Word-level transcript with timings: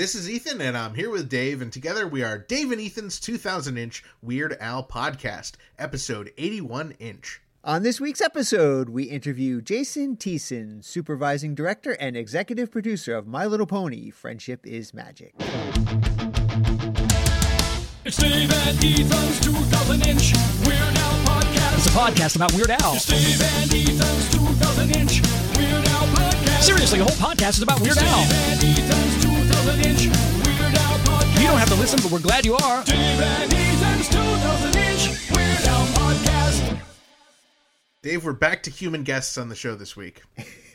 This 0.00 0.14
is 0.14 0.30
Ethan, 0.30 0.62
and 0.62 0.78
I'm 0.78 0.94
here 0.94 1.10
with 1.10 1.28
Dave, 1.28 1.60
and 1.60 1.70
together 1.70 2.08
we 2.08 2.22
are 2.22 2.38
Dave 2.38 2.72
and 2.72 2.80
Ethan's 2.80 3.20
2000 3.20 3.76
inch 3.76 4.02
Weird 4.22 4.56
Al 4.58 4.82
podcast, 4.82 5.56
episode 5.78 6.32
81 6.38 6.92
inch. 6.98 7.42
On 7.62 7.82
this 7.82 8.00
week's 8.00 8.22
episode, 8.22 8.88
we 8.88 9.04
interview 9.04 9.60
Jason 9.60 10.16
Thiessen, 10.16 10.82
supervising 10.82 11.54
director 11.54 11.98
and 12.00 12.16
executive 12.16 12.70
producer 12.70 13.14
of 13.14 13.26
My 13.26 13.44
Little 13.44 13.66
Pony 13.66 14.08
Friendship 14.08 14.66
is 14.66 14.94
Magic. 14.94 15.34
It's 18.02 18.16
Dave 18.16 18.50
and 18.50 18.82
Ethan's 18.82 19.40
2000 19.40 20.06
inch 20.06 20.32
Weird 20.64 20.80
Al 20.80 21.18
podcast. 21.26 21.76
It's 21.76 21.86
a 21.86 21.90
podcast 21.90 22.36
about 22.36 22.54
Weird 22.54 22.70
Al. 22.70 22.94
It's 22.94 23.04
Dave 23.04 23.42
and 23.42 23.74
Ethan's 23.74 24.30
2000 24.32 24.96
inch 24.96 25.20
Weird 25.58 25.86
Al 25.88 26.06
podcast. 26.06 26.62
Seriously, 26.62 27.00
the 27.00 27.04
whole 27.04 27.28
podcast 27.28 27.58
is 27.58 27.62
about 27.62 27.82
Weird 27.82 27.96
Dave 27.96 28.06
Al. 28.08 29.29
And 29.68 29.80
Ethan's 29.80 30.02
2000 30.02 30.08
inch 30.08 30.08
Weird 30.46 30.74
Al 30.74 30.98
podcast. 30.98 31.40
You 31.40 31.46
don't 31.48 31.58
have 31.58 31.68
to 31.68 31.74
listen, 31.74 32.00
but 32.02 32.10
we're 32.10 32.20
glad 32.20 32.46
you 32.46 32.54
are. 32.54 32.84
Dave 32.84 32.98
and 32.98 33.52
Ethan's 33.52 34.08
2000 34.08 34.76
inch 34.76 35.30
Weird 35.30 35.66
Al 35.66 35.86
podcast. 35.86 36.80
Dave, 38.02 38.24
we're 38.24 38.32
back 38.32 38.62
to 38.62 38.70
human 38.70 39.02
guests 39.02 39.36
on 39.36 39.48
the 39.48 39.54
show 39.54 39.74
this 39.74 39.96
week. 39.96 40.22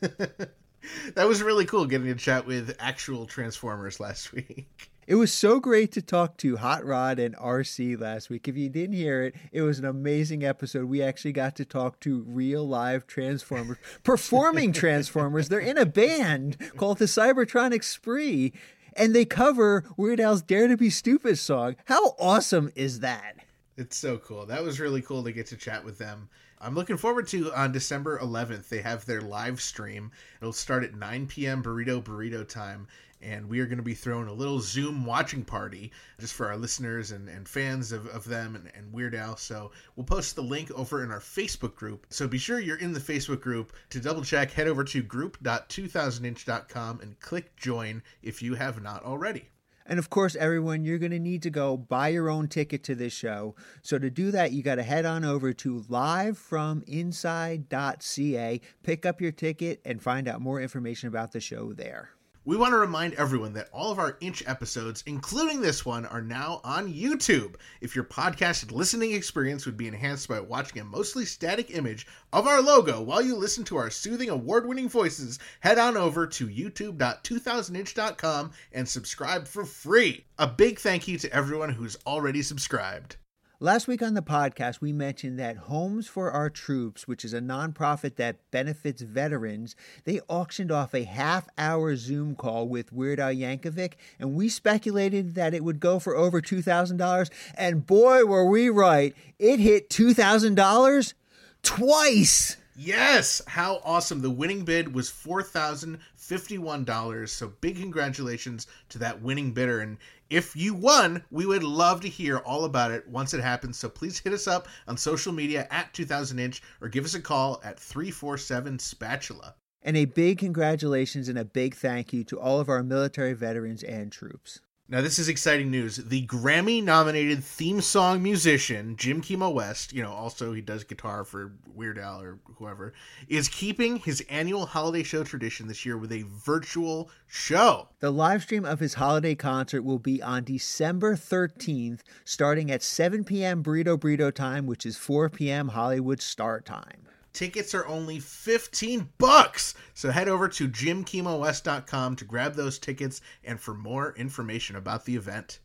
that 0.00 1.26
was 1.26 1.42
really 1.42 1.64
cool 1.64 1.86
getting 1.86 2.08
to 2.08 2.14
chat 2.14 2.46
with 2.46 2.76
actual 2.78 3.26
Transformers 3.26 4.00
last 4.00 4.32
week. 4.34 4.90
It 5.06 5.14
was 5.14 5.32
so 5.32 5.60
great 5.60 5.92
to 5.92 6.02
talk 6.02 6.36
to 6.38 6.56
Hot 6.56 6.84
Rod 6.84 7.20
and 7.20 7.36
RC 7.36 8.00
last 8.00 8.28
week. 8.28 8.48
If 8.48 8.56
you 8.56 8.68
didn't 8.68 8.96
hear 8.96 9.22
it, 9.22 9.36
it 9.52 9.62
was 9.62 9.78
an 9.78 9.84
amazing 9.84 10.42
episode. 10.42 10.86
We 10.86 11.00
actually 11.00 11.32
got 11.32 11.54
to 11.56 11.64
talk 11.64 12.00
to 12.00 12.24
real 12.26 12.66
live 12.66 13.06
Transformers, 13.06 13.78
performing 14.02 14.72
Transformers. 14.72 15.48
They're 15.48 15.60
in 15.60 15.78
a 15.78 15.86
band 15.86 16.56
called 16.76 16.98
the 16.98 17.04
Cybertronic 17.04 17.84
Spree, 17.84 18.52
and 18.94 19.14
they 19.14 19.24
cover 19.24 19.84
Weird 19.96 20.18
Al's 20.18 20.42
Dare 20.42 20.66
to 20.66 20.76
Be 20.76 20.90
Stupid 20.90 21.38
song. 21.38 21.76
How 21.84 22.16
awesome 22.18 22.72
is 22.74 22.98
that? 22.98 23.36
It's 23.76 23.96
so 23.96 24.18
cool. 24.18 24.44
That 24.46 24.64
was 24.64 24.80
really 24.80 25.02
cool 25.02 25.22
to 25.22 25.30
get 25.30 25.46
to 25.46 25.56
chat 25.56 25.84
with 25.84 25.98
them. 25.98 26.28
I'm 26.60 26.74
looking 26.74 26.96
forward 26.96 27.28
to 27.28 27.52
on 27.52 27.70
December 27.70 28.18
11th. 28.18 28.68
They 28.68 28.80
have 28.80 29.04
their 29.04 29.20
live 29.20 29.60
stream. 29.60 30.10
It'll 30.40 30.52
start 30.52 30.82
at 30.82 30.94
9 30.94 31.26
p.m. 31.26 31.62
Burrito 31.62 32.02
Burrito 32.02 32.48
time, 32.48 32.88
and 33.26 33.48
we 33.48 33.58
are 33.58 33.66
going 33.66 33.78
to 33.78 33.82
be 33.82 33.94
throwing 33.94 34.28
a 34.28 34.32
little 34.32 34.60
Zoom 34.60 35.04
watching 35.04 35.44
party 35.44 35.90
just 36.20 36.34
for 36.34 36.46
our 36.46 36.56
listeners 36.56 37.10
and, 37.10 37.28
and 37.28 37.48
fans 37.48 37.90
of, 37.90 38.06
of 38.08 38.24
them 38.24 38.54
and, 38.54 38.70
and 38.74 38.92
Weird 38.92 39.16
Al. 39.16 39.36
So 39.36 39.72
we'll 39.96 40.04
post 40.04 40.36
the 40.36 40.42
link 40.42 40.70
over 40.70 41.02
in 41.02 41.10
our 41.10 41.18
Facebook 41.18 41.74
group. 41.74 42.06
So 42.10 42.28
be 42.28 42.38
sure 42.38 42.60
you're 42.60 42.78
in 42.78 42.92
the 42.92 43.00
Facebook 43.00 43.40
group. 43.40 43.72
To 43.90 44.00
double 44.00 44.22
check, 44.22 44.52
head 44.52 44.68
over 44.68 44.84
to 44.84 45.02
group.2000inch.com 45.02 47.00
and 47.00 47.18
click 47.18 47.56
join 47.56 48.04
if 48.22 48.42
you 48.42 48.54
have 48.54 48.80
not 48.80 49.02
already. 49.02 49.48
And 49.88 49.98
of 49.98 50.10
course, 50.10 50.36
everyone, 50.36 50.84
you're 50.84 50.98
going 50.98 51.12
to 51.12 51.18
need 51.18 51.42
to 51.42 51.50
go 51.50 51.76
buy 51.76 52.08
your 52.08 52.28
own 52.28 52.48
ticket 52.48 52.82
to 52.84 52.94
this 52.94 53.12
show. 53.12 53.54
So 53.82 53.98
to 53.98 54.08
do 54.10 54.30
that, 54.32 54.52
you 54.52 54.62
got 54.62 54.76
to 54.76 54.82
head 54.82 55.04
on 55.04 55.22
over 55.24 55.52
to 55.52 55.82
livefrominside.ca, 55.82 58.60
pick 58.82 59.06
up 59.06 59.20
your 59.20 59.32
ticket, 59.32 59.80
and 59.84 60.02
find 60.02 60.26
out 60.26 60.40
more 60.40 60.60
information 60.60 61.08
about 61.08 61.32
the 61.32 61.40
show 61.40 61.72
there. 61.72 62.15
We 62.46 62.56
want 62.56 62.72
to 62.74 62.78
remind 62.78 63.14
everyone 63.14 63.54
that 63.54 63.70
all 63.72 63.90
of 63.90 63.98
our 63.98 64.16
inch 64.20 64.44
episodes, 64.46 65.02
including 65.04 65.60
this 65.60 65.84
one, 65.84 66.06
are 66.06 66.22
now 66.22 66.60
on 66.62 66.94
YouTube. 66.94 67.56
If 67.80 67.96
your 67.96 68.04
podcast 68.04 68.70
listening 68.70 69.14
experience 69.14 69.66
would 69.66 69.76
be 69.76 69.88
enhanced 69.88 70.28
by 70.28 70.38
watching 70.38 70.80
a 70.80 70.84
mostly 70.84 71.24
static 71.24 71.72
image 71.72 72.06
of 72.32 72.46
our 72.46 72.62
logo 72.62 73.02
while 73.02 73.20
you 73.20 73.34
listen 73.34 73.64
to 73.64 73.78
our 73.78 73.90
soothing 73.90 74.28
award 74.28 74.64
winning 74.64 74.88
voices, 74.88 75.40
head 75.58 75.76
on 75.76 75.96
over 75.96 76.24
to 76.24 76.46
youtube.2000inch.com 76.46 78.52
and 78.70 78.88
subscribe 78.88 79.48
for 79.48 79.64
free. 79.64 80.24
A 80.38 80.46
big 80.46 80.78
thank 80.78 81.08
you 81.08 81.18
to 81.18 81.32
everyone 81.32 81.70
who's 81.70 81.96
already 82.06 82.42
subscribed. 82.42 83.16
Last 83.58 83.88
week 83.88 84.02
on 84.02 84.12
the 84.12 84.20
podcast, 84.20 84.82
we 84.82 84.92
mentioned 84.92 85.38
that 85.38 85.56
Homes 85.56 86.06
for 86.06 86.30
Our 86.30 86.50
Troops, 86.50 87.08
which 87.08 87.24
is 87.24 87.32
a 87.32 87.40
nonprofit 87.40 88.16
that 88.16 88.36
benefits 88.50 89.00
veterans, 89.00 89.74
they 90.04 90.20
auctioned 90.28 90.70
off 90.70 90.92
a 90.92 91.04
half 91.04 91.48
hour 91.56 91.96
Zoom 91.96 92.34
call 92.34 92.68
with 92.68 92.92
Weird 92.92 93.18
Al 93.18 93.32
Yankovic, 93.32 93.94
and 94.18 94.34
we 94.34 94.50
speculated 94.50 95.36
that 95.36 95.54
it 95.54 95.64
would 95.64 95.80
go 95.80 95.98
for 95.98 96.14
over 96.14 96.42
$2,000. 96.42 97.30
And 97.54 97.86
boy, 97.86 98.26
were 98.26 98.44
we 98.44 98.68
right. 98.68 99.16
It 99.38 99.58
hit 99.58 99.88
$2,000 99.88 101.14
twice. 101.62 102.58
Yes, 102.78 103.40
how 103.46 103.80
awesome. 103.84 104.20
The 104.20 104.30
winning 104.30 104.62
bid 104.62 104.94
was 104.94 105.08
$4,051. 105.08 107.28
So 107.30 107.48
big 107.62 107.76
congratulations 107.76 108.66
to 108.90 108.98
that 108.98 109.22
winning 109.22 109.52
bidder. 109.52 109.80
And 109.80 109.96
if 110.28 110.54
you 110.54 110.74
won, 110.74 111.24
we 111.30 111.46
would 111.46 111.62
love 111.62 112.02
to 112.02 112.08
hear 112.08 112.36
all 112.38 112.66
about 112.66 112.90
it 112.90 113.08
once 113.08 113.32
it 113.32 113.40
happens. 113.40 113.78
So 113.78 113.88
please 113.88 114.18
hit 114.18 114.34
us 114.34 114.46
up 114.46 114.68
on 114.86 114.98
social 114.98 115.32
media 115.32 115.66
at 115.70 115.94
2000inch 115.94 116.60
or 116.82 116.90
give 116.90 117.06
us 117.06 117.14
a 117.14 117.20
call 117.20 117.62
at 117.64 117.80
347 117.80 118.78
Spatula. 118.78 119.54
And 119.80 119.96
a 119.96 120.04
big 120.04 120.38
congratulations 120.38 121.30
and 121.30 121.38
a 121.38 121.46
big 121.46 121.76
thank 121.76 122.12
you 122.12 122.24
to 122.24 122.38
all 122.38 122.60
of 122.60 122.68
our 122.68 122.82
military 122.82 123.32
veterans 123.32 123.84
and 123.84 124.12
troops. 124.12 124.60
Now, 124.88 125.00
this 125.00 125.18
is 125.18 125.28
exciting 125.28 125.72
news. 125.72 125.96
The 125.96 126.24
Grammy 126.28 126.80
nominated 126.80 127.42
theme 127.42 127.80
song 127.80 128.22
musician, 128.22 128.94
Jim 128.96 129.20
Kimo 129.20 129.50
West, 129.50 129.92
you 129.92 130.00
know, 130.00 130.12
also 130.12 130.52
he 130.52 130.60
does 130.60 130.84
guitar 130.84 131.24
for 131.24 131.54
Weird 131.74 131.98
Al 131.98 132.20
or 132.20 132.38
whoever, 132.54 132.92
is 133.26 133.48
keeping 133.48 133.96
his 133.96 134.24
annual 134.30 134.64
holiday 134.64 135.02
show 135.02 135.24
tradition 135.24 135.66
this 135.66 135.84
year 135.84 135.98
with 135.98 136.12
a 136.12 136.22
virtual 136.22 137.10
show. 137.26 137.88
The 137.98 138.12
live 138.12 138.42
stream 138.42 138.64
of 138.64 138.78
his 138.78 138.94
holiday 138.94 139.34
concert 139.34 139.82
will 139.82 139.98
be 139.98 140.22
on 140.22 140.44
December 140.44 141.16
13th, 141.16 142.02
starting 142.24 142.70
at 142.70 142.80
7 142.80 143.24
p.m. 143.24 143.64
Burrito 143.64 143.98
Burrito 143.98 144.32
time, 144.32 144.66
which 144.66 144.86
is 144.86 144.96
4 144.96 145.30
p.m. 145.30 145.66
Hollywood 145.66 146.20
start 146.20 146.64
time. 146.64 147.08
Tickets 147.36 147.74
are 147.74 147.86
only 147.86 148.18
15 148.18 149.10
bucks. 149.18 149.74
So 149.92 150.10
head 150.10 150.26
over 150.26 150.48
to 150.48 150.70
jimkimowest.com 150.70 152.16
to 152.16 152.24
grab 152.24 152.54
those 152.54 152.78
tickets 152.78 153.20
and 153.44 153.60
for 153.60 153.74
more 153.74 154.14
information 154.16 154.74
about 154.74 155.04
the 155.04 155.16
event. 155.16 155.60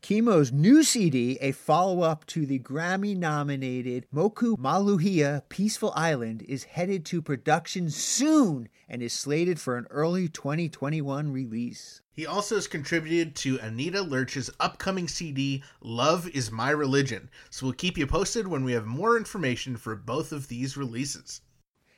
Kimo's 0.00 0.50
new 0.50 0.82
CD, 0.82 1.38
a 1.40 1.52
follow 1.52 2.00
up 2.00 2.26
to 2.26 2.44
the 2.44 2.58
Grammy 2.58 3.16
nominated 3.16 4.08
Moku 4.12 4.56
Maluhia 4.58 5.48
Peaceful 5.48 5.92
Island, 5.94 6.42
is 6.48 6.64
headed 6.64 7.04
to 7.04 7.22
production 7.22 7.88
soon 7.88 8.68
and 8.88 9.00
is 9.00 9.12
slated 9.12 9.60
for 9.60 9.76
an 9.76 9.86
early 9.90 10.26
2021 10.26 11.30
release. 11.30 12.01
He 12.14 12.26
also 12.26 12.56
has 12.56 12.66
contributed 12.66 13.34
to 13.36 13.58
Anita 13.58 14.02
Lurch's 14.02 14.50
upcoming 14.60 15.08
CD, 15.08 15.62
Love 15.80 16.28
is 16.28 16.50
My 16.50 16.68
Religion. 16.68 17.30
So 17.48 17.64
we'll 17.64 17.72
keep 17.72 17.96
you 17.96 18.06
posted 18.06 18.46
when 18.46 18.64
we 18.64 18.72
have 18.72 18.84
more 18.84 19.16
information 19.16 19.78
for 19.78 19.96
both 19.96 20.30
of 20.30 20.48
these 20.48 20.76
releases. 20.76 21.40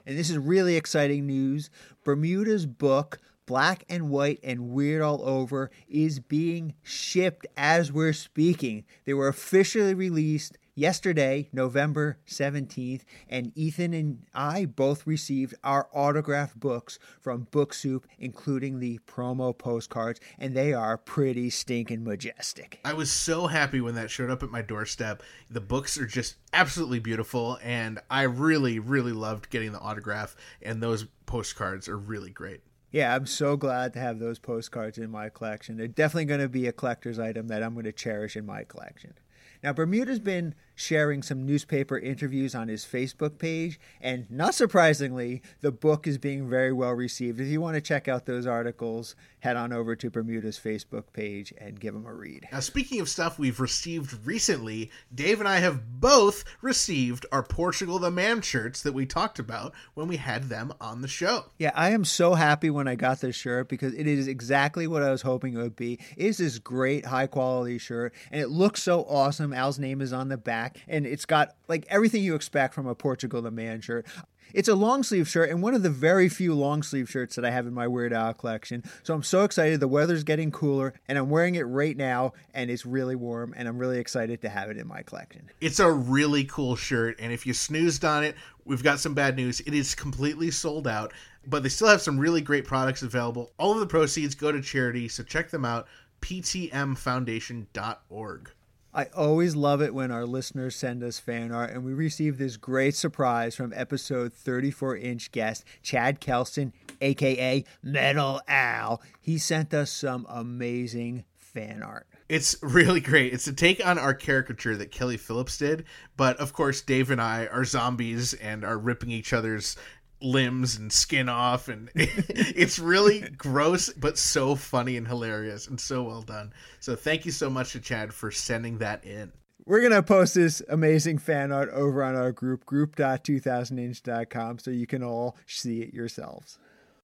And 0.06 0.16
this 0.16 0.30
is 0.30 0.38
really 0.38 0.76
exciting 0.76 1.26
news. 1.26 1.68
Bermuda's 2.04 2.64
book, 2.64 3.18
Black 3.46 3.84
and 3.88 4.08
White 4.08 4.38
and 4.44 4.70
Weird 4.70 5.02
All 5.02 5.20
Over, 5.22 5.72
is 5.88 6.20
being 6.20 6.74
shipped 6.84 7.46
as 7.56 7.90
we're 7.90 8.12
speaking. 8.12 8.84
They 9.06 9.14
were 9.14 9.28
officially 9.28 9.94
released 9.94 10.58
yesterday, 10.74 11.48
November 11.52 12.18
17th, 12.26 13.02
and 13.28 13.52
Ethan 13.54 13.94
and 13.94 14.26
I 14.34 14.64
both 14.64 15.06
received 15.06 15.54
our 15.62 15.88
autographed 15.92 16.58
books 16.58 16.98
from 17.20 17.48
Book 17.50 17.74
Soup, 17.74 18.06
including 18.18 18.80
the 18.80 18.98
promo 19.06 19.56
postcards, 19.56 20.20
and 20.38 20.54
they 20.54 20.72
are 20.72 20.98
pretty 20.98 21.50
stinking 21.50 22.04
majestic. 22.04 22.80
I 22.84 22.94
was 22.94 23.10
so 23.10 23.46
happy 23.46 23.80
when 23.80 23.94
that 23.94 24.10
showed 24.10 24.30
up 24.30 24.42
at 24.42 24.50
my 24.50 24.62
doorstep. 24.62 25.22
The 25.50 25.60
books 25.60 25.98
are 25.98 26.06
just 26.06 26.36
absolutely 26.52 26.98
beautiful, 26.98 27.58
and 27.62 28.00
I 28.10 28.22
really, 28.22 28.78
really 28.78 29.12
loved 29.12 29.50
getting 29.50 29.72
the 29.72 29.80
autograph, 29.80 30.36
and 30.62 30.82
those 30.82 31.06
postcards 31.26 31.88
are 31.88 31.98
really 31.98 32.30
great. 32.30 32.60
Yeah, 32.90 33.12
I'm 33.12 33.26
so 33.26 33.56
glad 33.56 33.92
to 33.94 33.98
have 33.98 34.20
those 34.20 34.38
postcards 34.38 34.98
in 34.98 35.10
my 35.10 35.28
collection. 35.28 35.76
They're 35.76 35.88
definitely 35.88 36.26
going 36.26 36.40
to 36.40 36.48
be 36.48 36.68
a 36.68 36.72
collector's 36.72 37.18
item 37.18 37.48
that 37.48 37.60
I'm 37.60 37.72
going 37.72 37.86
to 37.86 37.92
cherish 37.92 38.36
in 38.36 38.46
my 38.46 38.62
collection. 38.62 39.14
Now, 39.64 39.72
Bermuda's 39.72 40.18
been 40.18 40.54
sharing 40.74 41.22
some 41.22 41.46
newspaper 41.46 41.98
interviews 41.98 42.54
on 42.54 42.68
his 42.68 42.84
Facebook 42.84 43.38
page, 43.38 43.78
and 44.00 44.30
not 44.30 44.54
surprisingly, 44.54 45.42
the 45.60 45.72
book 45.72 46.06
is 46.06 46.18
being 46.18 46.48
very 46.48 46.72
well 46.72 46.92
received. 46.92 47.40
If 47.40 47.48
you 47.48 47.60
want 47.60 47.74
to 47.74 47.80
check 47.80 48.08
out 48.08 48.26
those 48.26 48.46
articles, 48.46 49.14
head 49.40 49.56
on 49.56 49.72
over 49.72 49.94
to 49.94 50.10
Bermuda's 50.10 50.58
Facebook 50.58 51.04
page 51.12 51.52
and 51.58 51.78
give 51.78 51.94
them 51.94 52.06
a 52.06 52.14
read. 52.14 52.48
Now, 52.50 52.60
speaking 52.60 53.00
of 53.00 53.08
stuff 53.08 53.38
we've 53.38 53.60
received 53.60 54.26
recently, 54.26 54.90
Dave 55.14 55.40
and 55.40 55.48
I 55.48 55.58
have 55.58 56.00
both 56.00 56.44
received 56.62 57.26
our 57.30 57.42
Portugal 57.42 57.98
the 57.98 58.10
Man 58.10 58.40
shirts 58.40 58.82
that 58.82 58.94
we 58.94 59.06
talked 59.06 59.38
about 59.38 59.74
when 59.94 60.08
we 60.08 60.16
had 60.16 60.44
them 60.44 60.72
on 60.80 61.02
the 61.02 61.08
show. 61.08 61.44
Yeah, 61.58 61.72
I 61.74 61.90
am 61.90 62.04
so 62.04 62.34
happy 62.34 62.70
when 62.70 62.88
I 62.88 62.94
got 62.94 63.20
this 63.20 63.36
shirt 63.36 63.68
because 63.68 63.94
it 63.94 64.06
is 64.06 64.28
exactly 64.28 64.86
what 64.86 65.02
I 65.02 65.10
was 65.10 65.22
hoping 65.22 65.54
it 65.54 65.58
would 65.58 65.76
be. 65.76 65.98
It 66.16 66.26
is 66.26 66.38
this 66.38 66.58
great 66.58 67.06
high 67.06 67.26
quality 67.26 67.78
shirt, 67.78 68.14
and 68.30 68.40
it 68.40 68.48
looks 68.48 68.82
so 68.82 69.04
awesome. 69.04 69.52
Al's 69.52 69.78
name 69.78 70.00
is 70.00 70.12
on 70.12 70.28
the 70.28 70.38
back 70.38 70.63
back, 70.64 70.78
and 70.88 71.06
it's 71.06 71.26
got 71.26 71.54
like 71.68 71.86
everything 71.88 72.22
you 72.22 72.34
expect 72.34 72.74
from 72.74 72.86
a 72.86 72.94
Portugal 72.94 73.42
the 73.42 73.50
Man 73.50 73.80
shirt. 73.80 74.06
It's 74.52 74.68
a 74.68 74.74
long 74.74 75.02
sleeve 75.02 75.26
shirt 75.26 75.48
and 75.50 75.62
one 75.62 75.74
of 75.74 75.82
the 75.82 75.90
very 75.90 76.28
few 76.28 76.54
long 76.54 76.82
sleeve 76.82 77.08
shirts 77.08 77.34
that 77.34 77.44
I 77.44 77.50
have 77.50 77.66
in 77.66 77.74
my 77.74 77.88
Weird 77.88 78.12
Al 78.12 78.34
collection. 78.34 78.84
So 79.02 79.14
I'm 79.14 79.22
so 79.22 79.42
excited. 79.42 79.80
The 79.80 79.88
weather's 79.88 80.22
getting 80.22 80.52
cooler 80.52 80.92
and 81.08 81.18
I'm 81.18 81.30
wearing 81.30 81.56
it 81.56 81.62
right 81.62 81.96
now 81.96 82.34
and 82.52 82.70
it's 82.70 82.86
really 82.86 83.16
warm 83.16 83.54
and 83.56 83.66
I'm 83.66 83.78
really 83.78 83.98
excited 83.98 84.42
to 84.42 84.50
have 84.50 84.70
it 84.70 84.76
in 84.76 84.86
my 84.86 85.02
collection. 85.02 85.50
It's 85.60 85.80
a 85.80 85.90
really 85.90 86.44
cool 86.44 86.76
shirt, 86.76 87.16
and 87.18 87.32
if 87.32 87.46
you 87.46 87.54
snoozed 87.54 88.04
on 88.04 88.22
it, 88.22 88.36
we've 88.64 88.84
got 88.84 89.00
some 89.00 89.14
bad 89.14 89.34
news. 89.34 89.58
It 89.60 89.74
is 89.74 89.94
completely 89.94 90.52
sold 90.52 90.86
out, 90.86 91.12
but 91.46 91.62
they 91.62 91.68
still 91.68 91.88
have 91.88 92.02
some 92.02 92.18
really 92.18 92.42
great 92.42 92.64
products 92.64 93.02
available. 93.02 93.52
All 93.58 93.72
of 93.72 93.80
the 93.80 93.86
proceeds 93.86 94.34
go 94.34 94.52
to 94.52 94.60
charity, 94.60 95.08
so 95.08 95.22
check 95.24 95.50
them 95.50 95.64
out 95.64 95.88
ptmfoundation.org. 96.20 98.50
I 98.96 99.06
always 99.06 99.56
love 99.56 99.82
it 99.82 99.92
when 99.92 100.12
our 100.12 100.24
listeners 100.24 100.76
send 100.76 101.02
us 101.02 101.18
fan 101.18 101.50
art, 101.50 101.70
and 101.72 101.84
we 101.84 101.92
received 101.92 102.38
this 102.38 102.56
great 102.56 102.94
surprise 102.94 103.56
from 103.56 103.72
episode 103.74 104.32
34 104.32 104.96
inch 104.98 105.32
guest 105.32 105.64
Chad 105.82 106.20
Kelson, 106.20 106.72
aka 107.00 107.64
Metal 107.82 108.40
Al. 108.46 109.02
He 109.20 109.36
sent 109.36 109.74
us 109.74 109.90
some 109.90 110.26
amazing 110.28 111.24
fan 111.36 111.82
art. 111.82 112.06
It's 112.28 112.56
really 112.62 113.00
great. 113.00 113.32
It's 113.32 113.48
a 113.48 113.52
take 113.52 113.84
on 113.84 113.98
our 113.98 114.14
caricature 114.14 114.76
that 114.76 114.92
Kelly 114.92 115.16
Phillips 115.16 115.58
did, 115.58 115.86
but 116.16 116.36
of 116.36 116.52
course, 116.52 116.80
Dave 116.80 117.10
and 117.10 117.20
I 117.20 117.46
are 117.46 117.64
zombies 117.64 118.32
and 118.34 118.64
are 118.64 118.78
ripping 118.78 119.10
each 119.10 119.32
other's 119.32 119.76
limbs 120.20 120.76
and 120.76 120.92
skin 120.92 121.28
off, 121.28 121.68
and 121.68 121.90
it's 121.94 122.78
really 122.78 123.20
gross, 123.36 123.90
but 123.90 124.18
so 124.18 124.54
funny 124.54 124.96
and 124.96 125.06
hilarious 125.06 125.66
and 125.66 125.80
so 125.80 126.02
well 126.02 126.22
done. 126.22 126.52
So, 126.80 126.96
thank 126.96 127.24
you 127.24 127.32
so 127.32 127.50
much 127.50 127.72
to 127.72 127.80
Chad 127.80 128.12
for 128.12 128.30
sending 128.30 128.78
that 128.78 129.04
in. 129.04 129.32
We're 129.66 129.80
going 129.80 129.92
to 129.92 130.02
post 130.02 130.34
this 130.34 130.60
amazing 130.68 131.18
fan 131.18 131.50
art 131.50 131.70
over 131.70 132.04
on 132.04 132.16
our 132.16 132.32
group, 132.32 132.66
group.2000inch.com, 132.66 134.58
so 134.58 134.70
you 134.70 134.86
can 134.86 135.02
all 135.02 135.36
see 135.46 135.80
it 135.80 135.94
yourselves. 135.94 136.58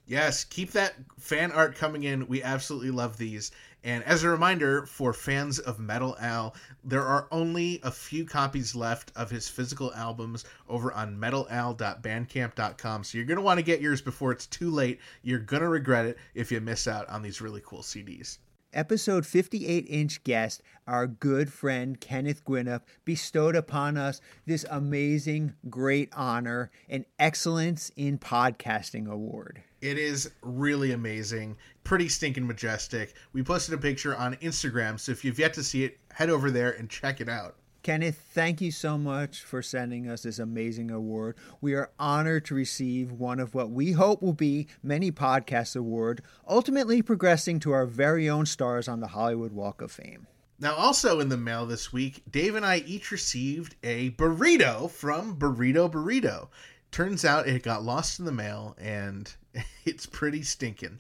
Yes, 0.06 0.44
keep 0.44 0.72
that 0.72 0.94
fan 1.18 1.52
art 1.52 1.76
coming 1.76 2.02
in. 2.02 2.26
We 2.26 2.42
absolutely 2.42 2.90
love 2.90 3.16
these. 3.16 3.52
And 3.82 4.04
as 4.04 4.22
a 4.22 4.28
reminder 4.28 4.84
for 4.84 5.14
fans 5.14 5.58
of 5.58 5.78
Metal 5.78 6.16
Al, 6.20 6.54
there 6.84 7.04
are 7.04 7.26
only 7.30 7.80
a 7.82 7.90
few 7.90 8.26
copies 8.26 8.74
left 8.74 9.10
of 9.16 9.30
his 9.30 9.48
physical 9.48 9.92
albums 9.94 10.44
over 10.68 10.92
on 10.92 11.16
metalal.bandcamp.com. 11.16 13.04
So 13.04 13.16
you're 13.16 13.26
going 13.26 13.36
to 13.36 13.42
want 13.42 13.58
to 13.58 13.64
get 13.64 13.80
yours 13.80 14.02
before 14.02 14.32
it's 14.32 14.46
too 14.46 14.70
late. 14.70 15.00
You're 15.22 15.38
going 15.38 15.62
to 15.62 15.68
regret 15.68 16.04
it 16.04 16.18
if 16.34 16.52
you 16.52 16.60
miss 16.60 16.86
out 16.86 17.08
on 17.08 17.22
these 17.22 17.40
really 17.40 17.62
cool 17.64 17.82
CDs. 17.82 18.38
Episode 18.72 19.26
58 19.26 19.84
inch 19.88 20.22
guest, 20.22 20.62
our 20.86 21.08
good 21.08 21.52
friend 21.52 22.00
Kenneth 22.00 22.44
Gwinnett, 22.44 22.82
bestowed 23.04 23.56
upon 23.56 23.96
us 23.96 24.20
this 24.46 24.64
amazing, 24.70 25.54
great 25.68 26.08
honor 26.12 26.70
and 26.88 27.04
excellence 27.18 27.90
in 27.96 28.16
podcasting 28.16 29.10
award. 29.10 29.64
It 29.80 29.98
is 29.98 30.30
really 30.42 30.92
amazing, 30.92 31.56
pretty 31.82 32.08
stinking 32.08 32.46
majestic. 32.46 33.14
We 33.32 33.42
posted 33.42 33.74
a 33.74 33.78
picture 33.78 34.14
on 34.14 34.36
Instagram, 34.36 35.00
so 35.00 35.10
if 35.10 35.24
you've 35.24 35.40
yet 35.40 35.54
to 35.54 35.64
see 35.64 35.82
it, 35.82 35.98
head 36.12 36.30
over 36.30 36.52
there 36.52 36.70
and 36.70 36.88
check 36.88 37.20
it 37.20 37.28
out. 37.28 37.56
Kenneth, 37.82 38.20
thank 38.34 38.60
you 38.60 38.70
so 38.70 38.98
much 38.98 39.40
for 39.40 39.62
sending 39.62 40.06
us 40.06 40.24
this 40.24 40.38
amazing 40.38 40.90
award. 40.90 41.36
We 41.62 41.72
are 41.72 41.90
honored 41.98 42.44
to 42.46 42.54
receive 42.54 43.10
one 43.10 43.40
of 43.40 43.54
what 43.54 43.70
we 43.70 43.92
hope 43.92 44.20
will 44.20 44.34
be 44.34 44.68
many 44.82 45.10
podcast 45.10 45.76
award, 45.76 46.20
ultimately 46.46 47.00
progressing 47.00 47.58
to 47.60 47.72
our 47.72 47.86
very 47.86 48.28
own 48.28 48.44
stars 48.44 48.86
on 48.86 49.00
the 49.00 49.08
Hollywood 49.08 49.52
Walk 49.52 49.80
of 49.80 49.90
Fame. 49.90 50.26
Now, 50.58 50.74
also 50.74 51.20
in 51.20 51.30
the 51.30 51.38
mail 51.38 51.64
this 51.64 51.90
week, 51.90 52.22
Dave 52.30 52.54
and 52.54 52.66
I 52.66 52.78
each 52.78 53.10
received 53.10 53.76
a 53.82 54.10
burrito 54.10 54.90
from 54.90 55.36
Burrito 55.36 55.90
Burrito. 55.90 56.48
Turns 56.90 57.24
out 57.24 57.48
it 57.48 57.62
got 57.62 57.82
lost 57.82 58.18
in 58.18 58.26
the 58.26 58.32
mail 58.32 58.76
and 58.78 59.34
it's 59.86 60.04
pretty 60.04 60.42
stinking. 60.42 60.98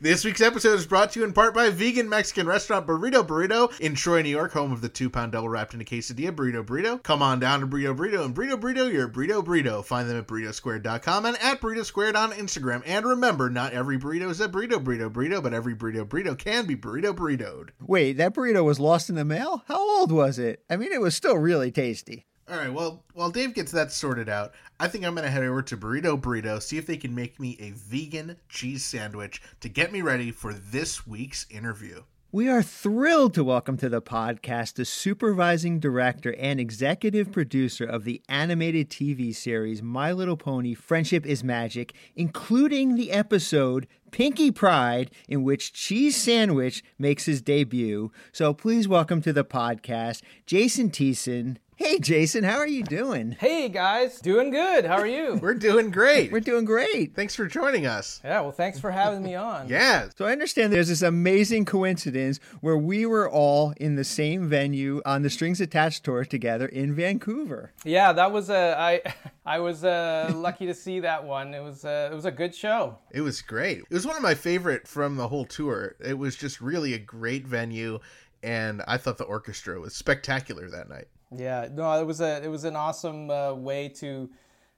This 0.00 0.24
week's 0.24 0.40
episode 0.40 0.78
is 0.78 0.86
brought 0.86 1.10
to 1.10 1.18
you 1.18 1.26
in 1.26 1.32
part 1.32 1.52
by 1.54 1.70
vegan 1.70 2.08
Mexican 2.08 2.46
restaurant 2.46 2.86
Burrito 2.86 3.26
Burrito 3.26 3.76
in 3.80 3.96
Troy, 3.96 4.22
New 4.22 4.28
York, 4.28 4.52
home 4.52 4.70
of 4.70 4.80
the 4.80 4.88
two 4.88 5.10
pound 5.10 5.32
double 5.32 5.48
wrapped 5.48 5.74
in 5.74 5.80
a 5.80 5.84
quesadilla 5.84 6.30
Burrito 6.30 6.64
Burrito. 6.64 7.02
Come 7.02 7.20
on 7.20 7.40
down 7.40 7.58
to 7.58 7.66
Burrito 7.66 7.96
Burrito 7.96 8.24
and 8.24 8.32
Burrito 8.32 8.54
Burrito, 8.60 8.92
your 8.92 9.08
Burrito 9.08 9.44
Burrito. 9.44 9.84
Find 9.84 10.08
them 10.08 10.16
at 10.16 10.28
burritosquared.com 10.28 11.26
and 11.26 11.36
at 11.42 11.60
Burrito 11.60 11.84
Squared 11.84 12.14
on 12.14 12.30
Instagram. 12.30 12.84
And 12.86 13.04
remember, 13.06 13.50
not 13.50 13.72
every 13.72 13.98
burrito 13.98 14.30
is 14.30 14.40
a 14.40 14.48
burrito 14.48 14.80
burrito 14.80 15.10
burrito, 15.10 15.42
but 15.42 15.52
every 15.52 15.74
burrito 15.74 16.06
burrito 16.06 16.38
can 16.38 16.64
be 16.66 16.76
burrito 16.76 17.12
burritoed. 17.12 17.70
Wait, 17.80 18.18
that 18.18 18.36
burrito 18.36 18.62
was 18.62 18.78
lost 18.78 19.10
in 19.10 19.16
the 19.16 19.24
mail? 19.24 19.64
How 19.66 19.80
old 19.98 20.12
was 20.12 20.38
it? 20.38 20.62
I 20.70 20.76
mean, 20.76 20.92
it 20.92 21.00
was 21.00 21.16
still 21.16 21.38
really 21.38 21.72
tasty. 21.72 22.27
All 22.50 22.56
right, 22.56 22.72
well, 22.72 23.04
while 23.12 23.30
Dave 23.30 23.52
gets 23.52 23.72
that 23.72 23.92
sorted 23.92 24.30
out, 24.30 24.54
I 24.80 24.88
think 24.88 25.04
I'm 25.04 25.14
going 25.14 25.26
to 25.26 25.30
head 25.30 25.42
over 25.42 25.60
to 25.60 25.76
Burrito 25.76 26.18
Burrito, 26.18 26.62
see 26.62 26.78
if 26.78 26.86
they 26.86 26.96
can 26.96 27.14
make 27.14 27.38
me 27.38 27.58
a 27.60 27.72
vegan 27.72 28.36
cheese 28.48 28.86
sandwich 28.86 29.42
to 29.60 29.68
get 29.68 29.92
me 29.92 30.00
ready 30.00 30.30
for 30.30 30.54
this 30.54 31.06
week's 31.06 31.44
interview. 31.50 32.04
We 32.32 32.48
are 32.48 32.62
thrilled 32.62 33.34
to 33.34 33.44
welcome 33.44 33.76
to 33.78 33.90
the 33.90 34.00
podcast 34.00 34.74
the 34.74 34.86
supervising 34.86 35.78
director 35.78 36.34
and 36.38 36.58
executive 36.58 37.30
producer 37.30 37.84
of 37.84 38.04
the 38.04 38.22
animated 38.30 38.88
TV 38.88 39.34
series 39.34 39.82
My 39.82 40.10
Little 40.12 40.38
Pony 40.38 40.72
Friendship 40.72 41.26
is 41.26 41.44
Magic, 41.44 41.92
including 42.16 42.94
the 42.94 43.12
episode 43.12 43.86
Pinkie 44.10 44.52
Pride, 44.52 45.10
in 45.28 45.42
which 45.42 45.74
Cheese 45.74 46.16
Sandwich 46.16 46.82
makes 46.98 47.26
his 47.26 47.42
debut. 47.42 48.10
So 48.32 48.54
please 48.54 48.88
welcome 48.88 49.20
to 49.20 49.34
the 49.34 49.44
podcast 49.44 50.22
Jason 50.46 50.88
Thiessen. 50.88 51.58
Hey, 51.80 52.00
Jason, 52.00 52.42
how 52.42 52.56
are 52.56 52.66
you 52.66 52.82
doing? 52.82 53.36
Hey 53.38 53.68
guys, 53.68 54.20
doing 54.20 54.50
good. 54.50 54.84
How 54.84 54.96
are 54.96 55.06
you? 55.06 55.36
We're 55.42 55.54
doing 55.54 55.92
great. 55.92 56.32
We're 56.32 56.40
doing 56.40 56.64
great. 56.64 57.14
Thanks 57.14 57.36
for 57.36 57.46
joining 57.46 57.86
us. 57.86 58.20
yeah, 58.24 58.40
well, 58.40 58.50
thanks 58.50 58.80
for 58.80 58.90
having 58.90 59.22
me 59.22 59.36
on. 59.36 59.68
Yeah. 59.78 60.08
So 60.16 60.24
I 60.24 60.32
understand 60.32 60.72
there's 60.72 60.88
this 60.88 61.02
amazing 61.02 61.66
coincidence 61.66 62.40
where 62.62 62.76
we 62.76 63.06
were 63.06 63.30
all 63.30 63.74
in 63.76 63.94
the 63.94 64.02
same 64.02 64.48
venue 64.48 65.00
on 65.06 65.22
the 65.22 65.30
Strings 65.30 65.60
Attached 65.60 66.02
tour 66.02 66.24
together 66.24 66.66
in 66.66 66.96
Vancouver. 66.96 67.72
Yeah, 67.84 68.12
that 68.12 68.32
was 68.32 68.50
a 68.50 68.74
I 68.76 69.00
I 69.46 69.60
was 69.60 69.84
uh, 69.84 70.32
lucky 70.34 70.66
to 70.66 70.74
see 70.74 70.98
that 71.00 71.22
one. 71.24 71.54
It 71.54 71.62
was 71.62 71.84
uh, 71.84 72.08
it 72.10 72.14
was 72.14 72.24
a 72.24 72.32
good 72.32 72.56
show. 72.56 72.98
It 73.12 73.20
was 73.20 73.40
great. 73.40 73.78
It 73.78 73.94
was 73.94 74.04
one 74.04 74.16
of 74.16 74.22
my 74.22 74.34
favorite 74.34 74.88
from 74.88 75.14
the 75.14 75.28
whole 75.28 75.44
tour. 75.44 75.94
It 76.04 76.18
was 76.18 76.34
just 76.34 76.60
really 76.60 76.94
a 76.94 76.98
great 76.98 77.46
venue, 77.46 78.00
and 78.42 78.82
I 78.88 78.96
thought 78.96 79.16
the 79.18 79.24
orchestra 79.24 79.78
was 79.78 79.94
spectacular 79.94 80.68
that 80.70 80.88
night. 80.88 81.06
Yeah, 81.34 81.68
no, 81.72 82.00
it 82.00 82.04
was 82.04 82.20
a 82.20 82.42
it 82.42 82.48
was 82.48 82.64
an 82.64 82.76
awesome 82.76 83.30
uh, 83.30 83.54
way 83.54 83.88
to 84.00 84.30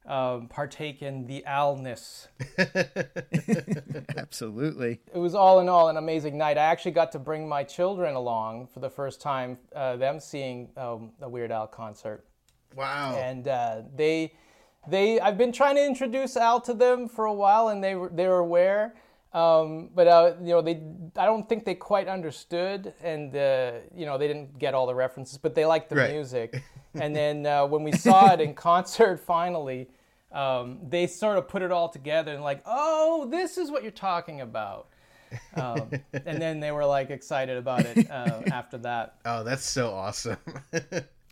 um, 0.06 0.49
partake 0.49 1.02
in 1.02 1.26
the 1.26 1.44
alness. 1.47 2.29
Absolutely. 4.17 5.00
It 5.14 5.19
was 5.19 5.35
all 5.35 5.61
in 5.61 5.69
all 5.69 5.88
an 5.88 5.97
amazing 5.97 6.37
night. 6.38 6.58
I 6.58 6.62
actually 6.62 6.93
got 6.93 7.12
to 7.12 7.19
bring 7.19 7.49
my 7.49 7.62
children 7.62 8.14
along 8.14 8.69
for 8.69 8.80
the 8.80 8.90
first 8.90 9.21
time, 9.21 9.59
uh, 9.75 9.97
them 9.97 10.19
seeing 10.19 10.71
um, 10.76 11.12
a 11.21 11.28
Weird 11.28 11.52
Al 11.52 11.66
concert. 11.66 12.25
Wow. 12.76 13.16
and 13.16 13.49
uh, 13.49 13.83
they 13.97 14.33
they 14.88 15.19
I've 15.21 15.37
been 15.37 15.52
trying 15.52 15.75
to 15.76 15.85
introduce 15.85 16.37
Al 16.37 16.61
to 16.62 16.75
them 16.75 17.09
for 17.09 17.25
a 17.26 17.33
while, 17.35 17.69
and 17.69 17.83
they 17.83 17.95
were 17.95 18.09
they 18.09 18.26
were 18.28 18.38
aware, 18.38 18.95
um, 19.33 19.91
but 19.95 20.07
uh, 20.09 20.35
you 20.41 20.49
know 20.49 20.61
they 20.63 20.83
I 21.17 21.25
don't 21.27 21.49
think 21.49 21.65
they 21.65 21.75
quite 21.75 22.09
understood, 22.09 22.93
and 23.03 23.35
uh, 23.37 23.73
you 23.95 24.07
know 24.07 24.19
they 24.19 24.27
didn't 24.29 24.59
get 24.59 24.75
all 24.75 24.87
the 24.87 24.95
references, 24.95 25.39
but 25.39 25.55
they 25.55 25.65
liked 25.65 25.89
the 25.91 25.97
Right. 25.97 26.11
music. 26.13 26.63
and 26.95 27.15
then 27.15 27.47
uh, 27.47 27.67
when 27.67 27.83
we 27.85 27.93
saw 27.93 28.33
it 28.33 28.41
in 28.41 28.55
concert, 28.55 29.21
finally. 29.27 29.89
Um, 30.33 30.79
they 30.89 31.09
sort 31.09 31.39
of 31.39 31.49
put 31.49 31.61
it 31.61 31.73
all 31.73 31.89
together 31.89 32.33
and 32.33 32.45
like, 32.45 32.63
oh, 32.65 33.27
this 33.33 33.59
is 33.59 33.69
what 33.69 33.83
you're 33.83 33.91
talking 33.91 34.43
about, 34.43 34.87
um, 35.57 35.91
and 36.25 36.41
then 36.41 36.61
they 36.61 36.71
were 36.71 36.87
like 36.87 37.11
excited 37.11 37.57
about 37.59 37.85
it 37.85 38.09
uh, 38.09 38.41
after 38.53 38.79
that. 38.79 39.17
oh, 39.25 39.43
that's 39.43 39.65
so 39.69 39.91
awesome. 39.93 40.37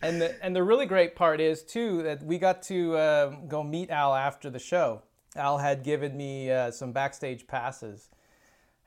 And 0.02 0.20
the 0.20 0.34
and 0.44 0.54
the 0.54 0.64
really 0.64 0.84
great 0.86 1.14
part 1.14 1.40
is 1.40 1.62
too 1.62 2.02
that 2.02 2.24
we 2.24 2.38
got 2.38 2.60
to 2.64 2.96
uh, 2.96 3.26
go 3.46 3.62
meet 3.62 3.90
Al 3.90 4.16
after 4.16 4.50
the 4.50 4.58
show. 4.58 5.02
Al 5.36 5.58
had 5.58 5.82
given 5.82 6.16
me 6.16 6.50
uh, 6.50 6.70
some 6.70 6.92
backstage 6.92 7.46
passes, 7.46 8.08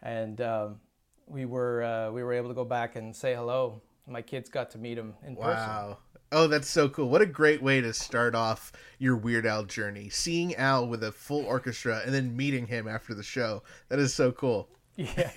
and 0.01 0.41
um, 0.41 0.79
we 1.27 1.45
were 1.45 1.83
uh, 1.83 2.11
we 2.11 2.23
were 2.23 2.33
able 2.33 2.49
to 2.49 2.55
go 2.55 2.65
back 2.65 2.95
and 2.95 3.15
say 3.15 3.33
hello. 3.35 3.81
My 4.07 4.21
kids 4.21 4.49
got 4.49 4.71
to 4.71 4.77
meet 4.77 4.97
him 4.97 5.13
in 5.25 5.35
person. 5.35 5.51
wow. 5.51 5.97
Oh, 6.33 6.47
that's 6.47 6.69
so 6.69 6.87
cool. 6.87 7.09
What 7.09 7.21
a 7.21 7.25
great 7.25 7.61
way 7.61 7.81
to 7.81 7.93
start 7.93 8.35
off 8.35 8.71
your 8.99 9.17
Weird 9.17 9.45
Al 9.45 9.65
journey. 9.65 10.07
Seeing 10.07 10.55
Al 10.55 10.87
with 10.87 11.03
a 11.03 11.11
full 11.11 11.45
orchestra 11.45 12.01
and 12.05 12.13
then 12.13 12.35
meeting 12.37 12.67
him 12.67 12.87
after 12.87 13.13
the 13.13 13.23
show. 13.23 13.63
That 13.89 13.99
is 13.99 14.13
so 14.13 14.31
cool. 14.31 14.69
Yeah, 14.97 15.31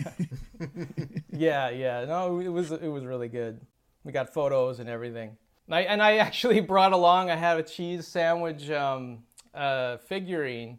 yeah, 1.30 1.70
yeah. 1.70 2.04
No, 2.04 2.38
it 2.40 2.48
was 2.48 2.70
it 2.70 2.88
was 2.88 3.04
really 3.04 3.28
good. 3.28 3.60
We 4.04 4.12
got 4.12 4.32
photos 4.32 4.78
and 4.80 4.88
everything. 4.88 5.36
And 5.66 5.74
I, 5.74 5.80
and 5.82 6.02
I 6.02 6.16
actually 6.18 6.60
brought 6.72 6.92
along. 6.92 7.30
I 7.30 7.36
have 7.36 7.58
a 7.58 7.62
cheese 7.62 8.06
sandwich 8.06 8.70
um, 8.70 9.20
uh, 9.54 9.96
figurine, 9.98 10.78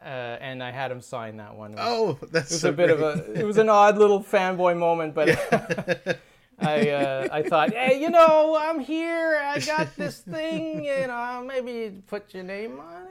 uh, 0.00 0.04
and 0.40 0.62
I 0.62 0.70
had 0.70 0.90
him 0.90 1.00
sign 1.00 1.36
that 1.38 1.54
one. 1.56 1.72
Was- 1.72 1.80
Oh, 1.82 2.18
that's 2.30 2.50
it 2.50 2.54
was 2.54 2.60
so 2.62 2.68
a 2.70 2.72
bit 2.72 2.86
great. 2.88 3.00
of 3.00 3.18
a 3.28 3.40
it 3.40 3.44
was 3.44 3.58
an 3.58 3.68
odd 3.68 3.98
little 3.98 4.22
fanboy 4.22 4.76
moment 4.76 5.14
but 5.14 5.28
I 6.58 6.90
uh, 6.90 7.28
I 7.32 7.42
thought, 7.42 7.72
hey, 7.72 8.00
you 8.00 8.08
know, 8.10 8.56
I'm 8.60 8.78
here. 8.78 9.40
I 9.42 9.58
got 9.58 9.96
this 9.96 10.18
thing. 10.20 10.84
You 10.84 11.06
know, 11.08 11.42
maybe 11.46 12.02
put 12.06 12.32
your 12.32 12.44
name 12.44 12.78
on 12.78 13.02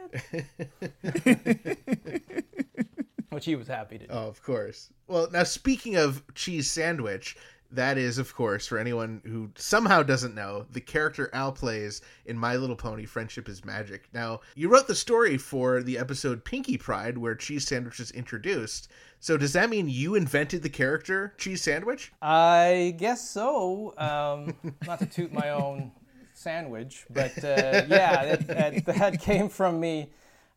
it. 1.03 1.77
Which 3.29 3.45
he 3.45 3.55
was 3.55 3.67
happy 3.67 3.97
to 3.97 4.07
do. 4.07 4.13
Oh, 4.13 4.27
of 4.27 4.43
course. 4.43 4.89
Well, 5.07 5.29
now 5.31 5.43
speaking 5.43 5.95
of 5.95 6.21
cheese 6.35 6.69
sandwich, 6.69 7.35
that 7.71 7.97
is, 7.97 8.17
of 8.17 8.35
course, 8.35 8.67
for 8.67 8.77
anyone 8.77 9.21
who 9.25 9.49
somehow 9.55 10.03
doesn't 10.03 10.35
know, 10.35 10.65
the 10.71 10.81
character 10.81 11.29
Al 11.33 11.51
plays 11.51 12.01
in 12.25 12.37
My 12.37 12.55
Little 12.55 12.75
Pony 12.75 13.05
Friendship 13.05 13.47
is 13.47 13.63
Magic. 13.63 14.09
Now, 14.13 14.41
you 14.55 14.69
wrote 14.69 14.87
the 14.87 14.95
story 14.95 15.37
for 15.37 15.81
the 15.81 15.97
episode 15.97 16.43
Pinkie 16.43 16.77
Pride, 16.77 17.17
where 17.17 17.35
Cheese 17.35 17.67
Sandwich 17.67 17.99
is 17.99 18.11
introduced. 18.11 18.89
So, 19.19 19.37
does 19.37 19.53
that 19.53 19.69
mean 19.69 19.87
you 19.87 20.15
invented 20.15 20.63
the 20.63 20.69
character 20.69 21.33
Cheese 21.37 21.61
Sandwich? 21.61 22.11
I 22.21 22.95
guess 22.97 23.29
so. 23.29 23.93
Um, 23.97 24.73
not 24.87 24.99
to 24.99 25.05
toot 25.05 25.31
my 25.31 25.51
own 25.51 25.91
sandwich, 26.33 27.05
but 27.09 27.37
uh, 27.43 27.85
yeah, 27.87 28.35
that, 28.35 28.47
that, 28.47 28.85
that 28.85 29.21
came 29.21 29.47
from 29.47 29.79
me. 29.79 30.11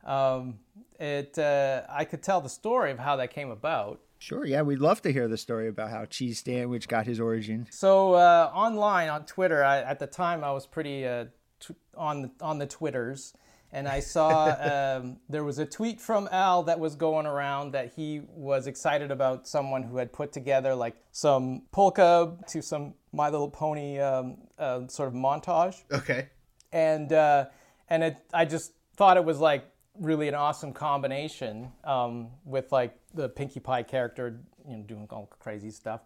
Um, 0.04 0.58
it 1.04 1.38
uh, 1.38 1.82
I 1.88 2.04
could 2.04 2.22
tell 2.22 2.40
the 2.40 2.48
story 2.48 2.90
of 2.90 2.98
how 2.98 3.16
that 3.16 3.30
came 3.30 3.50
about. 3.50 4.00
Sure, 4.18 4.46
yeah, 4.46 4.62
we'd 4.62 4.78
love 4.78 5.02
to 5.02 5.12
hear 5.12 5.28
the 5.28 5.36
story 5.36 5.68
about 5.68 5.90
how 5.90 6.06
Cheese 6.06 6.40
Sandwich 6.42 6.88
got 6.88 7.04
his 7.06 7.20
origin. 7.20 7.66
So 7.70 8.14
uh, 8.14 8.50
online 8.54 9.10
on 9.10 9.26
Twitter, 9.26 9.62
I, 9.62 9.80
at 9.82 9.98
the 9.98 10.06
time 10.06 10.42
I 10.42 10.50
was 10.52 10.66
pretty 10.66 11.06
uh, 11.06 11.26
t- 11.60 11.74
on 11.94 12.22
the, 12.22 12.30
on 12.40 12.58
the 12.58 12.66
twitters, 12.66 13.34
and 13.70 13.86
I 13.86 14.00
saw 14.00 14.46
um, 14.98 15.18
there 15.28 15.44
was 15.44 15.58
a 15.58 15.66
tweet 15.66 16.00
from 16.00 16.26
Al 16.32 16.62
that 16.62 16.80
was 16.80 16.94
going 16.94 17.26
around 17.26 17.72
that 17.72 17.92
he 17.94 18.22
was 18.30 18.66
excited 18.66 19.10
about 19.10 19.46
someone 19.46 19.82
who 19.82 19.98
had 19.98 20.10
put 20.10 20.32
together 20.32 20.74
like 20.74 20.96
some 21.12 21.62
polka 21.70 22.34
to 22.48 22.62
some 22.62 22.94
My 23.12 23.28
Little 23.28 23.50
Pony 23.50 23.98
um, 23.98 24.38
uh, 24.58 24.86
sort 24.86 25.08
of 25.08 25.14
montage, 25.14 25.82
Okay. 25.92 26.28
and 26.72 27.12
uh, 27.12 27.46
and 27.90 28.02
it 28.04 28.16
I 28.32 28.46
just 28.46 28.72
thought 28.96 29.18
it 29.18 29.24
was 29.24 29.38
like 29.38 29.64
really 30.00 30.28
an 30.28 30.34
awesome 30.34 30.72
combination 30.72 31.70
um, 31.84 32.28
with 32.44 32.72
like 32.72 32.98
the 33.14 33.28
Pinkie 33.28 33.60
Pie 33.60 33.82
character, 33.84 34.40
you 34.68 34.76
know, 34.76 34.82
doing 34.82 35.06
all 35.10 35.26
crazy 35.38 35.70
stuff, 35.70 36.00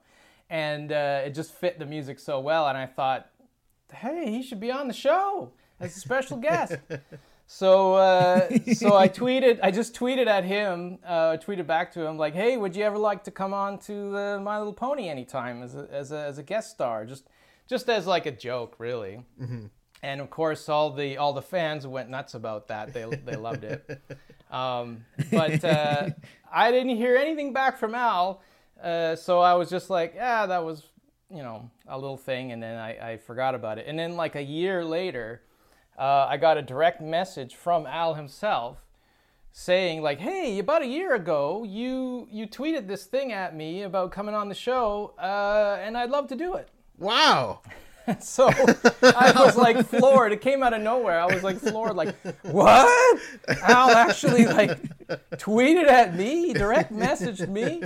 and 0.50 0.92
uh, 0.92 1.22
it 1.24 1.34
just 1.34 1.52
fit 1.54 1.78
the 1.78 1.86
music 1.86 2.18
so 2.18 2.40
well. 2.40 2.68
And 2.68 2.76
I 2.76 2.86
thought, 2.86 3.30
hey, 3.92 4.30
he 4.30 4.42
should 4.42 4.60
be 4.60 4.70
on 4.70 4.88
the 4.88 4.94
show 4.94 5.52
as 5.80 5.96
a 5.96 6.00
special 6.00 6.36
guest. 6.36 6.74
So, 7.50 7.94
uh, 7.94 8.46
so 8.74 8.94
I 8.94 9.08
tweeted. 9.08 9.58
I 9.62 9.70
just 9.70 9.94
tweeted 9.94 10.26
at 10.26 10.44
him. 10.44 10.98
Uh, 11.02 11.38
tweeted 11.38 11.66
back 11.66 11.90
to 11.94 12.04
him 12.06 12.18
like, 12.18 12.34
"Hey, 12.34 12.58
would 12.58 12.76
you 12.76 12.84
ever 12.84 12.98
like 12.98 13.24
to 13.24 13.30
come 13.30 13.54
on 13.54 13.78
to 13.80 14.14
uh, 14.18 14.38
My 14.38 14.58
Little 14.58 14.74
Pony 14.74 15.08
anytime 15.08 15.62
as 15.62 15.74
a, 15.74 15.88
as 15.90 16.12
a 16.12 16.18
as 16.18 16.36
a 16.36 16.42
guest 16.42 16.70
star? 16.70 17.06
Just 17.06 17.26
just 17.66 17.88
as 17.88 18.06
like 18.06 18.26
a 18.26 18.32
joke, 18.32 18.74
really." 18.78 19.24
And 20.02 20.20
of 20.20 20.30
course 20.30 20.68
all 20.68 20.90
the 20.90 21.16
all 21.16 21.32
the 21.32 21.42
fans 21.42 21.86
went 21.86 22.08
nuts 22.08 22.34
about 22.34 22.68
that. 22.68 22.92
They 22.92 23.04
they 23.04 23.36
loved 23.36 23.64
it. 23.64 24.00
Um, 24.50 25.04
but 25.30 25.62
uh, 25.62 26.08
i 26.50 26.70
didn't 26.70 26.96
hear 26.96 27.16
anything 27.16 27.52
back 27.52 27.76
from 27.76 27.94
al. 27.94 28.40
Uh, 28.82 29.14
so 29.14 29.40
i 29.40 29.52
was 29.52 29.68
just 29.68 29.90
like 29.90 30.14
yeah 30.14 30.46
that 30.46 30.64
was 30.64 30.84
you 31.28 31.42
know 31.42 31.70
a 31.86 31.98
little 31.98 32.16
thing. 32.16 32.52
And 32.52 32.62
then 32.62 32.78
i, 32.78 33.12
I 33.12 33.16
forgot 33.18 33.54
about 33.54 33.76
it. 33.76 33.84
And 33.86 33.98
then 33.98 34.16
like 34.16 34.36
a 34.36 34.42
year 34.42 34.86
later 34.86 35.42
uh, 35.98 36.26
i 36.30 36.38
got 36.38 36.56
a 36.56 36.62
direct 36.62 37.02
message 37.02 37.56
from 37.56 37.86
al 37.86 38.14
himself 38.14 38.78
saying 39.52 40.00
like 40.00 40.18
hey 40.18 40.58
about 40.58 40.80
a 40.80 40.86
year 40.86 41.14
ago 41.14 41.64
you 41.64 42.26
you 42.30 42.46
tweeted 42.46 42.86
this 42.86 43.04
thing 43.04 43.32
at 43.32 43.54
me 43.54 43.82
about 43.82 44.12
coming 44.12 44.34
on 44.34 44.48
the 44.48 44.54
show 44.54 45.12
uh, 45.18 45.76
and 45.82 45.94
i'd 45.98 46.08
love 46.08 46.26
to 46.28 46.36
do 46.36 46.54
it. 46.54 46.70
Wow. 46.96 47.60
so 48.20 48.48
I 49.02 49.32
was 49.36 49.56
like 49.56 49.86
floored. 49.86 50.32
It 50.32 50.40
came 50.40 50.62
out 50.62 50.72
of 50.72 50.82
nowhere. 50.82 51.20
I 51.20 51.26
was 51.26 51.42
like 51.42 51.58
floored, 51.58 51.96
like, 51.96 52.14
what? 52.42 53.20
Al 53.62 53.90
actually 53.90 54.46
like 54.46 54.80
tweeted 55.32 55.86
at 55.86 56.14
me, 56.14 56.52
direct 56.52 56.92
messaged 56.92 57.48
me. 57.48 57.82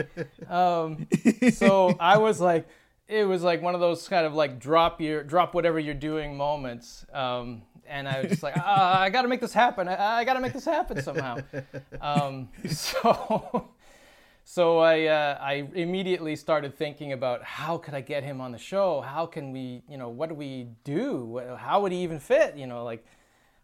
Um, 0.49 1.07
so 1.53 1.97
I 1.99 2.19
was 2.19 2.41
like, 2.41 2.69
it 3.09 3.25
was 3.25 3.43
like 3.43 3.63
one 3.63 3.75
of 3.75 3.81
those 3.81 4.09
kind 4.09 4.27
of 4.27 4.35
like 4.35 4.59
drop 4.59 5.01
your 5.01 5.23
drop 5.23 5.55
whatever 5.55 5.79
you're 5.79 5.95
doing 5.95 6.37
moments. 6.37 7.05
Um, 7.13 7.63
and 7.87 8.09
I 8.09 8.23
was 8.23 8.31
just 8.31 8.43
like, 8.43 8.55
ah, 8.57 9.01
I 9.01 9.11
got 9.11 9.23
to 9.23 9.29
make 9.29 9.41
this 9.41 9.53
happen. 9.53 9.89
I, 9.89 10.21
I 10.21 10.25
got 10.25 10.35
to 10.35 10.41
make 10.41 10.53
this 10.53 10.65
happen 10.65 11.03
somehow. 11.03 11.39
Um, 12.01 12.49
so. 12.71 13.69
So 14.45 14.79
I, 14.79 15.05
uh, 15.07 15.39
I 15.41 15.69
immediately 15.75 16.37
started 16.37 16.77
thinking 16.77 17.13
about 17.13 17.43
how 17.43 17.79
could 17.79 17.95
I 17.95 18.01
get 18.01 18.25
him 18.25 18.41
on 18.41 18.53
the 18.53 18.59
show? 18.59 19.01
How 19.01 19.27
can 19.27 19.53
we, 19.53 19.83
you 19.89 19.97
know, 19.97 20.09
what 20.09 20.29
do 20.29 20.35
we 20.35 20.69
do? 20.85 21.41
How 21.59 21.81
would 21.81 21.93
he 21.93 22.03
even 22.03 22.19
fit? 22.19 22.57
You 22.57 22.67
know, 22.67 22.85
like, 22.85 23.05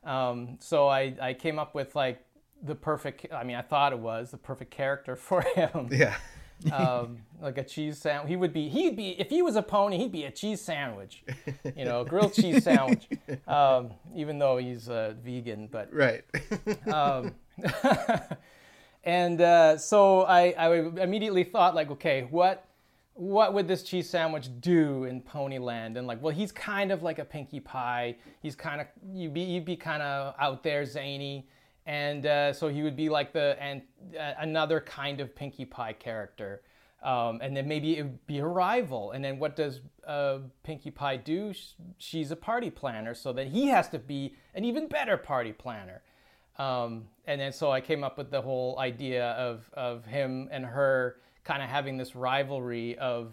um, 0.05 0.57
so 0.61 0.89
I, 0.89 1.15
I 1.21 1.35
came 1.35 1.59
up 1.59 1.75
with 1.75 1.95
like 1.97 2.25
the 2.63 2.75
perfect, 2.75 3.27
I 3.33 3.45
mean, 3.45 3.57
I 3.57 3.63
thought 3.63 3.93
it 3.93 3.99
was 3.99 4.31
the 4.31 4.37
perfect 4.37 4.71
character 4.71 5.17
for 5.29 5.43
him. 5.43 5.89
Yeah. 5.91 6.15
um, 6.73 7.19
like 7.41 7.57
a 7.59 7.63
cheese 7.63 7.99
sandwich. 7.99 8.31
He 8.31 8.37
would 8.37 8.53
be, 8.53 8.69
he'd 8.69 8.97
be, 8.97 9.11
if 9.21 9.31
he 9.31 9.43
was 9.43 9.55
a 9.57 9.63
pony, 9.63 9.97
he'd 9.97 10.11
be 10.11 10.25
a 10.25 10.31
cheese 10.31 10.61
sandwich, 10.61 11.23
you 11.77 11.85
know, 11.85 12.01
a 12.01 12.05
grilled 12.05 12.35
cheese 12.35 12.65
sandwich, 12.65 13.09
um, 13.47 13.91
even 14.15 14.39
though 14.39 14.57
he's 14.57 14.89
a 14.89 15.17
vegan, 15.25 15.69
but 15.71 15.93
Right. 15.95 16.25
And 19.09 19.41
uh, 19.41 19.79
so 19.79 20.25
I, 20.25 20.51
I 20.59 20.77
immediately 21.03 21.43
thought 21.43 21.75
like, 21.75 21.91
okay, 21.91 22.29
what 22.31 22.67
what 23.15 23.55
would 23.55 23.67
this 23.67 23.83
cheese 23.83 24.09
sandwich 24.09 24.51
do 24.61 25.05
in 25.05 25.23
Ponyland? 25.23 25.97
And 25.97 26.07
like, 26.07 26.23
well, 26.23 26.35
he's 26.35 26.53
kind 26.53 26.93
of 26.93 27.03
like 27.03 27.19
a 27.19 27.25
Pinkie 27.25 27.61
Pie. 27.61 28.17
He's 28.43 28.55
kind 28.55 28.83
of 28.83 28.87
you'd 29.11 29.33
be 29.33 29.41
you'd 29.41 29.65
be 29.65 29.77
kind 29.77 30.03
of 30.03 30.35
out 30.39 30.63
there 30.63 30.85
zany, 30.85 31.49
and 31.87 32.27
uh, 32.27 32.53
so 32.53 32.69
he 32.69 32.83
would 32.83 32.97
be 32.97 33.09
like 33.09 33.33
the 33.33 33.57
and 33.59 33.81
uh, 34.15 34.35
another 34.41 34.79
kind 34.79 35.23
of 35.23 35.35
Pinkie 35.35 35.65
Pie 35.65 35.95
character. 35.95 36.61
Um, 37.03 37.39
and 37.41 37.57
then 37.57 37.67
maybe 37.67 37.97
it 37.97 38.03
would 38.03 38.27
be 38.27 38.41
a 38.41 38.47
rival. 38.47 39.13
And 39.13 39.25
then 39.25 39.39
what 39.39 39.57
does 39.57 39.81
uh, 40.07 40.41
Pinkie 40.65 40.91
Pie 40.91 41.17
do? 41.17 41.55
She's 41.97 42.31
a 42.31 42.37
party 42.37 42.69
planner, 42.71 43.15
so 43.15 43.33
that 43.33 43.47
he 43.47 43.69
has 43.69 43.89
to 43.91 43.99
be 43.99 44.35
an 44.55 44.67
even 44.67 44.87
better 44.87 45.17
party 45.17 45.53
planner. 45.53 46.03
Um, 46.59 47.05
and 47.27 47.41
then 47.41 47.53
so 47.53 47.71
I 47.71 47.81
came 47.81 48.03
up 48.03 48.19
with 48.19 48.31
the 48.31 48.41
whole 48.41 48.79
idea 48.79 49.31
of, 49.33 49.69
of 49.75 50.05
him 50.05 50.49
and 50.51 50.65
her 50.65 51.17
kind 51.45 51.63
of 51.63 51.69
having 51.69 51.97
this 51.97 52.17
rivalry 52.17 52.99
of, 52.99 53.33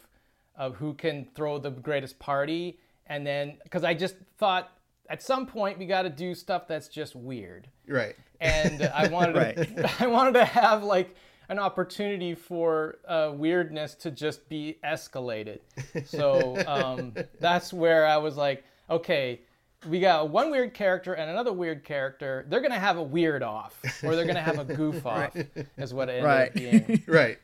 of 0.56 0.76
who 0.76 0.94
can 0.94 1.26
throw 1.36 1.58
the 1.58 1.72
greatest 1.72 2.20
party. 2.20 2.80
And 3.08 3.26
then, 3.26 3.58
because 3.64 3.84
I 3.84 3.94
just 3.94 4.16
thought 4.38 4.72
at 5.10 5.22
some 5.22 5.46
point 5.46 5.78
we 5.78 5.86
got 5.86 6.04
to 6.04 6.10
do 6.10 6.36
stuff 6.36 6.68
that's 6.68 6.88
just 6.88 7.16
weird. 7.16 7.68
right. 7.88 8.16
And 8.42 8.84
I 8.84 9.08
wanted 9.12 9.56
to, 9.56 9.92
I 10.00 10.08
wanted 10.08 10.34
to 10.34 10.46
have 10.46 10.84
like 10.84 11.16
an 11.50 11.60
opportunity 11.60 12.34
for 12.36 12.98
uh, 13.08 13.32
weirdness 13.34 13.96
to 13.96 14.12
just 14.12 14.48
be 14.50 14.78
escalated. 14.84 15.60
So 16.06 16.58
um, 16.68 17.14
that's 17.40 17.72
where 17.72 18.06
I 18.06 18.18
was 18.18 18.36
like, 18.36 18.64
okay, 18.90 19.42
we 19.88 20.00
got 20.00 20.30
one 20.30 20.50
weird 20.52 20.74
character 20.74 21.14
and 21.14 21.30
another 21.30 21.54
weird 21.54 21.84
character. 21.84 22.46
They're 22.50 22.62
gonna 22.62 22.80
have 22.80 22.98
a 22.98 23.04
weird 23.04 23.44
off, 23.44 23.80
or 24.04 24.16
they're 24.16 24.26
gonna 24.26 24.42
have 24.42 24.60
a 24.60 24.66
goof 24.76 25.06
off, 25.06 25.36
is 25.78 25.94
what 25.94 26.10
it 26.10 26.24
ended 26.24 26.26
Right. 26.26 26.48
up 26.48 26.54
being. 26.54 27.04
Right. 27.08 27.38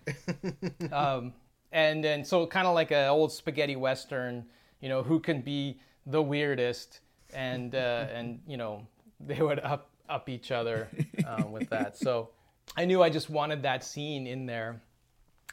Um, 0.92 1.34
and 1.72 2.04
then 2.04 2.26
so 2.26 2.46
kind 2.48 2.68
of 2.68 2.74
like 2.76 2.92
an 2.92 3.08
old 3.10 3.32
spaghetti 3.32 3.76
western, 3.76 4.46
you 4.82 4.90
know, 4.90 5.04
who 5.04 5.20
can 5.20 5.42
be 5.42 5.80
the 6.06 6.22
weirdest, 6.22 7.00
and 7.34 7.74
uh, 7.76 8.08
and 8.14 8.42
you 8.48 8.58
know 8.58 8.86
they 9.20 9.42
would 9.42 9.60
up 9.60 9.90
up 10.10 10.28
each 10.28 10.52
other 10.52 10.90
uh, 11.26 11.44
with 11.48 11.70
that. 11.70 11.98
So 11.98 12.30
I 12.76 12.86
knew 12.86 13.02
I 13.02 13.10
just 13.10 13.30
wanted 13.30 13.64
that 13.64 13.84
scene 13.84 14.28
in 14.28 14.46
there. 14.46 14.82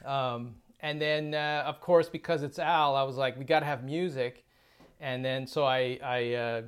Um, 0.04 0.56
and 0.80 1.00
then 1.00 1.34
uh, 1.34 1.62
of 1.66 1.80
course 1.80 2.08
because 2.08 2.42
it's 2.42 2.58
Al, 2.58 2.96
I 2.96 3.02
was 3.02 3.16
like, 3.16 3.38
we 3.38 3.44
got 3.44 3.60
to 3.60 3.66
have 3.66 3.84
music. 3.84 4.44
And 5.00 5.24
then 5.24 5.46
so 5.46 5.64
I 5.64 5.98
I 6.02 6.32
uh, 6.34 6.62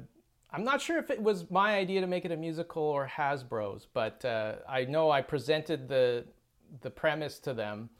I'm 0.52 0.64
not 0.64 0.80
sure 0.80 0.99
if 0.99 1.10
it 1.10 1.22
was 1.22 1.50
my 1.50 1.76
idea 1.76 2.00
to 2.00 2.06
make 2.06 2.25
it 2.25 2.32
a 2.32 2.37
musical 2.37 2.82
or 2.82 3.08
Hasbro's, 3.08 3.87
but 3.92 4.25
uh, 4.25 4.56
I 4.68 4.84
know 4.84 5.10
I 5.10 5.22
presented 5.22 5.88
the 5.88 6.25
the 6.82 6.90
premise 6.90 7.38
to 7.40 7.54
them, 7.54 7.90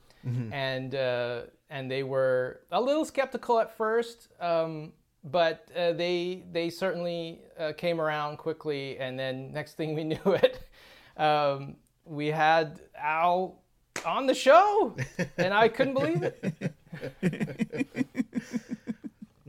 and 0.53 0.95
uh, 0.95 1.43
and 1.71 1.91
they 1.91 2.03
were 2.03 2.61
a 2.71 2.81
little 2.81 3.05
skeptical 3.05 3.59
at 3.61 3.77
first, 3.77 4.29
um, 4.41 4.93
but 5.25 5.69
uh, 5.77 5.93
they 5.93 6.45
they 6.53 6.71
certainly 6.71 7.43
uh, 7.59 7.73
came 7.77 8.01
around 8.01 8.39
quickly, 8.39 8.99
and 8.99 9.19
then 9.19 9.53
next 9.53 9.77
thing 9.77 9.95
we 9.95 10.05
knew 10.13 10.19
it, 10.27 10.69
um, 11.17 11.77
we 12.05 12.27
had 12.29 12.81
Al 12.97 13.61
on 14.05 14.27
the 14.27 14.35
show, 14.35 14.97
and 15.39 15.55
I 15.55 15.69
couldn't 15.69 15.95
believe 15.95 16.23
it. 16.23 16.75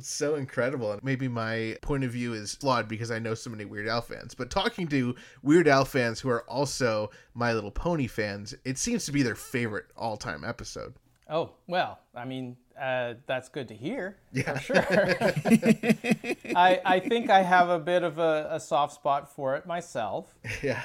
It's 0.01 0.09
so 0.09 0.33
incredible. 0.33 0.91
And 0.93 1.03
maybe 1.03 1.27
my 1.27 1.77
point 1.83 2.03
of 2.03 2.09
view 2.09 2.33
is 2.33 2.55
flawed 2.55 2.87
because 2.87 3.11
I 3.11 3.19
know 3.19 3.35
so 3.35 3.51
many 3.51 3.65
Weird 3.65 3.87
Al 3.87 4.01
fans. 4.01 4.33
But 4.33 4.49
talking 4.49 4.87
to 4.87 5.13
Weird 5.43 5.67
Al 5.67 5.85
fans 5.85 6.19
who 6.19 6.27
are 6.29 6.41
also 6.49 7.11
My 7.35 7.53
Little 7.53 7.69
Pony 7.69 8.07
fans, 8.07 8.55
it 8.65 8.79
seems 8.79 9.05
to 9.05 9.11
be 9.11 9.21
their 9.21 9.35
favorite 9.35 9.85
all 9.95 10.17
time 10.17 10.43
episode. 10.43 10.95
Oh 11.29 11.51
well, 11.67 11.99
I 12.15 12.25
mean, 12.25 12.57
uh, 12.81 13.13
that's 13.27 13.47
good 13.47 13.67
to 13.67 13.75
hear 13.75 14.17
Yeah. 14.33 14.57
for 14.57 14.73
sure. 14.73 14.83
I, 16.55 16.81
I 16.83 16.99
think 16.99 17.29
I 17.29 17.43
have 17.43 17.69
a 17.69 17.77
bit 17.77 18.01
of 18.01 18.17
a, 18.17 18.47
a 18.53 18.59
soft 18.59 18.95
spot 18.95 19.31
for 19.35 19.55
it 19.55 19.67
myself. 19.67 20.33
Yeah. 20.63 20.81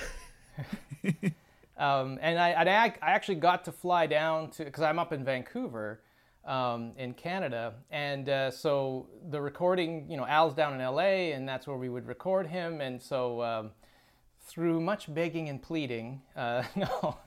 Um, 1.78 2.18
and 2.22 2.38
I, 2.38 2.52
I, 2.52 2.84
I 3.02 3.10
actually 3.12 3.34
got 3.34 3.66
to 3.66 3.72
fly 3.72 4.06
down 4.06 4.48
to 4.52 4.64
because 4.64 4.82
I'm 4.82 4.98
up 4.98 5.12
in 5.12 5.24
Vancouver, 5.24 6.00
um, 6.46 6.92
in 6.96 7.12
Canada, 7.14 7.74
and 7.90 8.28
uh, 8.28 8.50
so 8.50 9.08
the 9.30 9.40
recording, 9.40 10.08
you 10.10 10.16
know, 10.16 10.26
Al's 10.26 10.54
down 10.54 10.78
in 10.78 10.84
LA, 10.86 11.32
and 11.34 11.48
that's 11.48 11.66
where 11.66 11.76
we 11.76 11.88
would 11.88 12.06
record 12.06 12.46
him. 12.46 12.80
And 12.80 13.02
so 13.02 13.42
um, 13.42 13.70
through 14.46 14.80
much 14.80 15.12
begging 15.12 15.48
and 15.48 15.60
pleading, 15.60 16.22
uh, 16.36 16.62
no, 16.76 17.18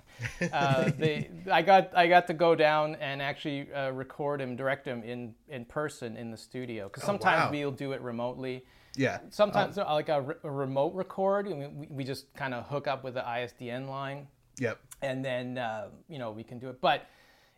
uh, 0.53 0.91
they, 0.97 1.29
I 1.51 1.61
got 1.61 1.95
I 1.95 2.07
got 2.07 2.27
to 2.27 2.33
go 2.33 2.55
down 2.55 2.95
and 2.95 3.21
actually 3.21 3.71
uh, 3.73 3.91
record 3.91 4.41
him, 4.41 4.55
direct 4.55 4.85
him 4.87 5.03
in 5.03 5.35
in 5.47 5.65
person 5.65 6.15
in 6.17 6.31
the 6.31 6.37
studio 6.37 6.87
because 6.87 7.03
sometimes 7.03 7.45
wow. 7.45 7.51
we'll 7.51 7.71
do 7.71 7.91
it 7.93 8.01
remotely 8.01 8.65
Yeah. 8.95 9.19
sometimes 9.29 9.77
uh, 9.77 9.85
like 9.93 10.09
a, 10.09 10.21
re- 10.21 10.35
a 10.43 10.51
remote 10.51 10.93
record 10.93 11.47
I 11.47 11.51
mean, 11.53 11.79
we, 11.79 11.87
we 11.89 12.03
just 12.03 12.33
kind 12.33 12.53
of 12.53 12.65
hook 12.67 12.87
up 12.87 13.03
with 13.03 13.13
the 13.13 13.21
isdn 13.21 13.87
line 13.87 14.27
Yep. 14.59 14.79
and 15.01 15.23
then 15.23 15.57
uh, 15.57 15.87
you 16.09 16.19
know 16.19 16.31
we 16.31 16.43
can 16.43 16.59
do 16.59 16.69
it 16.69 16.81
but 16.81 17.05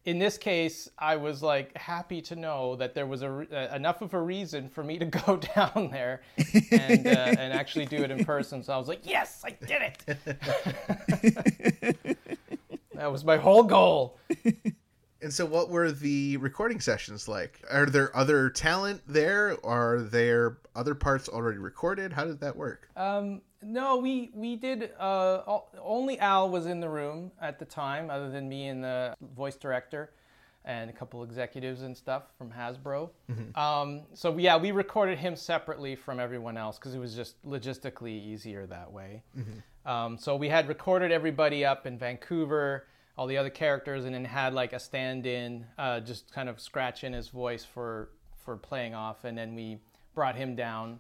in 0.06 0.20
this 0.20 0.38
case 0.38 0.90
i 0.98 1.16
was 1.16 1.44
like 1.44 1.76
happy 1.78 2.22
to 2.22 2.36
know 2.36 2.76
that 2.76 2.94
there 2.94 3.06
was 3.06 3.22
a, 3.22 3.48
uh, 3.52 3.76
enough 3.76 4.02
of 4.02 4.14
a 4.14 4.22
reason 4.22 4.70
for 4.70 4.84
me 4.84 4.98
to 4.98 5.06
go 5.26 5.38
down 5.38 5.90
there 5.92 6.22
and, 6.72 7.08
uh, 7.08 7.10
and 7.10 7.54
actually 7.54 7.86
do 7.86 7.98
it 7.98 8.12
in 8.12 8.26
person 8.26 8.64
so 8.64 8.74
i 8.74 8.78
was 8.78 8.88
like 8.88 9.02
yes 9.04 9.44
i 9.46 9.52
did 9.66 9.82
it 9.82 12.18
that 12.94 13.12
was 13.12 13.24
my 13.24 13.38
whole 13.38 13.64
goal 13.64 14.18
And 15.24 15.32
so, 15.32 15.46
what 15.46 15.70
were 15.70 15.92
the 15.92 16.38
recording 16.38 16.80
sessions 16.80 17.28
like? 17.28 17.64
Are 17.70 17.86
there 17.86 18.16
other 18.18 18.50
talent 18.50 19.04
there? 19.08 19.56
Are 19.64 20.02
there 20.02 20.58
other 20.76 20.96
parts 20.96 21.30
already 21.30 21.60
recorded? 21.60 22.12
How 22.12 22.26
did 22.26 22.40
that 22.40 22.56
work? 22.56 22.90
Um, 22.96 23.42
no, 23.64 23.98
we 23.98 24.32
we 24.34 24.56
did. 24.56 24.92
Uh, 25.00 25.60
only 25.82 26.20
Al 26.20 26.50
was 26.50 26.66
in 26.66 26.80
the 26.80 26.90
room 26.90 27.32
at 27.42 27.60
the 27.60 27.66
time, 27.66 28.10
other 28.10 28.30
than 28.30 28.48
me 28.50 28.68
and 28.68 28.84
the 28.84 29.16
voice 29.36 29.56
director, 29.56 30.12
and 30.66 30.90
a 30.90 30.94
couple 30.94 31.24
executives 31.24 31.82
and 31.82 31.96
stuff 31.96 32.24
from 32.38 32.52
Hasbro. 32.52 33.10
Um, 33.56 34.02
so 34.14 34.38
yeah, 34.38 34.58
we 34.58 34.72
recorded 34.72 35.18
him 35.20 35.36
separately 35.36 35.96
from 35.96 36.20
everyone 36.20 36.58
else 36.58 36.78
because 36.78 36.94
it 36.96 37.00
was 37.00 37.16
just 37.16 37.42
logistically 37.46 38.12
easier 38.12 38.66
that 38.68 38.92
way. 38.92 39.24
Um, 39.86 40.18
so 40.18 40.36
we 40.36 40.50
had 40.50 40.68
recorded 40.68 41.12
everybody 41.12 41.66
up 41.66 41.88
in 41.88 41.98
Vancouver, 41.98 42.86
all 43.18 43.26
the 43.28 43.38
other 43.38 43.50
characters, 43.50 44.06
and 44.06 44.14
then 44.14 44.26
had 44.26 44.54
like 44.54 44.74
a 44.74 44.80
stand-in, 44.80 45.66
uh, 45.78 46.00
just 46.02 46.32
kind 46.32 46.50
of 46.50 46.60
scratch 46.60 47.04
in 47.04 47.14
his 47.14 47.30
voice 47.30 47.64
for 47.66 48.10
for 48.46 48.58
playing 48.58 48.96
off, 48.96 49.24
and 49.24 49.38
then 49.38 49.54
we 49.56 49.78
brought 50.16 50.36
him 50.36 50.56
down 50.56 51.00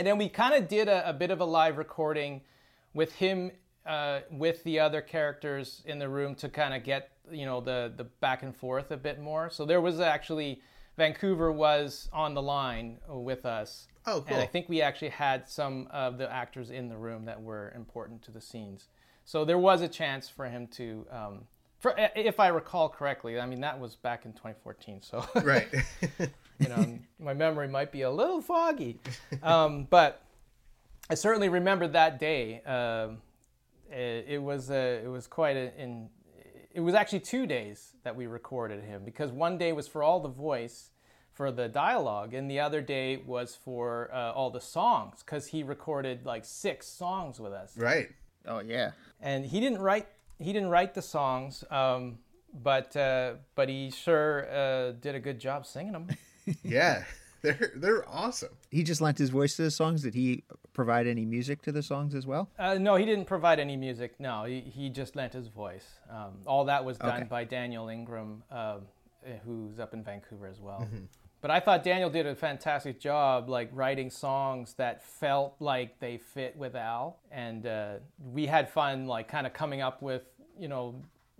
and 0.00 0.06
then 0.06 0.16
we 0.16 0.30
kind 0.30 0.54
of 0.54 0.66
did 0.66 0.88
a, 0.88 1.06
a 1.10 1.12
bit 1.12 1.30
of 1.30 1.40
a 1.40 1.44
live 1.44 1.76
recording 1.76 2.40
with 2.94 3.12
him 3.16 3.50
uh, 3.84 4.20
with 4.30 4.64
the 4.64 4.80
other 4.80 5.02
characters 5.02 5.82
in 5.84 5.98
the 5.98 6.08
room 6.08 6.34
to 6.36 6.48
kind 6.48 6.72
of 6.72 6.82
get 6.82 7.10
you 7.30 7.44
know 7.44 7.60
the 7.60 7.92
the 7.98 8.04
back 8.04 8.42
and 8.42 8.56
forth 8.56 8.92
a 8.92 8.96
bit 8.96 9.20
more. 9.20 9.50
So 9.50 9.66
there 9.66 9.82
was 9.82 10.00
actually 10.00 10.62
vancouver 10.96 11.52
was 11.52 12.08
on 12.14 12.32
the 12.32 12.40
line 12.40 12.96
with 13.08 13.44
us. 13.44 13.88
Oh, 14.06 14.24
and 14.26 14.40
i 14.40 14.46
think 14.46 14.70
we 14.70 14.80
actually 14.80 15.10
had 15.10 15.46
some 15.46 15.86
of 15.90 16.16
the 16.16 16.32
actors 16.32 16.70
in 16.70 16.88
the 16.88 16.96
room 16.96 17.26
that 17.26 17.42
were 17.42 17.70
important 17.76 18.22
to 18.22 18.30
the 18.30 18.40
scenes. 18.40 18.88
So 19.26 19.44
there 19.44 19.58
was 19.58 19.82
a 19.82 19.88
chance 19.88 20.30
for 20.30 20.46
him 20.46 20.66
to 20.68 21.06
um, 21.12 21.40
for, 21.80 21.94
if 22.14 22.38
i 22.38 22.46
recall 22.48 22.88
correctly 22.88 23.40
i 23.40 23.46
mean 23.46 23.60
that 23.60 23.78
was 23.80 23.96
back 23.96 24.24
in 24.24 24.32
2014 24.32 25.02
so 25.02 25.26
Right. 25.42 25.68
you 26.60 26.68
know, 26.68 26.98
my 27.18 27.34
memory 27.34 27.68
might 27.68 27.90
be 27.90 28.02
a 28.02 28.10
little 28.10 28.40
foggy, 28.42 29.00
um, 29.42 29.86
but 29.90 30.22
I 31.08 31.14
certainly 31.14 31.48
remember 31.48 31.88
that 31.88 32.18
day. 32.20 32.62
Um 32.64 33.18
it, 33.90 34.26
it 34.28 34.42
was 34.42 34.70
a, 34.70 35.02
it 35.04 35.08
was 35.08 35.26
quite 35.26 35.56
a, 35.56 35.76
in. 35.80 36.08
It 36.72 36.80
was 36.80 36.94
actually 36.94 37.20
two 37.20 37.46
days 37.46 37.94
that 38.04 38.14
we 38.14 38.26
recorded 38.28 38.84
him 38.84 39.02
because 39.04 39.32
one 39.32 39.58
day 39.58 39.72
was 39.72 39.88
for 39.88 40.04
all 40.04 40.20
the 40.20 40.28
voice, 40.28 40.90
for 41.32 41.50
the 41.50 41.68
dialogue, 41.68 42.32
and 42.32 42.48
the 42.48 42.60
other 42.60 42.80
day 42.80 43.16
was 43.26 43.56
for 43.56 44.08
uh, 44.12 44.30
all 44.30 44.50
the 44.50 44.60
songs 44.60 45.24
because 45.24 45.48
he 45.48 45.64
recorded 45.64 46.24
like 46.24 46.44
six 46.44 46.86
songs 46.86 47.40
with 47.40 47.52
us 47.52 47.76
right. 47.76 48.08
Oh 48.46 48.60
yeah. 48.60 48.92
and 49.20 49.44
he 49.44 49.58
didn't 49.58 49.80
write 49.80 50.06
he 50.40 50.52
didn't 50.52 50.70
write 50.70 50.94
the 50.94 51.02
songs 51.02 51.62
um, 51.70 52.18
but 52.52 52.96
uh, 52.96 53.34
but 53.54 53.68
he 53.68 53.90
sure 53.90 54.48
uh, 54.50 54.92
did 54.92 55.14
a 55.14 55.20
good 55.20 55.38
job 55.38 55.64
singing 55.66 55.92
them 55.92 56.08
Yeah. 56.64 57.04
They're 57.42 57.72
they're 57.74 58.06
awesome. 58.06 58.50
He 58.70 58.82
just 58.82 59.00
lent 59.00 59.16
his 59.16 59.30
voice 59.30 59.56
to 59.56 59.62
the 59.62 59.70
songs. 59.70 60.02
Did 60.02 60.12
he 60.14 60.42
provide 60.74 61.06
any 61.06 61.24
music 61.24 61.62
to 61.62 61.72
the 61.72 61.82
songs 61.82 62.14
as 62.14 62.26
well? 62.26 62.50
Uh, 62.58 62.74
no, 62.74 62.96
he 62.96 63.06
didn't 63.06 63.24
provide 63.24 63.58
any 63.58 63.78
music. 63.78 64.20
No, 64.20 64.44
he, 64.44 64.60
he 64.60 64.90
just 64.90 65.16
lent 65.16 65.32
his 65.32 65.48
voice. 65.48 65.86
Um, 66.10 66.32
all 66.44 66.66
that 66.66 66.84
was 66.84 66.98
done 66.98 67.20
Okay. 67.20 67.24
by 67.30 67.44
Daniel 67.44 67.88
Ingram, 67.88 68.42
um, 68.50 68.80
eh, 69.24 69.38
who's 69.46 69.78
up 69.78 69.94
in 69.94 70.04
Vancouver 70.04 70.48
as 70.48 70.60
well. 70.60 70.86
But 71.42 71.50
I 71.50 71.58
thought 71.60 71.82
Daniel 71.82 72.10
did 72.10 72.26
a 72.26 72.34
fantastic 72.34 73.00
job, 73.00 73.48
like 73.48 73.70
writing 73.72 74.10
songs 74.10 74.74
that 74.74 75.02
felt 75.02 75.56
like 75.58 75.98
they 75.98 76.18
fit 76.18 76.54
with 76.56 76.74
Al, 76.76 77.18
and 77.30 77.66
uh, 77.66 77.94
we 78.32 78.46
had 78.46 78.68
fun, 78.68 79.06
like 79.06 79.26
kind 79.28 79.46
of 79.46 79.52
coming 79.54 79.80
up 79.80 80.02
with 80.02 80.22
you 80.58 80.68
know 80.68 80.94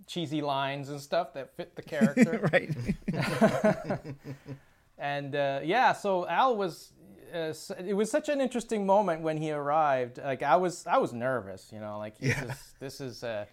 cheesy 0.07 0.41
lines 0.41 0.89
and 0.89 0.99
stuff 0.99 1.33
that 1.35 1.55
fit 1.55 1.75
the 1.75 1.81
character. 1.83 2.49
right. 2.51 2.75
and 4.97 5.35
uh, 5.35 5.59
yeah, 5.63 5.93
so 5.93 6.27
Al 6.27 6.55
was. 6.55 6.93
Uh, 7.33 7.53
it 7.87 7.93
was 7.93 8.11
such 8.11 8.27
an 8.27 8.41
interesting 8.41 8.85
moment 8.85 9.21
when 9.21 9.37
he 9.37 9.51
arrived. 9.53 10.17
Like 10.21 10.43
I 10.43 10.57
was, 10.57 10.85
I 10.85 10.97
was 10.97 11.13
nervous. 11.13 11.69
You 11.71 11.79
know, 11.79 11.97
like 11.97 12.17
this 12.17 12.29
Yeah. 12.37 12.43
is 12.51 12.73
this 12.79 12.99
is. 13.01 13.23
Uh, 13.23 13.45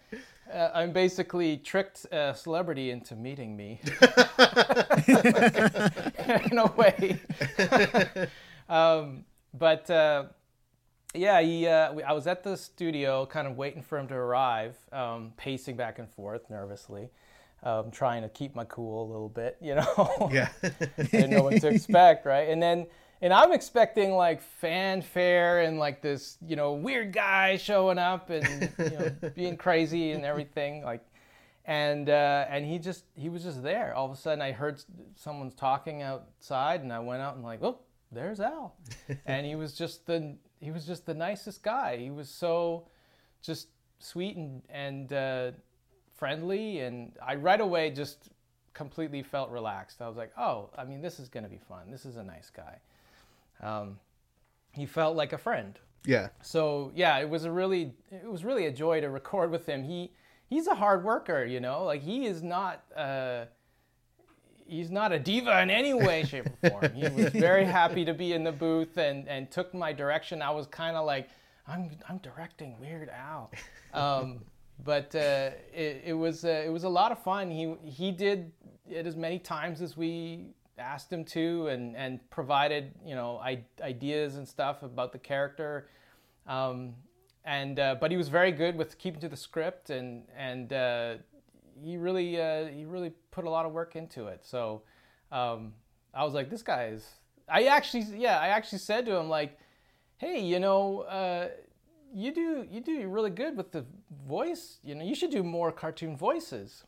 uh, 0.53 0.71
I'm 0.73 0.91
basically 0.91 1.57
tricked 1.57 2.05
a 2.11 2.33
celebrity 2.35 2.91
into 2.91 3.15
meeting 3.15 3.55
me 3.55 3.79
in 6.51 6.57
a 6.57 6.71
way. 6.75 7.19
um, 8.69 9.25
but 9.53 9.89
uh, 9.89 10.25
yeah, 11.13 11.41
he, 11.41 11.67
uh, 11.67 11.93
we- 11.93 12.03
I 12.03 12.11
was 12.13 12.27
at 12.27 12.43
the 12.43 12.55
studio, 12.57 13.25
kind 13.25 13.47
of 13.47 13.57
waiting 13.57 13.81
for 13.81 13.97
him 13.97 14.07
to 14.09 14.13
arrive, 14.15 14.75
um, 14.91 15.33
pacing 15.37 15.75
back 15.75 15.99
and 15.99 16.09
forth 16.09 16.49
nervously, 16.49 17.09
um, 17.63 17.91
trying 17.91 18.21
to 18.21 18.29
keep 18.29 18.55
my 18.55 18.65
cool 18.65 19.03
a 19.03 19.07
little 19.11 19.29
bit, 19.29 19.57
you 19.61 19.75
know. 19.75 20.29
Yeah. 20.31 20.49
didn't 21.11 21.31
know 21.31 21.43
what 21.43 21.59
to 21.61 21.67
expect, 21.67 22.25
right? 22.25 22.49
And 22.49 22.61
then, 22.61 22.87
and 23.21 23.33
I'm 23.33 23.51
expecting 23.51 24.13
like 24.13 24.41
fanfare 24.41 25.61
and 25.61 25.77
like 25.77 26.01
this, 26.01 26.37
you 26.45 26.55
know, 26.55 26.73
weird 26.73 27.11
guy 27.11 27.57
showing 27.57 27.97
up 27.97 28.29
and 28.29 28.71
you 28.77 28.89
know 28.91 29.29
being 29.35 29.57
crazy 29.57 30.11
and 30.11 30.23
everything, 30.23 30.83
like, 30.83 31.05
and 31.65 32.09
uh, 32.09 32.45
and 32.49 32.65
he 32.65 32.79
just 32.79 33.03
he 33.15 33.29
was 33.29 33.43
just 33.43 33.61
there. 33.61 33.93
All 33.93 34.05
of 34.05 34.11
a 34.11 34.15
sudden, 34.15 34.41
I 34.41 34.51
heard 34.51 34.81
someone's 35.15 35.53
talking 35.53 36.01
outside, 36.01 36.81
and 36.81 36.93
I 36.93 36.99
went 36.99 37.21
out 37.21 37.35
and 37.35 37.43
like, 37.43 37.61
oh, 37.61 37.79
there's 38.11 38.39
Al, 38.39 38.75
and 39.25 39.45
he 39.45 39.55
was 39.55 39.73
just 39.73 40.05
the 40.05 40.35
he 40.61 40.71
was 40.71 40.85
just 40.85 41.05
the 41.05 41.13
nicest 41.13 41.61
guy. 41.61 41.97
He 41.97 42.11
was 42.11 42.29
so 42.29 42.87
just 43.41 43.67
sweet 43.99 44.37
and 44.37 44.61
and 44.69 45.11
uh, 45.11 45.51
friendly, 46.15 46.79
and 46.79 47.11
I 47.21 47.35
right 47.35 47.59
away 47.59 47.91
just 47.91 48.29
completely 48.73 49.23
felt 49.23 49.49
relaxed. 49.49 50.01
I 50.01 50.07
was 50.07 50.15
like, 50.15 50.31
oh, 50.37 50.69
I 50.77 50.85
mean, 50.85 51.01
this 51.01 51.19
is 51.19 51.27
gonna 51.27 51.49
be 51.49 51.59
fun. 51.67 51.91
This 51.91 52.05
is 52.05 52.15
a 52.15 52.23
nice 52.23 52.49
guy. 52.49 52.79
Um, 53.61 53.99
he 54.73 54.85
felt 54.85 55.15
like 55.15 55.33
a 55.33 55.37
friend. 55.37 55.77
yeah. 56.05 56.29
So 56.41 56.91
yeah, 56.95 57.17
it 57.19 57.29
was 57.29 57.43
a 57.45 57.51
really 57.51 57.93
it 58.11 58.29
was 58.29 58.43
really 58.45 58.65
a 58.67 58.71
joy 58.71 59.01
to 59.01 59.09
record 59.09 59.51
with 59.51 59.65
him. 59.65 59.83
He 59.83 60.11
he's 60.49 60.67
a 60.67 60.75
hard 60.75 61.03
worker, 61.03 61.43
you 61.45 61.59
know. 61.59 61.83
Like 61.83 62.01
he 62.01 62.25
is 62.25 62.41
not 62.41 62.83
uh, 62.95 63.45
he's 64.65 64.91
not 64.91 65.11
a 65.11 65.19
diva 65.19 65.61
in 65.61 65.69
any 65.69 65.93
way, 65.93 66.23
shape, 66.23 66.47
or 66.63 66.69
form. 66.69 66.91
He 66.95 67.07
was 67.09 67.29
very 67.33 67.65
happy 67.65 68.05
to 68.05 68.13
be 68.13 68.33
in 68.33 68.43
the 68.43 68.51
booth 68.51 68.97
and 68.97 69.27
and 69.27 69.49
took 69.51 69.73
my 69.73 69.91
direction. 69.93 70.41
I 70.41 70.51
was 70.51 70.67
kind 70.67 70.95
of 70.95 71.05
like 71.05 71.29
I'm 71.67 71.89
I'm 72.07 72.17
directing 72.19 72.79
Weird 72.79 73.09
Al. 73.09 73.51
Um, 73.93 74.39
but 74.85 75.13
uh, 75.15 75.49
it, 75.73 76.03
it 76.05 76.13
was 76.13 76.45
uh, 76.45 76.63
it 76.65 76.69
was 76.69 76.83
a 76.85 76.89
lot 76.89 77.11
of 77.11 77.21
fun. 77.23 77.49
He 77.51 77.75
he 77.83 78.11
did 78.11 78.51
it 78.89 79.05
as 79.05 79.15
many 79.15 79.39
times 79.39 79.81
as 79.81 79.97
we 79.97 80.53
asked 80.79 81.11
him 81.11 81.23
to, 81.25 81.67
and 81.67 81.95
and 81.95 82.27
provided 82.29 82.93
you 83.05 83.15
know 83.15 83.37
I, 83.37 83.63
ideas 83.81 84.35
and 84.35 84.47
stuff 84.47 84.83
about 84.83 85.11
the 85.11 85.19
character. 85.19 85.87
Um, 86.47 86.95
and 87.45 87.79
uh, 87.79 87.95
but 87.99 88.11
he 88.11 88.17
was 88.17 88.29
very 88.29 88.51
good 88.51 88.75
with 88.75 88.97
keeping 88.97 89.21
to 89.21 89.29
the 89.29 89.37
script, 89.37 89.89
and 89.89 90.23
and 90.35 90.73
uh, 90.73 91.15
he 91.81 91.97
really 91.97 92.39
uh, 92.41 92.67
he 92.67 92.85
really 92.85 93.11
put 93.31 93.45
a 93.45 93.49
lot 93.49 93.65
of 93.65 93.71
work 93.71 93.95
into 93.95 94.27
it. 94.27 94.45
So 94.45 94.83
um, 95.31 95.73
I 96.13 96.23
was 96.23 96.33
like, 96.33 96.49
this 96.49 96.63
guy 96.63 96.87
is. 96.87 97.07
I 97.47 97.63
actually 97.63 98.05
yeah 98.15 98.39
I 98.39 98.49
actually 98.49 98.79
said 98.79 99.05
to 99.07 99.15
him 99.15 99.29
like, 99.29 99.59
hey 100.17 100.41
you 100.41 100.59
know. 100.59 101.01
Uh, 101.01 101.49
you 102.13 102.33
do 102.33 102.65
you 102.69 102.81
do 102.81 103.07
really 103.07 103.29
good 103.29 103.55
with 103.55 103.71
the 103.71 103.85
voice. 104.27 104.79
You 104.83 104.95
know, 104.95 105.05
you 105.05 105.15
should 105.15 105.31
do 105.31 105.43
more 105.43 105.71
cartoon 105.71 106.17
voices. 106.17 106.83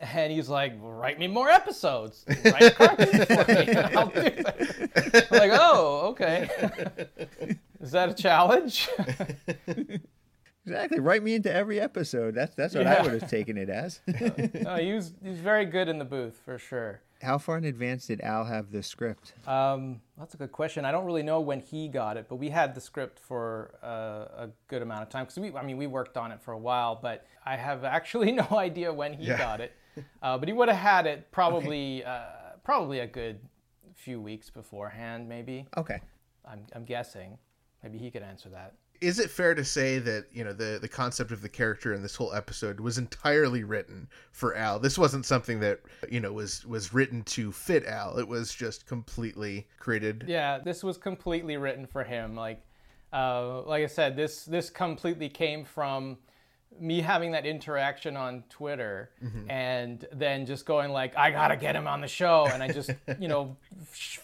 And 0.00 0.32
he's 0.32 0.48
like, 0.48 0.74
well, 0.82 0.92
"Write 0.92 1.18
me 1.18 1.28
more 1.28 1.48
episodes. 1.48 2.24
Write 2.44 2.74
cartoons 2.74 3.24
for 3.24 3.44
me. 3.52 3.74
I'll 3.96 4.06
do 4.08 4.20
that." 4.42 5.28
I'm 5.30 5.38
like, 5.38 5.50
"Oh, 5.54 6.08
okay. 6.10 6.48
Is 7.80 7.92
that 7.92 8.08
a 8.10 8.14
challenge?" 8.14 8.88
Exactly. 10.66 10.98
Write 10.98 11.22
me 11.22 11.34
into 11.34 11.52
every 11.52 11.78
episode. 11.78 12.34
That's 12.34 12.54
that's 12.54 12.74
what 12.74 12.86
I 12.86 13.02
would 13.02 13.12
have 13.20 13.28
taken 13.28 13.58
it 13.58 13.68
as. 13.68 14.00
no, 14.06 14.76
he 14.76 14.94
was 14.94 15.12
he 15.22 15.28
was 15.28 15.38
very 15.38 15.66
good 15.66 15.88
in 15.90 15.98
the 15.98 16.06
booth 16.06 16.40
for 16.42 16.56
sure. 16.58 17.00
How 17.20 17.36
far 17.36 17.58
in 17.58 17.64
advance 17.66 18.06
did 18.06 18.22
Al 18.22 18.44
have 18.46 18.70
the 18.70 18.82
script? 18.82 19.34
Um, 19.46 20.00
that's 20.18 20.32
a 20.32 20.36
good 20.38 20.52
question. 20.52 20.86
I 20.86 20.90
don't 20.92 21.04
really 21.04 21.22
know 21.22 21.40
when 21.40 21.60
he 21.60 21.88
got 21.88 22.16
it, 22.16 22.26
but 22.30 22.36
we 22.36 22.48
had 22.48 22.74
the 22.74 22.80
script 22.80 23.18
for 23.18 23.74
uh, 23.82 24.44
a 24.44 24.48
good 24.68 24.80
amount 24.80 25.02
of 25.02 25.10
time 25.10 25.24
because 25.24 25.38
we, 25.38 25.54
I 25.54 25.62
mean, 25.62 25.76
we 25.76 25.86
worked 25.86 26.16
on 26.16 26.32
it 26.32 26.40
for 26.40 26.52
a 26.52 26.58
while, 26.58 26.98
but 27.00 27.26
I 27.44 27.56
have 27.56 27.84
actually 27.84 28.32
no 28.32 28.46
idea 28.52 28.90
when 28.92 29.12
he 29.12 29.26
Yeah. 29.26 29.36
got 29.36 29.60
it. 29.60 29.72
Uh, 30.22 30.38
but 30.38 30.48
he 30.48 30.54
would 30.54 30.68
have 30.68 30.78
had 30.78 31.06
it 31.06 31.30
probably, 31.30 32.02
uh, 32.04 32.22
probably 32.64 33.00
a 33.00 33.06
good 33.06 33.38
few 33.94 34.20
weeks 34.20 34.50
beforehand, 34.50 35.28
maybe. 35.28 35.66
Okay. 35.76 36.00
I'm, 36.44 36.60
I'm 36.74 36.84
guessing. 36.84 37.38
Maybe 37.82 37.98
he 37.98 38.10
could 38.10 38.22
answer 38.22 38.48
that. 38.50 38.74
Is 39.00 39.18
it 39.18 39.30
fair 39.30 39.54
to 39.54 39.64
say 39.64 39.98
that 39.98 40.26
you 40.32 40.44
know 40.44 40.52
the 40.52 40.78
the 40.80 40.88
concept 40.88 41.32
of 41.32 41.42
the 41.42 41.48
character 41.48 41.92
in 41.92 42.00
this 42.00 42.14
whole 42.14 42.32
episode 42.32 42.80
was 42.80 42.96
entirely 42.96 43.64
written 43.64 44.08
for 44.32 44.56
Al? 44.56 44.78
This 44.78 44.96
wasn't 44.96 45.26
something 45.26 45.60
that 45.60 45.80
you 46.08 46.20
know 46.20 46.32
was 46.32 46.64
was 46.64 46.94
written 46.94 47.22
to 47.24 47.52
fit 47.52 47.84
Al. 47.84 48.18
It 48.18 48.26
was 48.26 48.54
just 48.54 48.86
completely 48.86 49.66
created. 49.78 50.24
Yeah, 50.26 50.58
this 50.58 50.82
was 50.82 50.96
completely 50.96 51.56
written 51.56 51.86
for 51.86 52.04
him. 52.04 52.34
Like, 52.36 52.62
uh, 53.12 53.62
like 53.62 53.82
I 53.82 53.88
said, 53.88 54.16
this 54.16 54.44
this 54.44 54.70
completely 54.70 55.28
came 55.28 55.64
from 55.64 56.16
me 56.80 57.00
having 57.00 57.32
that 57.32 57.46
interaction 57.46 58.16
on 58.16 58.44
Twitter, 58.48 59.10
and 59.48 60.06
then 60.12 60.46
just 60.46 60.66
going 60.66 60.90
like, 60.90 61.16
I 61.16 61.30
gotta 61.30 61.56
get 61.56 61.76
him 61.76 61.86
on 61.86 62.00
the 62.00 62.08
show, 62.08 62.46
and 62.52 62.62
I 62.62 62.68
just 62.68 62.90
you 63.18 63.28
know 63.28 63.56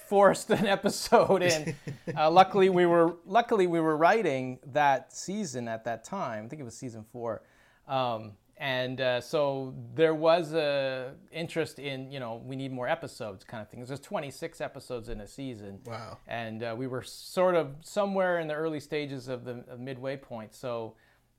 forced 0.09 0.51
an 0.51 0.67
episode 0.67 1.43
in. 1.43 1.75
Uh, 2.17 2.29
luckily, 2.29 2.69
we 2.69 2.87
were 2.87 3.17
luckily 3.25 3.69
we 3.69 3.79
were 3.79 3.97
writing 3.97 4.59
that 4.73 5.13
season 5.13 5.69
at 5.69 5.85
that 5.85 6.03
time. 6.03 6.45
I 6.45 6.49
think 6.49 6.61
it 6.61 6.65
was 6.65 6.77
season 6.77 7.05
four. 7.13 7.43
Um, 7.87 8.33
and 8.61 9.01
uh, 9.01 9.23
so 9.23 9.75
there 9.95 10.15
was 10.15 10.53
a 10.53 11.15
interest 11.33 11.79
in 11.79 12.13
you 12.13 12.21
know 12.21 12.43
we 12.45 12.57
need 12.57 12.73
more 12.73 12.87
episodes 12.87 13.43
kind 13.43 13.63
of 13.63 13.71
thing. 13.71 13.83
There's 13.83 13.99
26 14.01 14.61
episodes 14.61 15.09
in 15.09 15.23
a 15.23 15.27
season. 15.27 15.79
Wow. 15.87 16.19
And 16.29 16.63
uh, 16.63 16.75
we 16.77 16.87
were 16.87 17.03
sort 17.03 17.55
of 17.55 17.77
somewhere 17.81 18.39
in 18.39 18.49
the 18.49 18.55
early 18.55 18.79
stages 18.79 19.29
of 19.29 19.45
the 19.45 19.65
of 19.67 19.81
midway 19.81 20.19
point. 20.19 20.55
So 20.55 20.95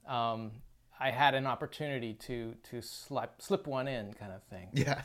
um, 0.07 0.51
I 1.01 1.09
had 1.09 1.33
an 1.33 1.47
opportunity 1.47 2.13
to 2.13 2.55
to 2.69 2.81
slip 2.81 3.41
slip 3.41 3.65
one 3.65 3.87
in 3.87 4.13
kind 4.13 4.31
of 4.31 4.43
thing. 4.43 4.69
Yeah. 4.71 5.01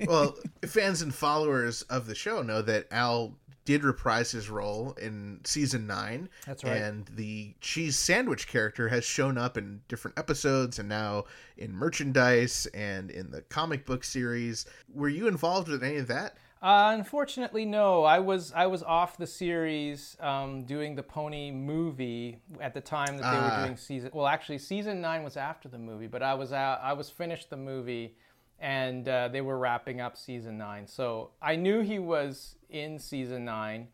well, 0.06 0.36
fans 0.66 1.02
and 1.02 1.14
followers 1.14 1.82
of 1.82 2.06
the 2.06 2.14
show 2.14 2.40
know 2.42 2.62
that 2.62 2.86
Al 2.90 3.34
did 3.66 3.84
reprise 3.84 4.30
his 4.32 4.48
role 4.48 4.96
in 5.00 5.40
season 5.44 5.86
nine. 5.86 6.30
That's 6.46 6.64
right. 6.64 6.78
And 6.78 7.06
the 7.14 7.54
cheese 7.60 7.98
sandwich 7.98 8.48
character 8.48 8.88
has 8.88 9.04
shown 9.04 9.36
up 9.36 9.58
in 9.58 9.82
different 9.86 10.18
episodes 10.18 10.78
and 10.78 10.88
now 10.88 11.24
in 11.58 11.72
merchandise 11.72 12.66
and 12.72 13.10
in 13.10 13.30
the 13.30 13.42
comic 13.42 13.84
book 13.84 14.02
series. 14.02 14.64
Were 14.92 15.10
you 15.10 15.28
involved 15.28 15.68
with 15.68 15.84
any 15.84 15.96
of 15.96 16.08
that? 16.08 16.36
Uh, 16.62 16.92
unfortunately, 16.94 17.64
no. 17.64 18.04
I 18.04 18.18
was 18.18 18.52
I 18.52 18.66
was 18.66 18.82
off 18.82 19.16
the 19.16 19.26
series 19.26 20.14
um, 20.20 20.64
doing 20.64 20.94
the 20.94 21.02
Pony 21.02 21.50
movie 21.50 22.42
at 22.60 22.74
the 22.74 22.82
time 22.82 23.16
that 23.16 23.22
they 23.22 23.28
Ah. 23.38 23.56
were 23.60 23.64
doing 23.66 23.76
season. 23.78 24.10
Well, 24.12 24.26
actually, 24.26 24.58
season 24.58 25.00
nine 25.00 25.22
was 25.22 25.38
after 25.38 25.70
the 25.70 25.78
movie, 25.78 26.06
but 26.06 26.22
I 26.22 26.34
was 26.34 26.52
out. 26.52 26.80
I 26.82 26.92
was 26.92 27.08
finished 27.08 27.48
the 27.48 27.56
movie, 27.56 28.14
and 28.58 29.08
uh, 29.08 29.28
they 29.28 29.40
were 29.40 29.56
wrapping 29.58 30.02
up 30.02 30.18
season 30.18 30.58
nine. 30.58 30.86
So 30.86 31.30
I 31.40 31.56
knew 31.56 31.80
he 31.80 31.98
was 31.98 32.56
in 32.68 32.98
season 32.98 33.46
nine, 33.46 33.88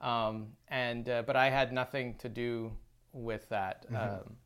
um, 0.00 0.48
and 0.66 1.08
uh, 1.08 1.22
but 1.24 1.36
I 1.36 1.48
had 1.50 1.72
nothing 1.72 2.16
to 2.16 2.28
do 2.28 2.72
with 3.12 3.48
that. 3.50 3.86
Um, 3.90 4.36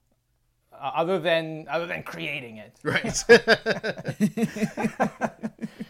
uh, 0.70 0.90
other 0.96 1.18
than 1.18 1.66
other 1.70 1.87
than 1.87 2.03
creating 2.03 2.59
it, 2.59 2.79
Right. 2.83 3.24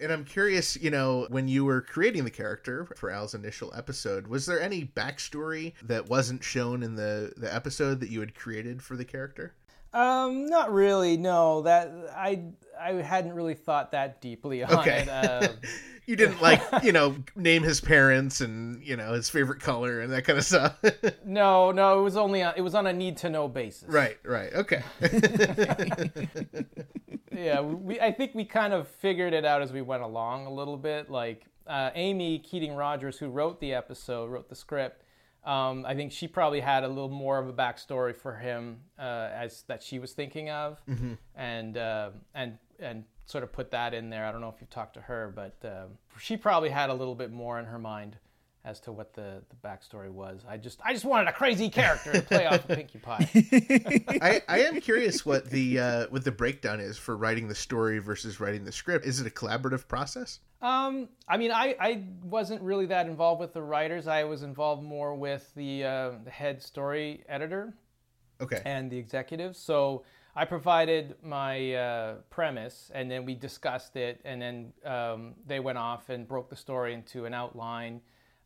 and 0.00 0.12
I'm 0.12 0.24
curious, 0.24 0.76
you 0.76 0.90
know, 0.90 1.26
when 1.30 1.48
you 1.48 1.64
were 1.64 1.80
creating 1.80 2.24
the 2.24 2.30
character 2.30 2.86
for 2.96 3.10
Al's 3.10 3.34
initial 3.34 3.72
episode, 3.74 4.26
was 4.26 4.46
there 4.46 4.60
any 4.60 4.84
backstory 4.84 5.74
that 5.82 6.08
wasn't 6.08 6.44
shown 6.44 6.82
in 6.82 6.94
the, 6.94 7.32
the 7.36 7.52
episode 7.52 8.00
that 8.00 8.10
you 8.10 8.20
had 8.20 8.34
created 8.34 8.82
for 8.82 8.96
the 8.96 9.04
character? 9.04 9.54
Um, 9.92 10.46
not 10.46 10.72
really. 10.72 11.16
No, 11.16 11.62
that 11.62 11.90
I 12.14 12.42
I 12.78 12.92
hadn't 12.94 13.32
really 13.32 13.54
thought 13.54 13.92
that 13.92 14.20
deeply 14.20 14.62
on 14.62 14.72
Okay. 14.80 15.02
it. 15.02 15.08
Uh, 15.08 15.48
You 16.06 16.16
didn't 16.16 16.40
like, 16.40 16.62
you 16.82 16.92
know, 16.92 17.16
name 17.36 17.62
his 17.62 17.82
parents 17.82 18.40
and, 18.40 18.82
you 18.82 18.96
know, 18.96 19.12
his 19.12 19.28
favorite 19.28 19.60
color 19.60 20.00
and 20.00 20.10
that 20.10 20.24
kind 20.24 20.38
of 20.38 20.44
stuff. 20.46 20.74
no, 21.26 21.70
no, 21.70 22.00
it 22.00 22.02
was 22.02 22.16
only 22.16 22.42
on, 22.42 22.54
it 22.56 22.62
was 22.62 22.74
on 22.74 22.86
a 22.86 22.94
need 22.94 23.18
to 23.18 23.28
know 23.28 23.46
basis. 23.46 23.86
right, 23.90 24.16
right. 24.24 24.50
Okay. 24.54 24.82
Yeah, 27.30 27.60
we 27.60 28.00
I 28.00 28.10
think 28.10 28.34
we 28.34 28.44
kind 28.44 28.72
of 28.72 28.88
figured 28.88 29.32
it 29.32 29.44
out 29.44 29.62
as 29.62 29.70
we 29.72 29.82
went 29.82 30.02
along 30.02 30.46
a 30.46 30.50
little 30.52 30.76
bit. 30.76 31.10
Like 31.10 31.44
uh, 31.66 31.90
Amy 31.94 32.38
Keating 32.38 32.74
Rogers, 32.74 33.18
who 33.18 33.28
wrote 33.28 33.60
the 33.60 33.74
episode, 33.74 34.30
wrote 34.30 34.48
the 34.48 34.54
script. 34.56 35.02
Um, 35.44 35.86
I 35.86 35.94
think 35.94 36.12
she 36.12 36.28
probably 36.28 36.60
had 36.60 36.84
a 36.84 36.88
little 36.88 37.08
more 37.08 37.38
of 37.38 37.48
a 37.48 37.52
backstory 37.52 38.14
for 38.14 38.34
him 38.36 38.80
uh, 38.98 39.30
as 39.32 39.62
that 39.68 39.82
she 39.82 39.98
was 39.98 40.12
thinking 40.12 40.50
of, 40.50 40.80
and 41.34 41.76
uh, 41.76 42.10
and 42.34 42.58
and 42.78 43.04
sort 43.26 43.44
of 43.44 43.52
put 43.52 43.70
that 43.70 43.94
in 43.94 44.10
there. 44.10 44.26
I 44.26 44.32
don't 44.32 44.40
know 44.40 44.48
if 44.48 44.56
you've 44.60 44.70
talked 44.70 44.94
to 44.94 45.00
her, 45.00 45.32
but 45.34 45.56
um, 45.64 45.90
she 46.18 46.36
probably 46.36 46.70
had 46.70 46.90
a 46.90 46.94
little 46.94 47.14
bit 47.14 47.32
more 47.32 47.58
in 47.58 47.66
her 47.66 47.78
mind 47.78 48.16
as 48.64 48.80
to 48.80 48.92
what 48.92 49.14
the, 49.14 49.42
the 49.48 49.68
backstory 49.68 50.10
was. 50.10 50.44
I 50.48 50.56
just 50.56 50.80
I 50.84 50.92
just 50.92 51.04
wanted 51.04 51.28
a 51.28 51.32
crazy 51.32 51.70
character 51.70 52.12
to 52.12 52.22
play 52.22 52.46
off 52.46 52.56
of 52.56 52.68
Pinkie 52.68 52.98
Pie. 53.02 53.28
I, 54.20 54.42
I 54.48 54.58
am 54.60 54.80
curious 54.80 55.24
what 55.24 55.48
the 55.48 55.78
uh, 55.78 56.06
what 56.10 56.24
the 56.24 56.32
breakdown 56.32 56.80
is 56.80 56.98
for 56.98 57.16
writing 57.16 57.48
the 57.48 57.54
story 57.54 57.98
versus 57.98 58.40
writing 58.40 58.64
the 58.64 58.72
script. 58.72 59.06
Is 59.06 59.20
it 59.20 59.26
a 59.26 59.30
collaborative 59.30 59.88
process? 59.88 60.40
Um, 60.60 61.08
I 61.28 61.36
mean, 61.36 61.52
I, 61.52 61.76
I 61.78 62.02
wasn't 62.24 62.62
really 62.62 62.86
that 62.86 63.06
involved 63.06 63.40
with 63.40 63.52
the 63.52 63.62
writers. 63.62 64.08
I 64.08 64.24
was 64.24 64.42
involved 64.42 64.82
more 64.82 65.14
with 65.14 65.52
the, 65.54 65.84
uh, 65.84 66.10
the 66.24 66.30
head 66.30 66.62
story 66.62 67.22
editor 67.28 67.74
Okay. 68.40 68.62
and 68.64 68.90
the 68.90 68.98
executives. 68.98 69.58
So 69.58 70.04
I 70.34 70.44
provided 70.44 71.14
my 71.22 71.74
uh, 71.74 72.14
premise, 72.30 72.90
and 72.94 73.10
then 73.10 73.24
we 73.24 73.34
discussed 73.34 73.96
it, 73.96 74.20
and 74.24 74.42
then 74.42 74.72
um, 74.84 75.34
they 75.46 75.60
went 75.60 75.78
off 75.78 76.08
and 76.08 76.26
broke 76.26 76.48
the 76.50 76.56
story 76.56 76.92
into 76.94 77.24
an 77.24 77.34
outline, 77.34 78.00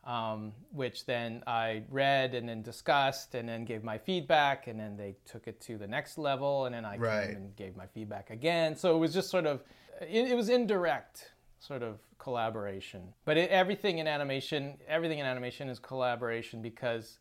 um, 0.04 0.52
which 0.70 1.06
then 1.06 1.42
I 1.46 1.82
read 1.90 2.34
and 2.34 2.48
then 2.48 2.62
discussed, 2.62 3.34
and 3.34 3.48
then 3.48 3.64
gave 3.64 3.84
my 3.84 3.98
feedback, 3.98 4.66
and 4.66 4.78
then 4.78 4.96
they 4.96 5.16
took 5.24 5.48
it 5.48 5.60
to 5.62 5.78
the 5.78 5.86
next 5.86 6.18
level, 6.18 6.66
and 6.66 6.74
then 6.74 6.84
I 6.84 6.96
Right. 6.96 7.28
came 7.28 7.36
and 7.36 7.56
gave 7.56 7.76
my 7.76 7.86
feedback 7.86 8.30
again. 8.30 8.76
So 8.76 8.96
it 8.96 8.98
was 8.98 9.12
just 9.14 9.30
sort 9.30 9.46
of, 9.46 9.62
it, 10.00 10.30
it 10.30 10.34
was 10.34 10.48
indirect 10.48 11.31
sort 11.62 11.82
of 11.82 11.98
collaboration. 12.18 13.02
But 13.24 13.36
it, 13.36 13.50
everything 13.50 13.98
in 13.98 14.06
animation, 14.06 14.78
everything 14.88 15.20
in 15.20 15.26
animation 15.26 15.68
is 15.68 15.78
collaboration 15.78 16.60
because 16.60 17.18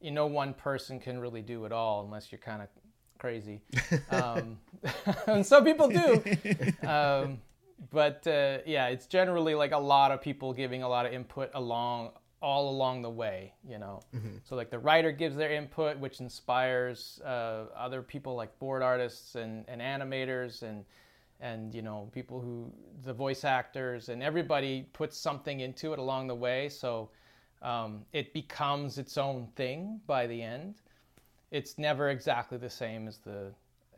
you 0.00 0.10
know 0.10 0.26
one 0.26 0.52
person 0.52 0.98
can 0.98 1.18
really 1.18 1.42
do 1.42 1.64
it 1.64 1.72
all 1.72 2.04
unless 2.04 2.32
you're 2.32 2.40
kind 2.40 2.62
of 2.62 2.68
crazy. 3.18 3.62
Um, 4.10 4.58
and 5.26 5.44
some 5.46 5.64
people 5.64 5.88
do. 5.88 6.22
Um, 6.86 7.40
but 7.90 8.26
uh, 8.26 8.58
yeah, 8.66 8.88
it's 8.88 9.06
generally 9.06 9.54
like 9.54 9.72
a 9.72 9.78
lot 9.78 10.10
of 10.12 10.20
people 10.20 10.52
giving 10.52 10.82
a 10.82 10.88
lot 10.88 11.06
of 11.06 11.12
input 11.12 11.50
along 11.54 12.10
all 12.40 12.68
along 12.68 13.02
the 13.02 13.10
way, 13.10 13.54
you 13.66 13.78
know. 13.78 14.00
So 14.44 14.54
like 14.56 14.70
the 14.70 14.78
writer 14.78 15.12
gives 15.12 15.36
their 15.36 15.52
input, 15.52 15.98
which 15.98 16.20
inspires 16.20 17.20
uh, 17.24 17.64
other 17.76 18.02
people 18.02 18.34
like 18.34 18.58
board 18.58 18.82
artists 18.82 19.34
and, 19.34 19.64
and 19.68 19.80
animators 19.80 20.62
and 20.62 20.84
and 21.44 21.74
you 21.74 21.82
know 21.82 22.08
people 22.12 22.40
who 22.40 22.72
the 23.04 23.12
voice 23.12 23.44
actors 23.44 24.08
and 24.08 24.22
everybody 24.22 24.86
puts 24.94 25.16
something 25.16 25.60
into 25.60 25.92
it 25.92 25.98
along 25.98 26.26
the 26.26 26.34
way. 26.34 26.68
So 26.70 27.10
um, 27.62 28.04
it 28.12 28.32
becomes 28.32 28.98
its 28.98 29.18
own 29.18 29.48
thing 29.54 30.00
by 30.06 30.26
the 30.26 30.42
end. 30.42 30.76
It's 31.50 31.78
never 31.78 32.08
exactly 32.08 32.58
the 32.58 32.70
same 32.70 33.06
as 33.06 33.18
the 33.18 33.52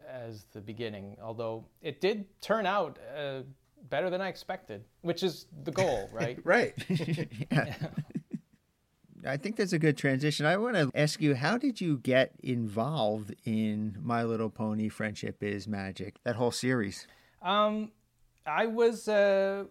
as 0.09 0.45
the 0.53 0.61
beginning, 0.61 1.17
although 1.23 1.65
it 1.83 2.01
did 2.01 2.27
turn 2.41 2.67
out 2.67 2.99
uh, 3.17 3.41
better 3.89 4.11
than 4.11 4.21
I 4.21 4.29
expected, 4.29 4.85
which 5.03 5.23
is 5.23 5.47
the 5.65 5.71
goal, 5.73 6.11
right? 6.13 6.39
Right. 6.45 6.75
I 9.25 9.37
think 9.37 9.57
that's 9.57 9.73
a 9.73 9.79
good 9.81 9.97
transition. 9.97 10.47
I 10.47 10.57
want 10.57 10.77
to 10.77 10.93
ask 10.95 11.21
you, 11.21 11.35
how 11.35 11.59
did 11.59 11.81
you 11.81 11.99
get 11.99 12.35
involved 12.45 13.35
in 13.45 13.99
My 14.01 14.23
Little 14.23 14.51
Pony 14.51 14.89
Friendship 14.89 15.43
is 15.43 15.67
Magic, 15.67 16.19
that 16.23 16.37
whole 16.37 16.53
series? 16.53 17.09
Um, 17.43 17.93
I 18.47 18.67
was 18.67 19.09
uh, 19.09 19.65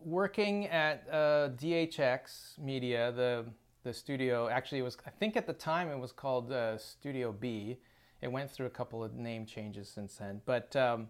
working 0.00 0.66
at 0.66 1.06
uh, 1.10 1.50
DHX 1.56 2.58
Media, 2.58 3.12
the 3.12 3.46
the 3.84 3.92
studio. 3.92 4.48
Actually, 4.48 4.78
it 4.78 4.82
was 4.82 4.96
I 5.06 5.10
think 5.10 5.36
at 5.36 5.46
the 5.46 5.52
time 5.52 5.88
it 5.88 5.98
was 5.98 6.12
called 6.12 6.52
uh, 6.52 6.78
Studio 6.78 7.32
B 7.32 7.78
it 8.20 8.30
went 8.30 8.50
through 8.50 8.66
a 8.66 8.70
couple 8.70 9.02
of 9.04 9.14
name 9.14 9.46
changes 9.46 9.88
since 9.88 10.16
then. 10.16 10.40
But 10.44 10.74
um, 10.74 11.08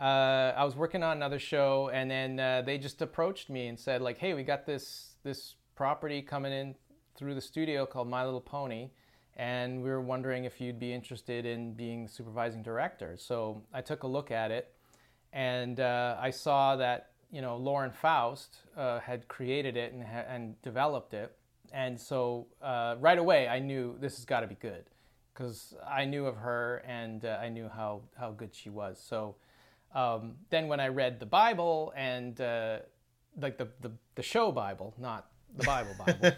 uh, 0.00 0.52
I 0.56 0.64
was 0.64 0.76
working 0.76 1.02
on 1.02 1.16
another 1.16 1.38
show, 1.38 1.90
and 1.92 2.10
then 2.10 2.38
uh, 2.38 2.62
they 2.62 2.78
just 2.78 3.02
approached 3.02 3.50
me 3.50 3.66
and 3.66 3.78
said, 3.78 4.00
like, 4.00 4.18
"Hey, 4.18 4.34
we 4.34 4.44
got 4.44 4.66
this 4.66 5.16
this 5.24 5.54
property 5.74 6.22
coming 6.22 6.52
in 6.52 6.74
through 7.16 7.34
the 7.34 7.40
studio 7.40 7.86
called 7.86 8.08
My 8.08 8.24
Little 8.24 8.40
Pony." 8.40 8.90
And 9.36 9.84
we 9.84 9.90
were 9.90 10.00
wondering 10.00 10.44
if 10.44 10.60
you'd 10.60 10.80
be 10.80 10.92
interested 10.92 11.46
in 11.46 11.74
being 11.74 12.04
the 12.04 12.10
supervising 12.10 12.62
director. 12.64 13.16
So 13.16 13.62
I 13.72 13.80
took 13.80 14.02
a 14.02 14.06
look 14.06 14.32
at 14.32 14.50
it, 14.50 14.74
and 15.32 15.80
uh, 15.80 16.16
I 16.20 16.30
saw 16.30 16.76
that 16.76 17.10
you 17.30 17.42
know 17.42 17.56
Lauren 17.56 17.90
Faust 17.90 18.58
uh, 18.76 19.00
had 19.00 19.28
created 19.28 19.76
it 19.76 19.92
and, 19.92 20.02
and 20.02 20.60
developed 20.62 21.14
it, 21.14 21.36
and 21.72 22.00
so 22.00 22.46
uh, 22.62 22.96
right 22.98 23.18
away 23.18 23.48
I 23.48 23.58
knew 23.58 23.96
this 24.00 24.16
has 24.16 24.24
got 24.24 24.40
to 24.40 24.46
be 24.46 24.56
good 24.56 24.84
because 25.38 25.74
I 25.88 26.04
knew 26.04 26.26
of 26.26 26.36
her 26.36 26.82
and 26.86 27.24
uh, 27.24 27.38
I 27.40 27.48
knew 27.48 27.68
how 27.68 28.02
how 28.18 28.32
good 28.32 28.54
she 28.54 28.68
was. 28.70 29.02
So 29.04 29.36
um, 29.94 30.34
then 30.50 30.68
when 30.68 30.80
I 30.80 30.88
read 30.88 31.20
the 31.20 31.26
Bible 31.26 31.92
and 31.96 32.40
uh, 32.40 32.78
like 33.40 33.58
the, 33.58 33.68
the 33.80 33.92
the 34.16 34.22
show 34.22 34.50
Bible, 34.50 34.94
not 34.98 35.28
the 35.56 35.64
Bible 35.64 35.94
Bible, 35.98 36.32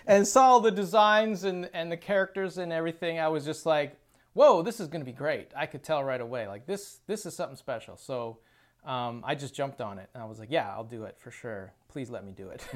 and 0.06 0.26
saw 0.26 0.58
the 0.58 0.70
designs 0.70 1.44
and 1.44 1.68
and 1.74 1.92
the 1.92 1.96
characters 1.96 2.58
and 2.58 2.72
everything, 2.72 3.18
I 3.18 3.28
was 3.28 3.44
just 3.44 3.66
like, 3.66 3.96
whoa, 4.34 4.62
this 4.62 4.80
is 4.80 4.88
going 4.88 5.00
to 5.00 5.06
be 5.06 5.12
great. 5.16 5.50
I 5.56 5.66
could 5.66 5.82
tell 5.82 6.02
right 6.02 6.20
away, 6.20 6.46
like 6.46 6.66
this 6.66 7.00
this 7.06 7.26
is 7.26 7.34
something 7.34 7.56
special. 7.56 7.96
So 7.96 8.38
um, 8.84 9.22
I 9.24 9.36
just 9.36 9.54
jumped 9.54 9.80
on 9.80 9.98
it 9.98 10.08
and 10.12 10.22
I 10.22 10.26
was 10.26 10.38
like, 10.38 10.50
yeah, 10.50 10.68
I'll 10.70 10.84
do 10.84 11.04
it 11.04 11.16
for 11.18 11.30
sure. 11.30 11.72
Please 11.88 12.10
let 12.10 12.24
me 12.24 12.32
do 12.32 12.50
it. 12.50 12.66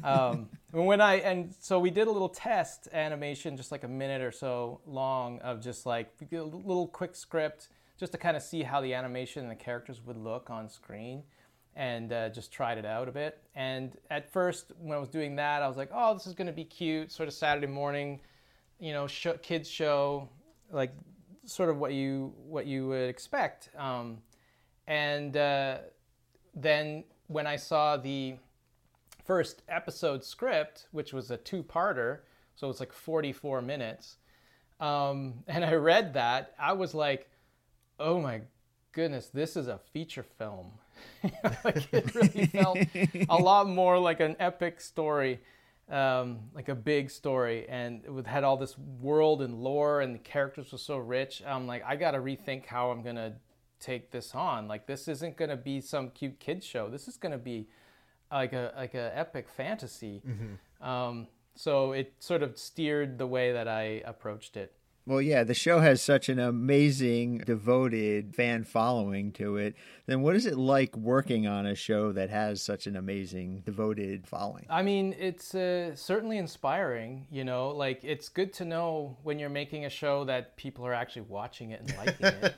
um, 0.04 0.48
when 0.72 1.00
I 1.00 1.16
and 1.16 1.54
so 1.60 1.78
we 1.78 1.90
did 1.90 2.08
a 2.08 2.10
little 2.10 2.28
test 2.28 2.88
animation, 2.92 3.56
just 3.56 3.70
like 3.70 3.84
a 3.84 3.88
minute 3.88 4.22
or 4.22 4.32
so 4.32 4.80
long, 4.86 5.38
of 5.40 5.60
just 5.60 5.86
like 5.86 6.10
a 6.32 6.36
little 6.40 6.88
quick 6.88 7.14
script, 7.14 7.68
just 7.98 8.12
to 8.12 8.18
kind 8.18 8.36
of 8.36 8.42
see 8.42 8.62
how 8.62 8.80
the 8.80 8.94
animation 8.94 9.42
and 9.42 9.50
the 9.50 9.56
characters 9.56 10.00
would 10.04 10.16
look 10.16 10.50
on 10.50 10.68
screen, 10.68 11.22
and 11.76 12.12
uh, 12.12 12.30
just 12.30 12.50
tried 12.50 12.78
it 12.78 12.86
out 12.86 13.08
a 13.08 13.12
bit. 13.12 13.42
And 13.54 13.96
at 14.10 14.32
first, 14.32 14.72
when 14.80 14.96
I 14.96 15.00
was 15.00 15.10
doing 15.10 15.36
that, 15.36 15.62
I 15.62 15.68
was 15.68 15.76
like, 15.76 15.90
oh, 15.92 16.14
this 16.14 16.26
is 16.26 16.32
going 16.32 16.46
to 16.46 16.52
be 16.52 16.64
cute, 16.64 17.12
sort 17.12 17.28
of 17.28 17.34
Saturday 17.34 17.66
morning, 17.66 18.20
you 18.78 18.92
know, 18.92 19.06
show, 19.06 19.34
kids 19.34 19.68
show, 19.68 20.28
like 20.70 20.92
sort 21.44 21.68
of 21.68 21.78
what 21.78 21.92
you 21.92 22.32
what 22.46 22.66
you 22.66 22.88
would 22.88 23.08
expect. 23.08 23.70
Um, 23.76 24.18
and 24.86 25.36
uh, 25.36 25.78
then 26.54 27.04
when 27.28 27.46
I 27.46 27.56
saw 27.56 27.96
the 27.96 28.36
first 29.24 29.62
episode 29.68 30.24
script, 30.24 30.86
which 30.92 31.12
was 31.12 31.30
a 31.30 31.36
two-parter, 31.36 32.20
so 32.54 32.68
it's 32.68 32.80
like 32.80 32.92
44 32.92 33.62
minutes, 33.62 34.16
um, 34.80 35.34
and 35.48 35.64
I 35.64 35.74
read 35.74 36.14
that, 36.14 36.54
I 36.58 36.72
was 36.72 36.94
like, 36.94 37.30
"Oh 37.98 38.20
my 38.20 38.42
goodness, 38.92 39.28
this 39.28 39.56
is 39.56 39.68
a 39.68 39.78
feature 39.92 40.24
film." 40.38 40.72
like 41.64 41.92
it 41.92 42.14
really 42.14 42.46
felt 42.46 42.78
a 43.28 43.36
lot 43.36 43.68
more 43.68 43.98
like 43.98 44.20
an 44.20 44.36
epic 44.38 44.80
story 44.80 45.40
um, 45.90 46.40
like 46.54 46.68
a 46.68 46.74
big 46.74 47.10
story, 47.10 47.66
and 47.68 48.02
it 48.04 48.26
had 48.26 48.44
all 48.44 48.56
this 48.56 48.76
world 48.78 49.42
and 49.42 49.54
lore, 49.60 50.00
and 50.00 50.14
the 50.14 50.18
characters 50.18 50.72
were 50.72 50.78
so 50.78 50.96
rich. 50.98 51.42
I'm 51.46 51.66
like, 51.66 51.82
I 51.84 51.96
got 51.96 52.12
to 52.12 52.18
rethink 52.18 52.66
how 52.66 52.90
I'm 52.90 53.02
gonna 53.02 53.34
take 53.80 54.10
this 54.10 54.34
on. 54.34 54.66
Like, 54.68 54.86
this 54.86 55.08
isn't 55.08 55.36
gonna 55.36 55.56
be 55.56 55.80
some 55.80 56.10
cute 56.10 56.38
kids 56.40 56.64
show. 56.64 56.88
This 56.88 57.06
is 57.08 57.16
gonna 57.16 57.38
be 57.38 57.68
like 58.32 58.52
a 58.52 58.72
like 58.76 58.94
a 58.94 59.16
epic 59.16 59.48
fantasy. 59.48 60.22
Um, 60.80 61.28
so 61.54 61.92
it 61.92 62.14
sort 62.18 62.42
of 62.42 62.58
steered 62.58 63.18
the 63.18 63.26
way 63.26 63.52
that 63.52 63.68
I 63.68 64.02
approached 64.04 64.56
it. 64.56 64.72
Well, 65.06 65.20
yeah, 65.20 65.44
the 65.44 65.52
show 65.52 65.80
has 65.80 66.00
such 66.00 66.30
an 66.30 66.38
amazing, 66.38 67.38
devoted 67.38 68.34
fan 68.34 68.64
following 68.64 69.32
to 69.32 69.58
it. 69.58 69.74
Then 70.06 70.22
what 70.22 70.34
is 70.34 70.46
it 70.46 70.56
like 70.56 70.96
working 70.96 71.46
on 71.46 71.66
a 71.66 71.74
show 71.74 72.10
that 72.12 72.30
has 72.30 72.62
such 72.62 72.86
an 72.86 72.96
amazing, 72.96 73.62
devoted 73.66 74.26
following? 74.26 74.64
I 74.70 74.82
mean, 74.82 75.14
it's 75.18 75.54
uh, 75.54 75.94
certainly 75.94 76.38
inspiring. 76.38 77.26
You 77.30 77.44
know, 77.44 77.68
like 77.68 78.02
it's 78.02 78.30
good 78.30 78.54
to 78.54 78.64
know 78.64 79.18
when 79.22 79.38
you're 79.38 79.50
making 79.50 79.84
a 79.84 79.90
show 79.90 80.24
that 80.24 80.56
people 80.56 80.86
are 80.86 80.94
actually 80.94 81.22
watching 81.22 81.72
it 81.72 81.80
and 81.80 81.94
liking 81.98 82.26
it. 82.26 82.54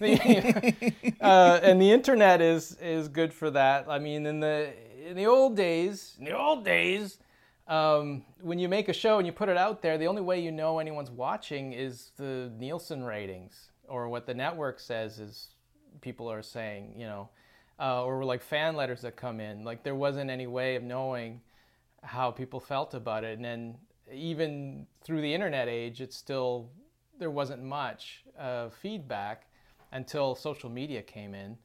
uh, 1.20 1.60
and 1.62 1.80
the 1.80 1.90
internet 1.90 2.40
is 2.40 2.76
is 2.80 3.08
good 3.08 3.34
for 3.34 3.50
that. 3.50 3.86
I 3.88 3.98
mean, 3.98 4.26
in 4.26 4.38
the 4.38 4.72
in 5.04 5.16
the 5.16 5.26
old 5.26 5.56
days, 5.56 6.14
in 6.20 6.24
the 6.24 6.36
old 6.36 6.64
days, 6.64 7.18
um, 7.68 8.24
when 8.40 8.58
you 8.58 8.68
make 8.68 8.88
a 8.88 8.92
show 8.92 9.18
and 9.18 9.26
you 9.26 9.32
put 9.32 9.48
it 9.48 9.56
out 9.56 9.82
there, 9.82 9.98
the 9.98 10.06
only 10.06 10.22
way 10.22 10.40
you 10.40 10.52
know 10.52 10.78
anyone's 10.78 11.10
watching 11.10 11.72
is 11.72 12.12
the 12.16 12.52
Nielsen 12.58 13.04
ratings 13.04 13.70
or 13.88 14.08
what 14.08 14.26
the 14.26 14.34
network 14.34 14.80
says 14.80 15.18
is 15.18 15.48
people 16.00 16.30
are 16.30 16.42
saying, 16.42 16.94
you 16.96 17.06
know, 17.06 17.28
uh, 17.78 18.04
or 18.04 18.24
like 18.24 18.42
fan 18.42 18.76
letters 18.76 19.02
that 19.02 19.16
come 19.16 19.40
in. 19.40 19.64
Like 19.64 19.82
there 19.82 19.94
wasn't 19.94 20.30
any 20.30 20.46
way 20.46 20.76
of 20.76 20.82
knowing 20.82 21.40
how 22.02 22.30
people 22.30 22.60
felt 22.60 22.94
about 22.94 23.24
it, 23.24 23.36
and 23.36 23.44
then 23.44 23.76
even 24.12 24.86
through 25.02 25.20
the 25.20 25.34
internet 25.34 25.68
age, 25.68 26.00
it's 26.00 26.16
still 26.16 26.70
there 27.18 27.30
wasn't 27.30 27.62
much 27.62 28.24
uh, 28.38 28.68
feedback 28.68 29.46
until 29.92 30.34
social 30.34 30.70
media 30.70 31.02
came 31.02 31.34
in, 31.34 31.56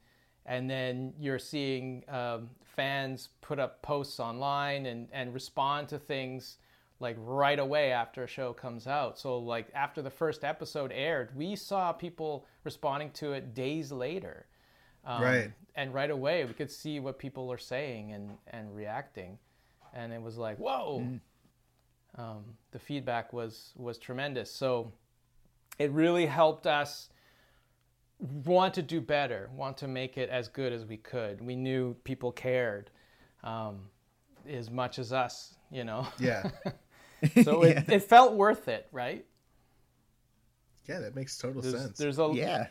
and 0.46 0.68
then 0.68 1.14
you're 1.18 1.38
seeing 1.38 2.04
um, 2.08 2.50
fans 2.64 3.28
put 3.40 3.58
up 3.58 3.82
posts 3.82 4.18
online 4.18 4.86
and, 4.86 5.08
and 5.12 5.32
respond 5.34 5.88
to 5.88 5.98
things 5.98 6.58
like 7.00 7.16
right 7.18 7.58
away 7.58 7.92
after 7.92 8.24
a 8.24 8.26
show 8.26 8.52
comes 8.52 8.86
out. 8.86 9.18
So 9.18 9.38
like 9.38 9.66
after 9.74 10.02
the 10.02 10.10
first 10.10 10.44
episode 10.44 10.92
aired, 10.92 11.36
we 11.36 11.56
saw 11.56 11.92
people 11.92 12.46
responding 12.64 13.10
to 13.14 13.32
it 13.32 13.54
days 13.54 13.92
later. 13.92 14.46
Um, 15.04 15.22
Right. 15.22 15.52
And 15.74 15.92
right 15.92 16.10
away 16.10 16.44
we 16.44 16.52
could 16.52 16.70
see 16.70 17.00
what 17.00 17.18
people 17.18 17.52
are 17.52 17.58
saying 17.58 18.12
and, 18.12 18.30
and 18.48 18.74
reacting. 18.74 19.38
And 19.94 20.12
it 20.12 20.22
was 20.22 20.38
like, 20.38 20.58
whoa. 20.58 21.00
Um, 22.16 22.44
the 22.72 22.78
feedback 22.78 23.32
was 23.32 23.72
was 23.76 23.98
tremendous. 23.98 24.50
So 24.50 24.92
it 25.78 25.90
really 25.92 26.26
helped 26.26 26.66
us 26.66 27.08
want 28.44 28.74
to 28.74 28.82
do 28.82 29.00
better, 29.00 29.50
want 29.54 29.76
to 29.78 29.88
make 29.88 30.16
it 30.16 30.30
as 30.30 30.48
good 30.48 30.72
as 30.72 30.84
we 30.84 30.96
could. 30.96 31.40
We 31.40 31.56
knew 31.56 31.94
people 32.04 32.32
cared 32.32 32.90
um, 33.42 33.80
as 34.48 34.70
much 34.70 34.98
as 34.98 35.12
us, 35.12 35.54
you 35.70 35.84
know. 35.84 36.06
Yeah. 36.18 36.50
So 37.44 37.62
it, 37.62 37.88
it 37.88 38.02
felt 38.02 38.34
worth 38.34 38.66
it, 38.66 38.88
right? 38.90 39.24
Yeah, 40.88 40.98
that 40.98 41.14
makes 41.14 41.38
total 41.38 41.62
There's, 41.62 41.80
sense. 41.80 41.96
there's 41.98 42.18
a 42.18 42.28
Yeah. 42.34 42.66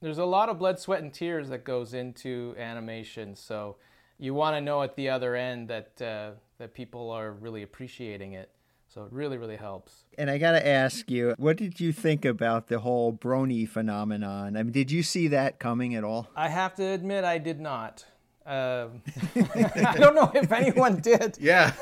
there's 0.00 0.16
a 0.16 0.24
lot 0.24 0.48
of 0.48 0.58
blood, 0.58 0.78
sweat, 0.78 1.02
and 1.02 1.12
tears 1.12 1.50
that 1.50 1.64
goes 1.64 1.92
into 1.92 2.54
animation. 2.58 3.36
So 3.36 3.76
you 4.18 4.32
want 4.32 4.56
to 4.56 4.60
know 4.62 4.82
at 4.82 4.96
the 4.96 5.10
other 5.10 5.36
end 5.36 5.68
that 5.68 6.00
uh, 6.00 6.30
that 6.56 6.72
people 6.72 7.10
are 7.10 7.32
really 7.32 7.62
appreciating 7.62 8.32
it. 8.32 8.50
So 8.92 9.04
it 9.04 9.12
really, 9.12 9.38
really 9.38 9.56
helps. 9.56 10.02
And 10.18 10.28
I 10.28 10.38
got 10.38 10.52
to 10.52 10.66
ask 10.66 11.08
you, 11.08 11.34
what 11.38 11.56
did 11.56 11.78
you 11.78 11.92
think 11.92 12.24
about 12.24 12.66
the 12.66 12.80
whole 12.80 13.12
brony 13.12 13.68
phenomenon? 13.68 14.56
I 14.56 14.64
mean, 14.64 14.72
did 14.72 14.90
you 14.90 15.04
see 15.04 15.28
that 15.28 15.60
coming 15.60 15.94
at 15.94 16.02
all? 16.02 16.28
I 16.34 16.48
have 16.48 16.74
to 16.74 16.84
admit, 16.84 17.22
I 17.22 17.38
did 17.38 17.60
not. 17.60 18.04
Um, 18.44 19.02
I 19.36 19.94
don't 19.96 20.16
know 20.16 20.32
if 20.34 20.50
anyone 20.50 20.96
did. 20.96 21.38
yeah. 21.40 21.72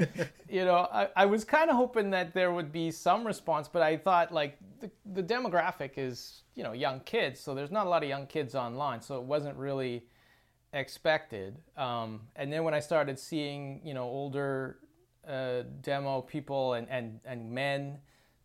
you 0.48 0.64
know, 0.64 0.88
I, 0.92 1.08
I 1.14 1.26
was 1.26 1.44
kind 1.44 1.70
of 1.70 1.76
hoping 1.76 2.10
that 2.10 2.34
there 2.34 2.50
would 2.50 2.72
be 2.72 2.90
some 2.90 3.24
response, 3.24 3.68
but 3.68 3.82
I 3.82 3.96
thought 3.96 4.32
like 4.32 4.58
the, 4.80 4.90
the 5.12 5.22
demographic 5.22 5.92
is, 5.96 6.42
you 6.56 6.64
know, 6.64 6.72
young 6.72 6.98
kids, 7.00 7.38
so 7.38 7.54
there's 7.54 7.70
not 7.70 7.86
a 7.86 7.88
lot 7.88 8.02
of 8.02 8.08
young 8.08 8.26
kids 8.26 8.56
online, 8.56 9.00
so 9.00 9.16
it 9.16 9.22
wasn't 9.22 9.56
really 9.56 10.06
expected. 10.72 11.56
Um, 11.76 12.22
and 12.34 12.52
then 12.52 12.64
when 12.64 12.74
I 12.74 12.80
started 12.80 13.16
seeing, 13.16 13.80
you 13.84 13.94
know, 13.94 14.04
older 14.04 14.78
uh, 15.28 15.62
demo 15.82 16.22
people 16.22 16.74
and, 16.74 16.88
and, 16.88 17.20
and 17.24 17.50
men, 17.50 17.98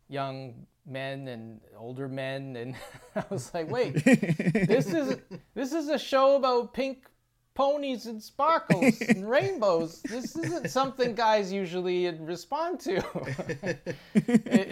young 0.10 0.66
men 0.86 1.28
and 1.28 1.62
older 1.78 2.08
men, 2.08 2.56
and 2.56 2.76
I 3.16 3.24
was 3.30 3.54
like, 3.54 3.70
wait, 3.70 4.04
this 4.04 4.88
is 4.88 5.18
this 5.54 5.74
is 5.74 5.90
a 5.90 5.98
show 5.98 6.36
about 6.36 6.74
pink 6.74 7.10
ponies 7.54 8.08
and 8.08 8.22
sparkles 8.22 9.00
and 9.02 9.30
rainbows. 9.30 10.02
This 10.04 10.36
isn't 10.36 10.70
something 10.70 11.14
guys 11.14 11.54
usually 11.54 12.10
respond 12.10 12.80
to. 12.82 13.04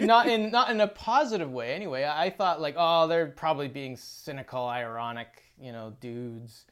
Not 0.00 0.26
in 0.28 0.50
not 0.50 0.70
in 0.70 0.80
a 0.80 0.88
positive 0.88 1.50
way. 1.50 1.74
Anyway, 1.74 2.04
I 2.04 2.30
thought 2.30 2.60
like, 2.60 2.74
oh, 2.76 3.06
they're 3.06 3.26
probably 3.26 3.68
being 3.68 3.96
cynical, 3.96 4.66
ironic, 4.66 5.44
you 5.60 5.72
know, 5.72 5.94
dudes, 6.00 6.64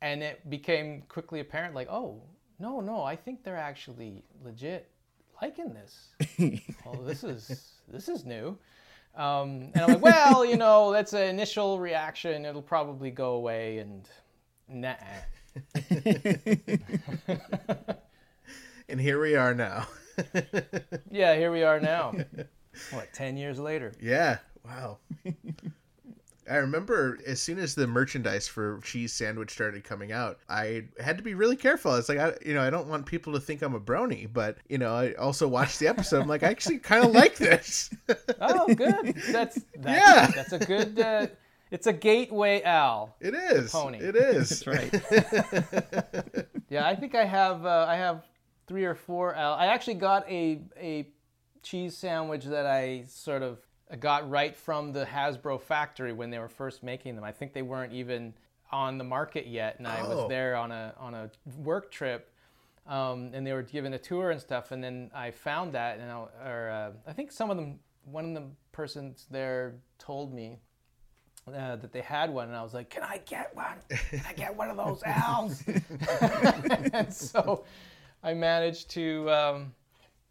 and 0.00 0.22
it 0.22 0.48
became 0.48 1.02
quickly 1.08 1.40
apparent 1.40 1.74
like, 1.74 1.88
oh, 1.90 2.22
no, 2.58 2.80
no, 2.80 3.02
I 3.02 3.16
think 3.16 3.44
they're 3.44 3.56
actually 3.56 4.22
legit 4.44 4.90
liking 5.40 5.74
this. 5.74 6.08
well, 6.84 7.00
this 7.02 7.24
is 7.24 7.72
this 7.88 8.08
is 8.08 8.24
new. 8.24 8.56
Um, 9.14 9.70
and 9.74 9.78
I'm 9.78 9.88
like, 9.88 10.02
well, 10.02 10.44
you 10.44 10.56
know, 10.56 10.92
that's 10.92 11.14
an 11.14 11.22
initial 11.22 11.78
reaction. 11.78 12.44
It'll 12.44 12.60
probably 12.60 13.10
go 13.10 13.32
away, 13.32 13.78
and 13.78 14.06
nah. 14.68 14.94
And 18.88 19.00
here 19.00 19.20
we 19.20 19.34
are 19.34 19.52
now. 19.52 19.88
yeah, 21.10 21.34
here 21.34 21.50
we 21.50 21.64
are 21.64 21.80
now. 21.80 22.14
what, 22.92 23.12
10 23.12 23.36
years 23.36 23.58
later? 23.58 23.92
Yeah. 24.00 24.38
Wow. 24.64 24.98
I 26.50 26.56
remember 26.56 27.18
as 27.26 27.40
soon 27.40 27.58
as 27.58 27.74
the 27.74 27.86
merchandise 27.86 28.46
for 28.46 28.80
cheese 28.82 29.12
sandwich 29.12 29.50
started 29.50 29.84
coming 29.84 30.12
out, 30.12 30.38
I 30.48 30.84
had 31.00 31.16
to 31.18 31.22
be 31.24 31.34
really 31.34 31.56
careful. 31.56 31.94
It's 31.94 32.08
like 32.08 32.18
I, 32.18 32.34
you 32.44 32.54
know, 32.54 32.62
I 32.62 32.70
don't 32.70 32.88
want 32.88 33.06
people 33.06 33.32
to 33.32 33.40
think 33.40 33.62
I'm 33.62 33.74
a 33.74 33.80
brony, 33.80 34.28
but 34.32 34.58
you 34.68 34.78
know, 34.78 34.94
I 34.94 35.14
also 35.14 35.48
watched 35.48 35.80
the 35.80 35.88
episode. 35.88 36.22
I'm 36.22 36.28
like, 36.28 36.42
I 36.42 36.48
actually 36.48 36.78
kind 36.78 37.04
of 37.04 37.12
like 37.14 37.36
this. 37.36 37.90
Oh, 38.40 38.72
good. 38.74 39.16
That's, 39.28 39.60
that's 39.76 39.96
Yeah. 39.98 40.26
That's 40.34 40.52
a 40.52 40.58
good. 40.58 40.98
Uh, 40.98 41.26
it's 41.70 41.88
a 41.88 41.92
gateway 41.92 42.62
Al. 42.62 43.16
It 43.20 43.34
is. 43.34 43.72
pony. 43.72 43.98
It 43.98 44.14
is. 44.14 44.48
That's 44.64 44.66
right. 44.68 46.46
Yeah, 46.68 46.86
I 46.86 46.94
think 46.94 47.16
I 47.16 47.24
have. 47.24 47.66
Uh, 47.66 47.86
I 47.88 47.96
have 47.96 48.24
three 48.68 48.84
or 48.84 48.94
four 48.94 49.34
Al. 49.34 49.54
I 49.54 49.66
actually 49.66 49.94
got 49.94 50.28
a 50.30 50.62
a 50.80 51.08
cheese 51.62 51.96
sandwich 51.96 52.44
that 52.44 52.66
I 52.66 53.04
sort 53.08 53.42
of 53.42 53.58
got 54.00 54.28
right 54.28 54.56
from 54.56 54.92
the 54.92 55.04
Hasbro 55.04 55.60
factory 55.60 56.12
when 56.12 56.30
they 56.30 56.38
were 56.38 56.48
first 56.48 56.82
making 56.82 57.14
them. 57.14 57.24
I 57.24 57.30
think 57.32 57.52
they 57.52 57.62
weren't 57.62 57.92
even 57.92 58.34
on 58.72 58.98
the 58.98 59.04
market 59.04 59.46
yet, 59.46 59.78
and 59.78 59.86
I 59.86 60.00
Oh. 60.00 60.08
was 60.16 60.28
there 60.28 60.56
on 60.56 60.72
a 60.72 60.92
on 60.98 61.14
a 61.14 61.30
work 61.58 61.90
trip. 61.92 62.32
Um, 62.88 63.30
and 63.34 63.44
they 63.44 63.52
were 63.52 63.62
giving 63.62 63.94
a 63.94 63.98
tour 63.98 64.30
and 64.30 64.40
stuff, 64.40 64.70
and 64.70 64.82
then 64.82 65.10
I 65.12 65.32
found 65.32 65.72
that, 65.72 65.98
and 65.98 66.08
I, 66.08 66.24
or 66.48 66.70
uh, 66.70 67.10
I 67.10 67.12
think 67.12 67.32
some 67.32 67.50
of 67.50 67.56
them, 67.56 67.80
one 68.04 68.24
of 68.26 68.34
the 68.34 68.48
persons 68.70 69.26
there 69.28 69.74
told 69.98 70.32
me 70.32 70.60
uh, 71.48 71.74
that 71.74 71.92
they 71.92 72.00
had 72.00 72.30
one, 72.30 72.46
and 72.46 72.56
I 72.56 72.62
was 72.62 72.74
like, 72.74 72.88
"Can 72.88 73.02
I 73.02 73.18
get 73.26 73.54
one? 73.56 73.78
Can 73.88 74.22
I 74.28 74.32
get 74.34 74.54
one 74.56 74.70
of 74.70 74.76
those 74.76 75.02
owls?" 75.04 75.64
and 76.92 77.12
so 77.12 77.64
I 78.22 78.34
managed 78.34 78.90
to 78.90 79.30
um, 79.32 79.74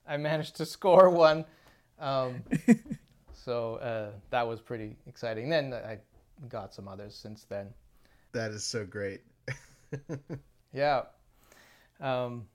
I 0.07 0.15
managed 0.15 0.55
to 0.55 0.65
score 0.65 1.09
one. 1.09 1.43
Um, 1.99 2.41
so 3.45 3.75
uh, 3.75 4.11
that 4.31 4.47
was 4.47 4.59
pretty 4.59 4.97
exciting. 5.07 5.49
Then 5.49 5.73
I 5.73 5.99
got 6.49 6.73
some 6.73 6.87
others 6.87 7.15
since 7.15 7.45
then. 7.47 7.67
That 8.31 8.51
is 8.51 8.63
so 8.63 8.85
great. 8.85 9.21
Yeah. 10.75 11.03
Um, 12.01 12.47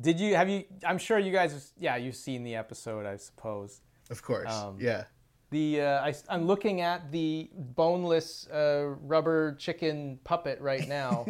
did 0.00 0.20
you 0.20 0.36
have 0.36 0.48
you? 0.48 0.64
I'm 0.86 0.98
sure 0.98 1.18
you 1.18 1.32
guys. 1.32 1.72
Yeah, 1.76 1.96
you've 1.96 2.14
seen 2.14 2.44
the 2.44 2.54
episode, 2.54 3.06
I 3.06 3.16
suppose. 3.16 3.80
Of 4.08 4.22
course. 4.22 4.52
Um, 4.52 4.76
yeah. 4.78 5.04
The 5.50 5.80
uh, 5.80 6.00
I, 6.04 6.14
am 6.28 6.46
looking 6.46 6.80
at 6.80 7.10
the 7.10 7.50
boneless 7.52 8.46
uh, 8.46 8.94
rubber 9.02 9.56
chicken 9.56 10.20
puppet 10.22 10.60
right 10.60 10.86
now, 10.86 11.26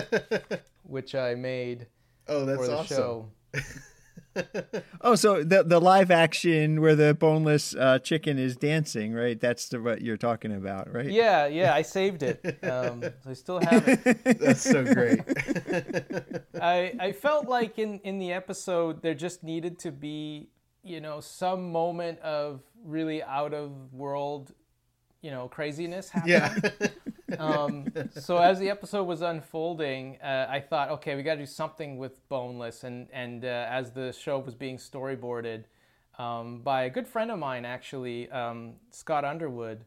which 0.82 1.14
I 1.14 1.34
made 1.34 1.88
Oh, 2.26 2.46
that's 2.46 2.58
for 2.58 2.66
the 2.68 2.76
awesome. 2.78 2.96
show. 2.96 3.30
Oh, 5.00 5.14
so 5.16 5.44
the 5.44 5.62
the 5.62 5.80
live 5.80 6.10
action 6.10 6.80
where 6.80 6.96
the 6.96 7.12
boneless 7.14 7.74
uh, 7.74 7.98
chicken 7.98 8.38
is 8.38 8.56
dancing, 8.56 9.12
right? 9.12 9.38
That's 9.38 9.68
the, 9.68 9.80
what 9.80 10.00
you're 10.00 10.16
talking 10.16 10.52
about, 10.52 10.92
right? 10.92 11.10
Yeah, 11.10 11.46
yeah, 11.46 11.74
I 11.74 11.82
saved 11.82 12.22
it. 12.22 12.42
Um, 12.64 13.02
so 13.02 13.30
I 13.30 13.32
still 13.34 13.60
have 13.60 13.86
it. 13.86 14.24
That's 14.40 14.62
so 14.62 14.82
great. 14.82 15.20
I 16.60 16.94
I 16.98 17.12
felt 17.12 17.46
like 17.48 17.78
in 17.78 18.00
in 18.00 18.18
the 18.18 18.32
episode 18.32 19.02
there 19.02 19.14
just 19.14 19.42
needed 19.42 19.78
to 19.80 19.92
be 19.92 20.48
you 20.82 21.00
know 21.00 21.20
some 21.20 21.70
moment 21.70 22.18
of 22.20 22.62
really 22.82 23.22
out 23.22 23.52
of 23.52 23.92
world 23.92 24.54
you 25.20 25.30
know 25.30 25.48
craziness 25.48 26.08
happening. 26.08 26.40
yeah. 26.80 26.88
Um, 27.38 27.86
so 28.18 28.38
as 28.38 28.58
the 28.58 28.70
episode 28.70 29.04
was 29.04 29.22
unfolding, 29.22 30.18
uh, 30.22 30.46
I 30.48 30.60
thought, 30.60 30.90
okay, 30.90 31.16
we 31.16 31.22
got 31.22 31.34
to 31.34 31.40
do 31.40 31.46
something 31.46 31.98
with 31.98 32.26
Boneless, 32.28 32.84
and 32.84 33.08
and 33.12 33.44
uh, 33.44 33.66
as 33.68 33.92
the 33.92 34.12
show 34.12 34.38
was 34.38 34.54
being 34.54 34.76
storyboarded 34.76 35.64
um, 36.18 36.60
by 36.62 36.84
a 36.84 36.90
good 36.90 37.06
friend 37.06 37.30
of 37.30 37.38
mine, 37.38 37.64
actually, 37.64 38.30
um, 38.30 38.74
Scott 38.90 39.24
Underwood. 39.24 39.84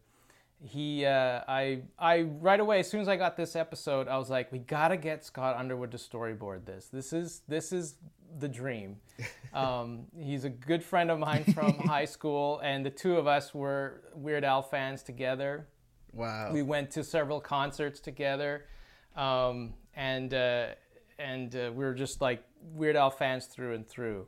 He, 0.64 1.06
uh, 1.06 1.42
I, 1.48 1.84
I 2.00 2.22
right 2.22 2.60
away 2.60 2.80
as 2.80 2.90
soon 2.90 3.00
as 3.00 3.08
I 3.08 3.16
got 3.16 3.38
this 3.38 3.56
episode, 3.56 4.08
I 4.08 4.18
was 4.18 4.30
like, 4.30 4.52
we 4.52 4.58
got 4.58 4.88
to 4.88 4.98
get 4.98 5.24
Scott 5.24 5.56
Underwood 5.56 5.92
to 5.92 5.98
storyboard 5.98 6.66
this. 6.66 6.88
This 6.92 7.14
is 7.14 7.42
this 7.48 7.72
is 7.72 7.96
the 8.40 8.50
dream. 8.50 8.98
Um, 9.54 10.06
he's 10.16 10.44
a 10.44 10.50
good 10.50 10.84
friend 10.84 11.10
of 11.10 11.18
mine 11.18 11.44
from 11.46 11.80
high 11.88 12.06
school, 12.06 12.60
and 12.60 12.86
the 12.86 12.92
two 12.92 13.18
of 13.18 13.26
us 13.26 13.56
were 13.56 14.04
Weird 14.14 14.44
Al 14.44 14.62
fans 14.62 15.02
together 15.02 15.68
Wow. 16.14 16.52
we 16.52 16.62
went 16.62 16.92
to 16.92 17.04
several 17.04 17.40
concerts 17.40 18.00
together, 18.00 18.66
um, 19.16 19.74
and 19.96 20.34
uh, 20.34 20.68
and 21.20 21.56
uh, 21.56 21.72
we 21.74 21.86
were 21.86 21.94
just 21.94 22.22
like 22.22 22.44
Weird 22.74 22.96
Al 22.96 23.10
fans 23.10 23.46
through 23.46 23.76
and 23.76 23.88
through. 23.88 24.28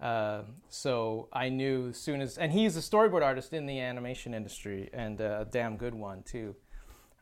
Uh, 0.00 0.42
so 0.68 1.28
I 1.32 1.48
knew 1.48 1.88
as 1.88 1.96
soon 1.96 2.20
as, 2.20 2.38
and 2.38 2.52
he's 2.52 2.76
a 2.76 2.80
storyboard 2.80 3.22
artist 3.22 3.52
in 3.52 3.66
the 3.66 3.80
animation 3.80 4.32
industry, 4.32 4.88
and 4.92 5.20
a 5.20 5.46
damn 5.50 5.76
good 5.76 5.94
one 5.94 6.22
too, 6.22 6.54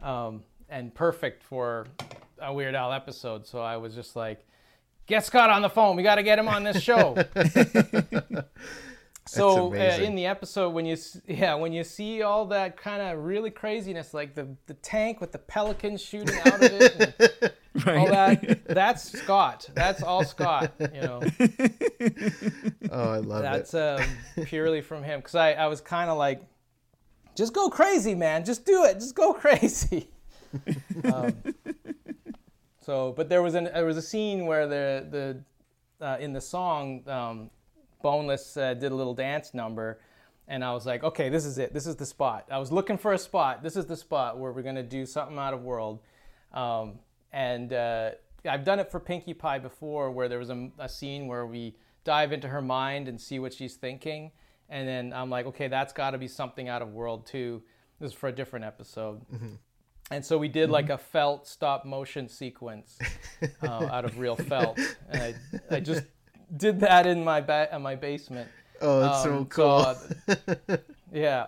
um, 0.03 0.43
and 0.69 0.95
perfect 0.95 1.43
for 1.43 1.87
a 2.41 2.53
Weird 2.53 2.75
Al 2.75 2.93
episode. 2.93 3.47
So 3.47 3.61
I 3.61 3.79
was 3.79 3.95
just 3.95 4.15
like, 4.15 4.47
"Get 5.07 5.25
Scott 5.25 5.51
on 5.51 5.63
the 5.63 5.71
phone. 5.71 5.97
We 5.97 6.03
got 6.03 6.17
to 6.17 6.23
get 6.23 6.39
him 6.39 6.49
on 6.49 6.65
this 6.65 6.83
show." 6.83 7.17
So 9.29 9.73
uh, 9.73 9.77
in 9.77 10.15
the 10.15 10.27
episode, 10.27 10.71
when 10.71 10.87
you 10.87 10.97
yeah 11.27 11.55
when 11.55 11.73
you 11.73 11.83
see 11.83 12.23
all 12.23 12.47
that 12.47 12.77
kind 12.77 13.03
of 13.03 13.25
really 13.25 13.51
craziness, 13.51 14.15
like 14.15 14.35
the 14.35 14.47
the 14.67 14.75
tank 14.75 15.21
with 15.21 15.33
the 15.33 15.39
pelicans 15.39 16.01
shooting 16.01 16.39
out 16.45 16.55
of 16.55 16.63
it, 16.63 17.57
and 17.75 17.89
all 17.99 18.07
that, 18.07 18.65
that's 18.67 19.19
Scott. 19.19 19.69
That's 19.75 20.03
all 20.03 20.25
Scott. 20.25 20.73
You 20.79 21.01
know, 21.01 21.23
Oh, 22.93 23.11
I 23.13 23.19
love 23.19 23.43
that's 23.43 23.75
it. 23.75 24.01
um, 24.01 24.45
purely 24.45 24.81
from 24.81 25.03
him. 25.03 25.19
Because 25.21 25.35
I 25.35 25.53
I 25.55 25.67
was 25.67 25.81
kind 25.81 26.09
of 26.09 26.19
like, 26.19 26.41
just 27.35 27.53
go 27.53 27.69
crazy, 27.69 28.15
man. 28.15 28.45
Just 28.45 28.65
do 28.65 28.85
it. 28.85 28.95
Just 28.95 29.17
go 29.17 29.33
crazy. 29.33 30.09
um, 31.13 31.35
so, 32.81 33.13
but 33.17 33.29
there 33.29 33.43
was 33.43 33.55
an 33.55 33.65
there 33.65 33.85
was 33.85 33.97
a 33.97 34.03
scene 34.03 34.47
where 34.47 34.69
the 34.69 35.43
the 35.99 36.07
uh, 36.07 36.17
in 36.21 36.33
the 36.33 36.41
song 36.41 37.03
um, 37.09 37.51
Boneless 38.07 38.57
uh, 38.57 38.75
did 38.75 38.93
a 38.93 38.95
little 38.95 39.15
dance 39.15 39.53
number, 39.53 39.99
and 40.47 40.63
I 40.63 40.73
was 40.73 40.87
like, 40.87 41.03
okay, 41.03 41.29
this 41.29 41.45
is 41.45 41.59
it. 41.59 41.75
This 41.75 41.89
is 41.89 41.97
the 41.97 42.07
spot. 42.07 42.47
I 42.53 42.59
was 42.59 42.71
looking 42.71 42.99
for 42.99 43.13
a 43.13 43.19
spot. 43.19 43.65
This 43.65 43.75
is 43.75 43.87
the 43.87 43.97
spot 43.97 44.39
where 44.39 44.53
we're 44.53 44.63
gonna 44.63 44.85
do 44.85 45.05
something 45.07 45.37
out 45.37 45.53
of 45.53 45.63
world. 45.63 45.99
Um, 46.53 47.01
and 47.33 47.73
uh, 47.73 48.11
I've 48.49 48.65
done 48.65 48.79
it 48.79 48.93
for 48.93 49.01
Pinkie 49.01 49.35
Pie 49.35 49.59
before, 49.59 50.13
where 50.13 50.29
there 50.29 50.39
was 50.39 50.51
a, 50.51 50.71
a 50.79 50.89
scene 50.89 51.27
where 51.27 51.47
we 51.47 51.75
dive 52.05 52.31
into 52.31 52.47
her 52.47 52.63
mind 52.63 53.09
and 53.09 53.21
see 53.21 53.41
what 53.41 53.53
she's 53.53 53.75
thinking, 53.75 54.31
and 54.69 54.87
then 54.87 55.13
I'm 55.13 55.29
like, 55.29 55.47
okay, 55.47 55.67
that's 55.67 55.93
got 55.93 56.13
to 56.13 56.19
be 56.19 56.29
something 56.29 56.69
out 56.69 56.83
of 56.83 56.93
world 56.93 57.27
too. 57.27 57.61
This 57.99 58.13
is 58.13 58.17
for 58.17 58.29
a 58.29 58.33
different 58.33 58.65
episode. 58.65 59.21
And 60.13 60.25
so 60.25 60.39
we 60.39 60.47
did 60.47 60.71
like 60.71 60.91
a 60.91 60.99
felt 60.99 61.49
stop 61.49 61.85
motion 61.85 62.29
sequence 62.29 62.97
uh, 63.65 63.89
out 63.91 64.05
of 64.05 64.21
real 64.21 64.37
felt, 64.37 64.79
and 65.11 65.21
I, 65.21 65.35
I 65.77 65.81
just 65.81 66.05
did 66.55 66.81
that 66.81 67.07
in 67.07 67.25
my 67.25 67.41
ba- 67.41 67.69
in 67.73 67.83
my 67.83 67.95
basement. 67.95 68.49
Oh, 68.81 69.01
that's 69.01 69.23
so 69.23 69.37
Um, 69.37 69.47
cool. 69.47 69.65
uh, 69.69 70.77
yeah, 71.13 71.47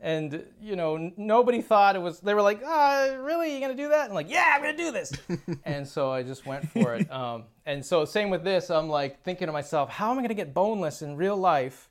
and 0.00 0.44
you 0.60 0.76
know 0.76 0.96
n- 0.96 1.14
nobody 1.16 1.62
thought 1.62 1.96
it 1.96 2.02
was. 2.02 2.20
They 2.20 2.34
were 2.34 2.42
like, 2.42 2.60
"Ah, 2.64 3.08
really? 3.20 3.52
You're 3.52 3.60
gonna 3.60 3.74
do 3.74 3.88
that?" 3.88 4.06
And 4.06 4.14
like, 4.14 4.28
"Yeah, 4.30 4.52
I'm 4.54 4.60
gonna 4.60 4.76
do 4.76 4.92
this." 4.92 5.12
and 5.64 5.86
so 5.88 6.10
I 6.12 6.22
just 6.22 6.44
went 6.46 6.68
for 6.70 6.94
it. 6.94 7.10
Um, 7.10 7.44
and 7.66 7.84
so 7.84 8.04
same 8.04 8.28
with 8.30 8.44
this. 8.44 8.70
I'm 8.70 8.88
like 8.88 9.22
thinking 9.22 9.46
to 9.46 9.52
myself, 9.52 9.88
"How 9.88 10.10
am 10.10 10.18
I 10.18 10.22
gonna 10.22 10.34
get 10.34 10.52
boneless 10.54 11.00
in 11.02 11.16
real 11.16 11.36
life?" 11.36 11.88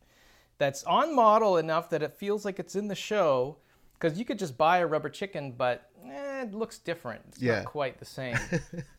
That's 0.60 0.84
on 0.86 1.16
model 1.16 1.58
enough 1.58 1.90
that 1.92 2.02
it 2.02 2.14
feels 2.14 2.44
like 2.46 2.60
it's 2.60 2.76
in 2.76 2.88
the 2.88 2.96
show. 2.96 3.58
Because 4.00 4.20
you 4.20 4.26
could 4.26 4.38
just 4.38 4.58
buy 4.60 4.78
a 4.78 4.86
rubber 4.86 5.10
chicken, 5.10 5.54
but 5.58 5.90
eh, 6.08 6.44
it 6.44 6.54
looks 6.54 6.78
different. 6.78 7.24
It's 7.30 7.42
Yeah. 7.42 7.58
not 7.58 7.66
quite 7.66 7.98
the 7.98 8.06
same. 8.06 8.38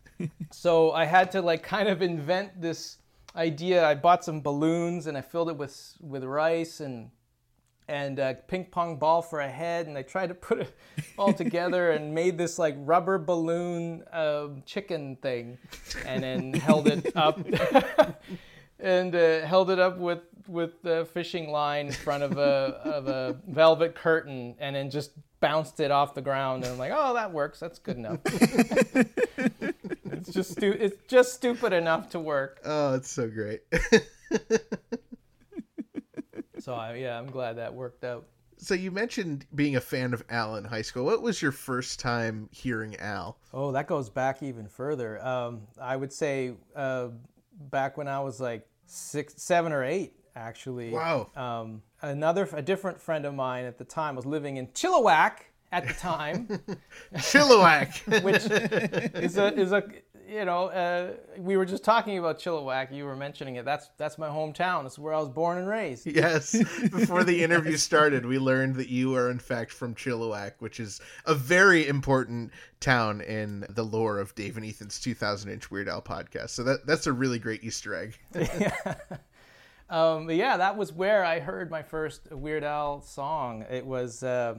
so 0.50 0.90
I 0.92 1.04
had 1.04 1.30
to 1.32 1.40
like 1.42 1.62
kind 1.62 1.88
of 1.88 2.02
invent 2.02 2.61
this 2.61 2.98
idea. 3.38 3.87
I 3.87 3.94
bought 3.94 4.24
some 4.24 4.42
balloons 4.42 5.07
and 5.07 5.16
I 5.16 5.22
filled 5.22 5.48
it 5.48 5.57
with 5.57 5.94
with 6.01 6.24
rice 6.24 6.81
and 6.81 7.11
and 7.88 8.18
a 8.18 8.37
ping 8.46 8.66
pong 8.66 8.98
ball 8.98 9.22
for 9.22 9.40
a 9.40 9.48
head, 9.48 9.87
and 9.87 9.96
I 9.96 10.03
tried 10.03 10.27
to 10.27 10.35
put 10.35 10.61
it 10.61 10.77
all 11.18 11.33
together 11.33 11.92
and 11.92 12.14
made 12.14 12.37
this 12.37 12.59
like 12.59 12.74
rubber 12.79 13.18
balloon 13.18 14.05
um, 14.12 14.62
chicken 14.66 15.16
thing, 15.16 15.57
and 16.05 16.22
then 16.22 16.53
held 16.53 16.88
it 16.88 17.16
up. 17.16 17.40
And 18.81 19.12
uh, 19.12 19.44
held 19.44 19.73
it 19.73 19.81
up 19.81 19.98
with 19.98 20.21
with 20.46 20.83
the 20.83 21.08
fishing 21.12 21.50
line 21.50 21.87
in 21.87 21.92
front 21.92 22.23
of 22.23 22.38
a 22.38 22.81
of 22.85 23.08
a 23.08 23.37
velvet 23.48 23.96
curtain, 23.96 24.54
and 24.60 24.77
then 24.77 24.88
just 24.88 25.10
bounced 25.40 25.81
it 25.81 25.90
off 25.90 26.15
the 26.15 26.23
ground. 26.23 26.62
And 26.62 26.75
I'm 26.75 26.79
like, 26.79 26.92
oh, 26.94 27.15
that 27.15 27.33
works. 27.33 27.58
That's 27.58 27.81
good 27.81 27.96
enough. 27.96 28.21
it's 30.21 30.33
just 30.33 30.52
stu- 30.52 30.77
it's 30.79 30.96
just 31.08 31.35
stupid 31.35 31.73
enough 31.73 32.10
to 32.10 32.21
work. 32.21 32.60
Oh, 32.64 32.94
it's 32.94 33.10
so 33.10 33.29
great. 33.29 33.60
So 36.60 36.75
I, 36.75 36.96
yeah, 36.96 37.19
I'm 37.19 37.31
glad 37.31 37.56
that 37.56 37.73
worked 37.73 38.04
out. 38.04 38.27
so 38.58 38.75
you 38.75 38.90
mentioned 38.90 39.46
being 39.54 39.77
a 39.77 39.81
fan 39.81 40.12
of 40.12 40.25
Al 40.29 40.56
in 40.56 40.64
high 40.64 40.83
school. 40.83 41.04
What 41.04 41.23
was 41.23 41.40
your 41.40 41.52
first 41.52 42.00
time 42.00 42.48
hearing 42.52 42.96
Al? 42.96 43.38
Oh, 43.54 43.73
that 43.73 43.87
goes 43.87 44.10
back 44.10 44.42
even 44.42 44.66
further. 44.69 45.25
Um, 45.25 45.62
I 45.81 45.96
would 45.96 46.12
say 46.12 46.54
uh, 46.75 47.08
back 47.71 47.96
when 47.96 48.08
I 48.08 48.21
was 48.21 48.40
like 48.40 48.66
six, 48.87 49.40
seven 49.42 49.73
or 49.73 49.85
eight 49.85 50.14
actually. 50.35 50.90
Wow. 50.90 51.31
Um, 51.37 51.83
another, 52.02 52.48
a 52.52 52.62
different 52.62 53.00
friend 53.00 53.25
of 53.25 53.35
mine 53.35 53.64
at 53.64 53.79
the 53.79 53.85
time 53.85 54.14
was 54.16 54.27
living 54.27 54.56
in 54.56 54.66
Chilliwack 54.69 55.38
at 55.73 55.87
the 55.87 55.94
time, 55.94 56.46
Chilliwack. 57.14 58.23
which 58.23 58.44
is 59.23 59.37
a 59.37 59.54
is 59.54 59.73
a 59.73 59.83
you 60.29 60.44
know 60.44 60.66
uh, 60.66 61.12
we 61.38 61.56
were 61.56 61.64
just 61.64 61.85
talking 61.85 62.18
about 62.18 62.38
Chilliwack. 62.38 62.92
You 62.92 63.04
were 63.04 63.16
mentioning 63.16 63.56
it. 63.56 63.64
That's 63.64 63.88
that's 63.96 64.18
my 64.18 64.29
hometown. 64.29 64.87
It's 64.87 64.98
where 64.98 65.14
I 65.14 65.18
was 65.18 65.29
born 65.29 65.58
and 65.58 65.68
raised. 65.68 66.06
yes. 66.06 66.52
Before 66.90 67.24
the 67.24 67.42
interview 67.44 67.76
started, 67.76 68.26
we 68.26 68.38
learned 68.38 68.76
that 68.76 68.88
you 68.88 69.14
are 69.16 69.31
in 69.31 69.38
fact 69.38 69.72
from 69.72 69.94
Chilliwack, 69.94 70.52
which 70.58 70.81
is 70.81 71.00
a 71.26 71.35
very 71.35 71.87
important 71.87 72.52
town 72.81 73.20
in 73.22 73.64
the 73.70 73.83
lore 73.83 74.18
of 74.18 74.35
Dave 74.35 74.56
and 74.56 74.66
Ethan's 74.66 75.00
2000 75.00 75.50
inch 75.50 75.70
Weird 75.70 75.88
Al 75.88 76.02
podcast. 76.02 76.50
So 76.50 76.62
that 76.64 76.87
that's 76.87 77.06
a 77.06 77.12
really 77.12 77.38
great 77.38 77.64
Easter 77.64 77.94
egg. 77.94 78.18
Um, 79.90 80.31
yeah, 80.31 80.58
that 80.58 80.76
was 80.76 80.92
where 80.92 81.24
I 81.24 81.40
heard 81.40 81.70
my 81.70 81.83
first 81.83 82.31
Weird 82.31 82.62
Al 82.62 83.00
song. 83.00 83.64
It 83.70 83.87
was, 83.87 84.22
uh, 84.22 84.56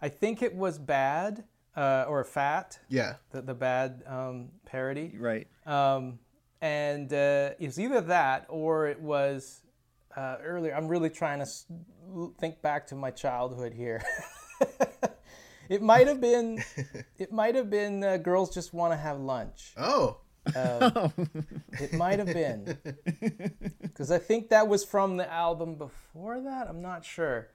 I 0.00 0.08
think 0.08 0.42
it 0.42 0.54
was 0.54 0.78
Bad 0.78 1.44
uh, 1.80 2.04
or 2.08 2.22
Fat, 2.24 2.78
Yeah. 2.88 3.14
the, 3.30 3.40
the 3.42 3.54
Bad 3.54 4.02
um, 4.06 4.48
parody. 4.66 5.14
Right. 5.18 5.46
Um, 5.66 6.18
and 6.60 7.12
uh, 7.12 7.50
it 7.58 7.66
was 7.66 7.78
either 7.80 8.00
that 8.02 8.46
or 8.48 8.86
it 8.88 9.00
was 9.00 9.62
uh, 10.16 10.36
earlier. 10.42 10.74
I'm 10.74 10.88
really 10.88 11.10
trying 11.10 11.38
to 11.38 11.46
s- 11.46 11.66
think 12.38 12.60
back 12.60 12.86
to 12.88 12.94
my 12.94 13.10
childhood 13.10 13.72
here. 13.72 14.02
it 15.70 15.80
might 15.82 16.06
have 16.06 16.20
been, 16.20 16.62
it 17.18 17.32
might 17.32 17.54
have 17.54 17.70
been 17.70 18.04
uh, 18.04 18.16
Girls 18.18 18.52
Just 18.52 18.74
Want 18.74 18.92
to 18.92 18.96
Have 18.96 19.18
Lunch. 19.20 19.72
Oh. 19.76 20.18
It 21.80 21.92
might 21.94 22.18
have 22.18 22.32
been. 22.32 22.76
Because 23.82 24.10
I 24.10 24.18
think 24.18 24.48
that 24.48 24.66
was 24.66 24.82
from 24.84 25.18
the 25.18 25.30
album 25.30 25.74
before 25.74 26.40
that. 26.40 26.68
I'm 26.68 26.80
not 26.80 27.04
sure. 27.04 27.48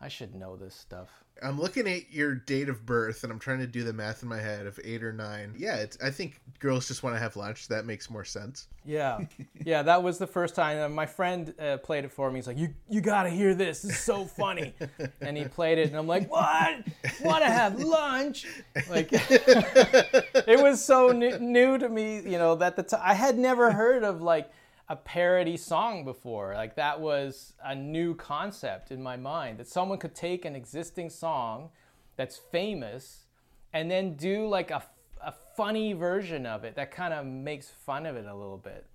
I 0.00 0.08
should 0.08 0.34
know 0.34 0.56
this 0.56 0.74
stuff. 0.74 1.08
I'm 1.42 1.60
looking 1.60 1.86
at 1.86 2.10
your 2.10 2.34
date 2.34 2.68
of 2.68 2.86
birth 2.86 3.22
and 3.22 3.32
I'm 3.32 3.38
trying 3.38 3.58
to 3.58 3.66
do 3.66 3.84
the 3.84 3.92
math 3.92 4.22
in 4.22 4.28
my 4.28 4.40
head 4.40 4.66
of 4.66 4.78
eight 4.82 5.02
or 5.02 5.12
nine. 5.12 5.54
Yeah, 5.56 5.76
it's, 5.76 5.98
I 6.02 6.10
think 6.10 6.40
girls 6.58 6.88
just 6.88 7.02
want 7.02 7.14
to 7.14 7.20
have 7.20 7.36
lunch. 7.36 7.68
That 7.68 7.84
makes 7.84 8.08
more 8.08 8.24
sense. 8.24 8.68
Yeah, 8.84 9.20
yeah, 9.64 9.82
that 9.82 10.02
was 10.02 10.18
the 10.18 10.26
first 10.26 10.54
time. 10.54 10.94
My 10.94 11.06
friend 11.06 11.52
uh, 11.58 11.78
played 11.78 12.04
it 12.04 12.12
for 12.12 12.30
me. 12.30 12.38
He's 12.38 12.46
like, 12.46 12.56
"You, 12.58 12.74
you 12.88 13.00
gotta 13.00 13.28
hear 13.28 13.54
this. 13.54 13.82
This 13.82 13.92
is 13.92 13.98
so 13.98 14.24
funny." 14.24 14.74
and 15.20 15.36
he 15.36 15.44
played 15.44 15.78
it, 15.78 15.88
and 15.88 15.96
I'm 15.96 16.06
like, 16.06 16.30
"What? 16.30 16.84
Want 17.22 17.44
to 17.44 17.50
have 17.50 17.82
lunch?" 17.82 18.46
Like, 18.88 19.08
it 19.12 20.62
was 20.62 20.82
so 20.82 21.08
new, 21.08 21.38
new 21.38 21.78
to 21.78 21.88
me. 21.88 22.16
You 22.16 22.38
know 22.38 22.54
that 22.56 22.76
the 22.76 22.82
t- 22.82 22.96
I 22.98 23.14
had 23.14 23.38
never 23.38 23.72
heard 23.72 24.04
of 24.04 24.22
like 24.22 24.50
a 24.88 24.96
parody 24.96 25.56
song 25.56 26.04
before. 26.04 26.54
Like 26.54 26.76
that 26.76 27.00
was 27.00 27.54
a 27.64 27.74
new 27.74 28.14
concept 28.14 28.90
in 28.90 29.02
my 29.02 29.16
mind 29.16 29.58
that 29.58 29.66
someone 29.68 29.98
could 29.98 30.14
take 30.14 30.44
an 30.44 30.54
existing 30.54 31.10
song 31.10 31.70
that's 32.16 32.36
famous 32.52 33.26
and 33.72 33.90
then 33.90 34.14
do 34.16 34.46
like 34.48 34.70
a, 34.70 34.82
a 35.22 35.32
funny 35.56 35.92
version 35.92 36.46
of 36.46 36.64
it 36.64 36.76
that 36.76 36.90
kind 36.90 37.12
of 37.12 37.26
makes 37.26 37.68
fun 37.68 38.06
of 38.06 38.16
it 38.16 38.26
a 38.26 38.34
little 38.34 38.56
bit 38.56 38.86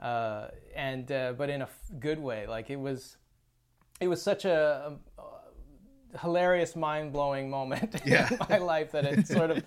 uh, 0.00 0.48
and 0.74 1.10
uh, 1.12 1.32
but 1.36 1.50
in 1.50 1.60
a 1.60 1.64
f- 1.64 1.90
good 1.98 2.18
way 2.18 2.46
like 2.46 2.70
it 2.70 2.76
was 2.80 3.16
it 4.00 4.08
was 4.08 4.22
such 4.22 4.44
a, 4.44 4.96
a 5.18 6.18
hilarious 6.18 6.74
mind-blowing 6.76 7.50
moment 7.50 8.00
Yeah. 8.06 8.28
in 8.30 8.38
my 8.48 8.58
life 8.58 8.92
that 8.92 9.04
it 9.04 9.26
sort 9.26 9.50
of 9.50 9.64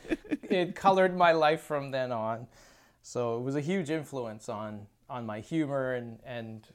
it 0.49 0.75
colored 0.75 1.15
my 1.15 1.33
life 1.33 1.61
from 1.61 1.91
then 1.91 2.11
on 2.11 2.47
so 3.03 3.37
it 3.37 3.41
was 3.41 3.55
a 3.55 3.61
huge 3.61 3.89
influence 3.91 4.49
on 4.49 4.87
on 5.09 5.25
my 5.25 5.39
humor 5.39 5.93
and 5.93 6.19
and 6.25 6.67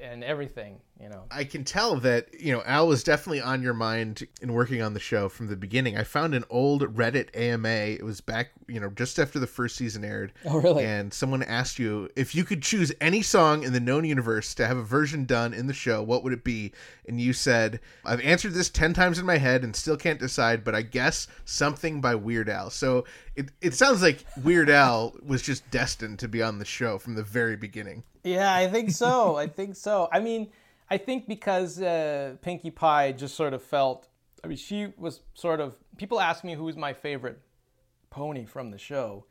and 0.00 0.24
everything 0.24 0.80
you 1.00 1.08
know 1.08 1.24
I 1.30 1.44
can 1.44 1.64
tell 1.64 1.96
that, 2.00 2.40
you 2.40 2.52
know, 2.52 2.62
Al 2.64 2.86
was 2.86 3.02
definitely 3.02 3.40
on 3.40 3.62
your 3.62 3.74
mind 3.74 4.26
in 4.40 4.52
working 4.52 4.82
on 4.82 4.94
the 4.94 5.00
show 5.00 5.28
from 5.28 5.48
the 5.48 5.56
beginning. 5.56 5.96
I 5.96 6.04
found 6.04 6.34
an 6.34 6.44
old 6.50 6.82
Reddit 6.94 7.34
AMA. 7.34 7.68
It 7.68 8.04
was 8.04 8.20
back, 8.20 8.50
you 8.68 8.78
know, 8.78 8.90
just 8.90 9.18
after 9.18 9.38
the 9.38 9.46
first 9.46 9.76
season 9.76 10.04
aired. 10.04 10.32
Oh, 10.44 10.60
really? 10.60 10.84
And 10.84 11.12
someone 11.12 11.42
asked 11.42 11.78
you 11.78 12.10
if 12.16 12.34
you 12.34 12.44
could 12.44 12.62
choose 12.62 12.92
any 13.00 13.22
song 13.22 13.62
in 13.62 13.72
the 13.72 13.80
known 13.80 14.04
universe 14.04 14.54
to 14.54 14.66
have 14.66 14.76
a 14.76 14.82
version 14.82 15.24
done 15.24 15.54
in 15.54 15.66
the 15.66 15.74
show, 15.74 16.02
what 16.02 16.22
would 16.22 16.32
it 16.32 16.44
be? 16.44 16.72
And 17.08 17.20
you 17.20 17.32
said, 17.32 17.80
I've 18.04 18.20
answered 18.20 18.52
this 18.52 18.70
10 18.70 18.92
times 18.94 19.18
in 19.18 19.26
my 19.26 19.38
head 19.38 19.64
and 19.64 19.74
still 19.74 19.96
can't 19.96 20.20
decide, 20.20 20.64
but 20.64 20.74
I 20.74 20.82
guess 20.82 21.26
something 21.44 22.00
by 22.00 22.14
Weird 22.14 22.48
Al. 22.48 22.70
So 22.70 23.04
it, 23.36 23.50
it 23.60 23.74
sounds 23.74 24.02
like 24.02 24.24
Weird 24.42 24.70
Al 24.70 25.14
was 25.24 25.42
just 25.42 25.68
destined 25.70 26.18
to 26.20 26.28
be 26.28 26.42
on 26.42 26.58
the 26.58 26.64
show 26.64 26.98
from 26.98 27.14
the 27.14 27.22
very 27.22 27.56
beginning. 27.56 28.04
Yeah, 28.22 28.54
I 28.54 28.68
think 28.68 28.90
so. 28.90 29.36
I 29.36 29.48
think 29.48 29.74
so. 29.74 30.08
I 30.12 30.20
mean, 30.20 30.48
I 30.92 30.98
think 30.98 31.26
because 31.26 31.80
uh, 31.80 32.36
Pinkie 32.42 32.70
Pie 32.70 33.12
just 33.12 33.34
sort 33.34 33.54
of 33.54 33.62
felt. 33.62 34.08
I 34.44 34.46
mean, 34.46 34.58
she 34.58 34.92
was 34.98 35.20
sort 35.32 35.58
of. 35.58 35.74
People 35.96 36.20
ask 36.20 36.44
me 36.44 36.52
who's 36.54 36.76
my 36.76 36.92
favorite 36.92 37.40
pony 38.10 38.44
from 38.44 38.70
the 38.70 38.76
show, 38.76 39.24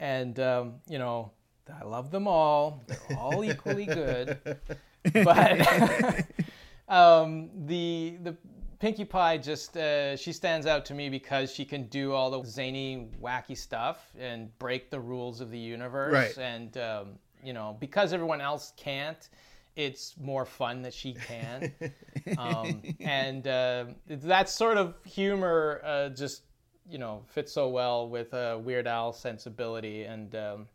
and 0.00 0.40
um, 0.40 0.74
you 0.88 0.98
know, 0.98 1.30
I 1.72 1.84
love 1.84 2.10
them 2.10 2.26
all. 2.26 2.82
They're 2.88 3.16
all 3.16 3.44
equally 3.52 3.86
good, 3.86 4.38
but 5.12 6.26
um, 6.88 7.48
the 7.66 8.18
the 8.24 8.36
Pinkie 8.80 9.04
Pie 9.04 9.38
just 9.38 9.76
uh, 9.76 10.16
she 10.16 10.32
stands 10.32 10.66
out 10.66 10.84
to 10.86 10.94
me 10.94 11.08
because 11.08 11.54
she 11.54 11.64
can 11.64 11.84
do 11.84 12.12
all 12.12 12.28
the 12.32 12.42
zany, 12.44 13.06
wacky 13.22 13.56
stuff 13.56 14.10
and 14.18 14.50
break 14.58 14.90
the 14.90 14.98
rules 14.98 15.40
of 15.40 15.52
the 15.52 15.58
universe. 15.60 16.12
Right. 16.12 16.38
And 16.38 16.76
um, 16.76 17.06
you 17.44 17.52
know, 17.52 17.76
because 17.78 18.12
everyone 18.12 18.40
else 18.40 18.72
can't, 18.76 19.28
it's 19.76 20.14
more 20.20 20.44
fun 20.44 20.82
that 20.82 20.94
she 20.94 21.14
can. 21.14 21.72
um, 22.38 22.82
and 23.00 23.46
uh, 23.46 23.86
that 24.08 24.48
sort 24.48 24.76
of 24.76 24.94
humor 25.04 25.80
uh, 25.84 26.08
just 26.10 26.42
you 26.88 26.98
know 26.98 27.22
fits 27.26 27.52
so 27.52 27.68
well 27.68 28.08
with 28.08 28.32
uh, 28.34 28.58
Weird 28.62 28.86
Al 28.86 29.12
sensibility 29.12 30.04
and. 30.04 30.34
Um, 30.34 30.66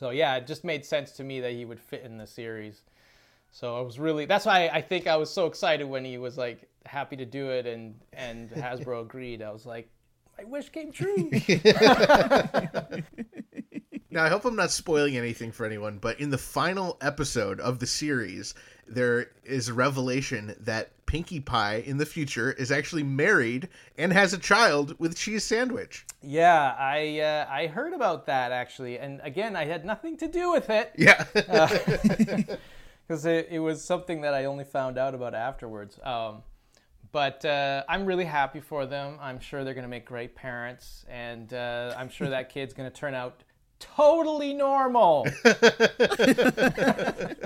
so 0.00 0.10
yeah, 0.10 0.34
it 0.36 0.46
just 0.46 0.64
made 0.64 0.86
sense 0.86 1.12
to 1.12 1.24
me 1.24 1.40
that 1.40 1.52
he 1.52 1.66
would 1.66 1.78
fit 1.78 2.04
in 2.04 2.16
the 2.16 2.26
series. 2.26 2.80
So 3.52 3.76
I 3.76 3.82
was 3.82 3.98
really 3.98 4.24
that's 4.24 4.46
why 4.46 4.70
I 4.72 4.80
think 4.80 5.06
I 5.06 5.16
was 5.16 5.30
so 5.30 5.44
excited 5.44 5.84
when 5.84 6.06
he 6.06 6.16
was 6.16 6.38
like 6.38 6.70
happy 6.86 7.16
to 7.16 7.26
do 7.26 7.50
it 7.50 7.66
and 7.66 7.94
and 8.14 8.50
Hasbro 8.50 9.02
agreed. 9.02 9.42
I 9.42 9.50
was 9.50 9.66
like, 9.66 9.90
my 10.38 10.44
wish 10.44 10.70
came 10.70 10.90
true. 10.90 11.30
Now, 14.12 14.24
I 14.24 14.28
hope 14.28 14.44
I'm 14.44 14.56
not 14.56 14.72
spoiling 14.72 15.16
anything 15.16 15.52
for 15.52 15.64
anyone, 15.64 15.98
but 15.98 16.18
in 16.18 16.30
the 16.30 16.38
final 16.38 16.96
episode 17.00 17.60
of 17.60 17.78
the 17.78 17.86
series, 17.86 18.54
there 18.88 19.30
is 19.44 19.68
a 19.68 19.72
revelation 19.74 20.56
that 20.60 20.90
Pinkie 21.06 21.38
Pie 21.40 21.84
in 21.86 21.96
the 21.96 22.06
future 22.06 22.52
is 22.52 22.72
actually 22.72 23.04
married 23.04 23.68
and 23.96 24.12
has 24.12 24.32
a 24.32 24.38
child 24.38 24.98
with 24.98 25.16
Cheese 25.16 25.44
Sandwich. 25.44 26.06
yeah, 26.22 26.74
I 26.76 27.20
uh, 27.20 27.46
I 27.48 27.68
heard 27.68 27.92
about 27.92 28.26
that 28.26 28.50
actually, 28.50 28.98
and 28.98 29.20
again, 29.22 29.54
I 29.54 29.64
had 29.64 29.84
nothing 29.84 30.16
to 30.18 30.28
do 30.28 30.50
with 30.50 30.70
it 30.70 30.92
Yeah. 30.96 31.24
because 33.06 33.26
it, 33.26 33.48
it 33.50 33.58
was 33.58 33.82
something 33.82 34.20
that 34.20 34.34
I 34.34 34.44
only 34.44 34.64
found 34.64 34.98
out 34.98 35.14
about 35.14 35.34
afterwards. 35.34 35.98
Um, 36.02 36.42
but 37.12 37.44
uh, 37.44 37.82
I'm 37.88 38.06
really 38.06 38.24
happy 38.24 38.60
for 38.60 38.86
them. 38.86 39.18
I'm 39.20 39.40
sure 39.40 39.64
they're 39.64 39.74
going 39.74 39.82
to 39.82 39.88
make 39.88 40.04
great 40.04 40.36
parents, 40.36 41.04
and 41.08 41.52
uh, 41.52 41.94
I'm 41.96 42.08
sure 42.08 42.28
that 42.28 42.50
kid's 42.50 42.72
going 42.72 42.88
to 42.88 42.96
turn 42.96 43.14
out 43.14 43.42
totally 43.80 44.54
normal. 44.54 45.24
that 45.42 47.36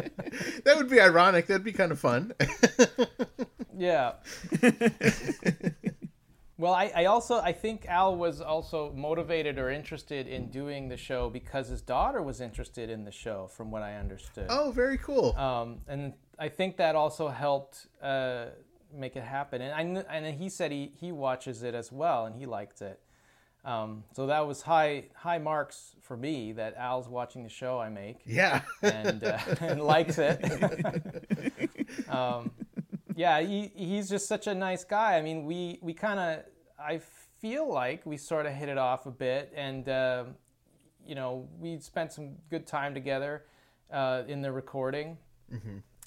would 0.76 0.90
be 0.90 1.00
ironic. 1.00 1.46
That'd 1.46 1.64
be 1.64 1.72
kind 1.72 1.92
of 1.92 1.98
fun. 1.98 2.34
Yeah. 3.76 4.12
well, 6.58 6.74
I, 6.74 6.92
I 6.94 7.04
also 7.06 7.40
I 7.40 7.52
think 7.52 7.86
Al 7.86 8.16
was 8.16 8.40
also 8.40 8.92
motivated 8.94 9.58
or 9.58 9.70
interested 9.70 10.26
in 10.26 10.50
doing 10.50 10.88
the 10.88 10.96
show 10.96 11.30
because 11.30 11.68
his 11.68 11.82
daughter 11.82 12.22
was 12.22 12.40
interested 12.40 12.90
in 12.90 13.04
the 13.04 13.12
show, 13.12 13.48
from 13.48 13.70
what 13.70 13.82
I 13.82 13.96
understood. 13.96 14.46
oh, 14.48 14.70
very 14.70 14.98
cool. 14.98 15.36
Um, 15.36 15.78
and 15.88 16.14
I 16.38 16.48
think 16.48 16.76
that 16.76 16.94
also 16.94 17.28
helped 17.28 17.86
uh, 18.02 18.46
make 18.92 19.16
it 19.16 19.24
happen. 19.24 19.60
And 19.60 19.98
I 19.98 20.14
and 20.14 20.34
he 20.36 20.48
said 20.48 20.70
he 20.70 20.92
he 20.98 21.12
watches 21.12 21.62
it 21.62 21.74
as 21.74 21.90
well 21.90 22.26
and 22.26 22.36
he 22.36 22.46
liked 22.46 22.80
it. 22.80 23.00
Um, 23.64 24.04
so 24.14 24.26
that 24.26 24.46
was 24.46 24.60
high 24.62 25.04
high 25.14 25.38
marks 25.38 25.94
for 26.02 26.16
me 26.16 26.52
that 26.52 26.76
Al's 26.76 27.08
watching 27.08 27.42
the 27.42 27.48
show 27.48 27.78
I 27.78 27.88
make 27.88 28.18
yeah. 28.26 28.60
and, 28.82 29.24
uh, 29.24 29.38
and 29.60 29.82
likes 29.82 30.18
it. 30.18 30.38
um, 32.08 32.50
yeah, 33.16 33.40
he, 33.40 33.70
he's 33.74 34.08
just 34.08 34.28
such 34.28 34.46
a 34.46 34.54
nice 34.54 34.84
guy. 34.84 35.16
I 35.16 35.22
mean, 35.22 35.44
we, 35.46 35.78
we 35.80 35.94
kind 35.94 36.20
of, 36.20 36.44
I 36.78 37.00
feel 37.40 37.72
like 37.72 38.04
we 38.04 38.16
sort 38.16 38.44
of 38.44 38.52
hit 38.52 38.68
it 38.68 38.76
off 38.76 39.06
a 39.06 39.10
bit, 39.10 39.52
and 39.56 39.88
uh, 39.88 40.24
you 41.06 41.14
know, 41.14 41.48
we 41.58 41.78
spent 41.78 42.12
some 42.12 42.32
good 42.50 42.66
time 42.66 42.92
together 42.92 43.44
uh, 43.90 44.22
in 44.26 44.42
the 44.42 44.52
recording. 44.52 45.16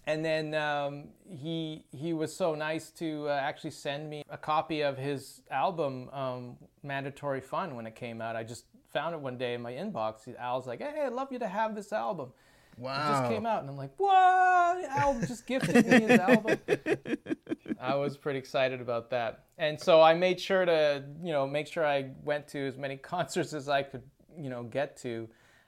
And 0.07 0.23
then 0.23 0.53
um, 0.55 1.09
he 1.29 1.83
he 1.91 2.13
was 2.13 2.33
so 2.33 2.55
nice 2.55 2.91
to 2.91 3.27
uh, 3.27 3.33
actually 3.33 3.71
send 3.71 4.09
me 4.09 4.23
a 4.29 4.37
copy 4.37 4.81
of 4.81 4.97
his 4.97 5.41
album, 5.51 6.09
um, 6.13 6.55
Mandatory 6.87 7.41
Fun, 7.41 7.75
when 7.75 7.85
it 7.85 7.95
came 7.95 8.21
out. 8.21 8.35
I 8.35 8.43
just 8.43 8.65
found 8.93 9.13
it 9.13 9.21
one 9.21 9.37
day 9.37 9.53
in 9.53 9.61
my 9.61 9.73
inbox. 9.73 10.33
Al's 10.39 10.65
like, 10.65 10.79
"Hey, 10.79 11.03
I'd 11.05 11.13
love 11.13 11.31
you 11.31 11.39
to 11.39 11.47
have 11.47 11.75
this 11.75 11.91
album," 11.93 12.31
Wow! 12.77 12.93
It 12.93 13.11
just 13.11 13.31
came 13.31 13.45
out, 13.45 13.61
and 13.61 13.69
I'm 13.69 13.77
like, 13.77 13.93
what? 13.97 14.85
Al 14.89 15.19
just 15.21 15.47
gifted 15.47 15.87
me 15.87 16.01
his 16.01 16.19
album. 16.19 16.59
I 17.81 17.95
was 17.95 18.17
pretty 18.17 18.37
excited 18.37 18.81
about 18.81 19.09
that, 19.09 19.45
and 19.57 19.79
so 19.79 20.01
I 20.01 20.13
made 20.13 20.39
sure 20.39 20.63
to, 20.63 21.03
you 21.23 21.31
know, 21.31 21.47
make 21.47 21.67
sure 21.67 21.85
I 21.85 22.11
went 22.23 22.47
to 22.49 22.67
as 22.67 22.77
many 22.77 22.97
concerts 23.13 23.53
as 23.53 23.67
I 23.67 23.81
could, 23.81 24.03
you 24.37 24.49
know, 24.49 24.63
get 24.63 24.95
to, 24.97 25.27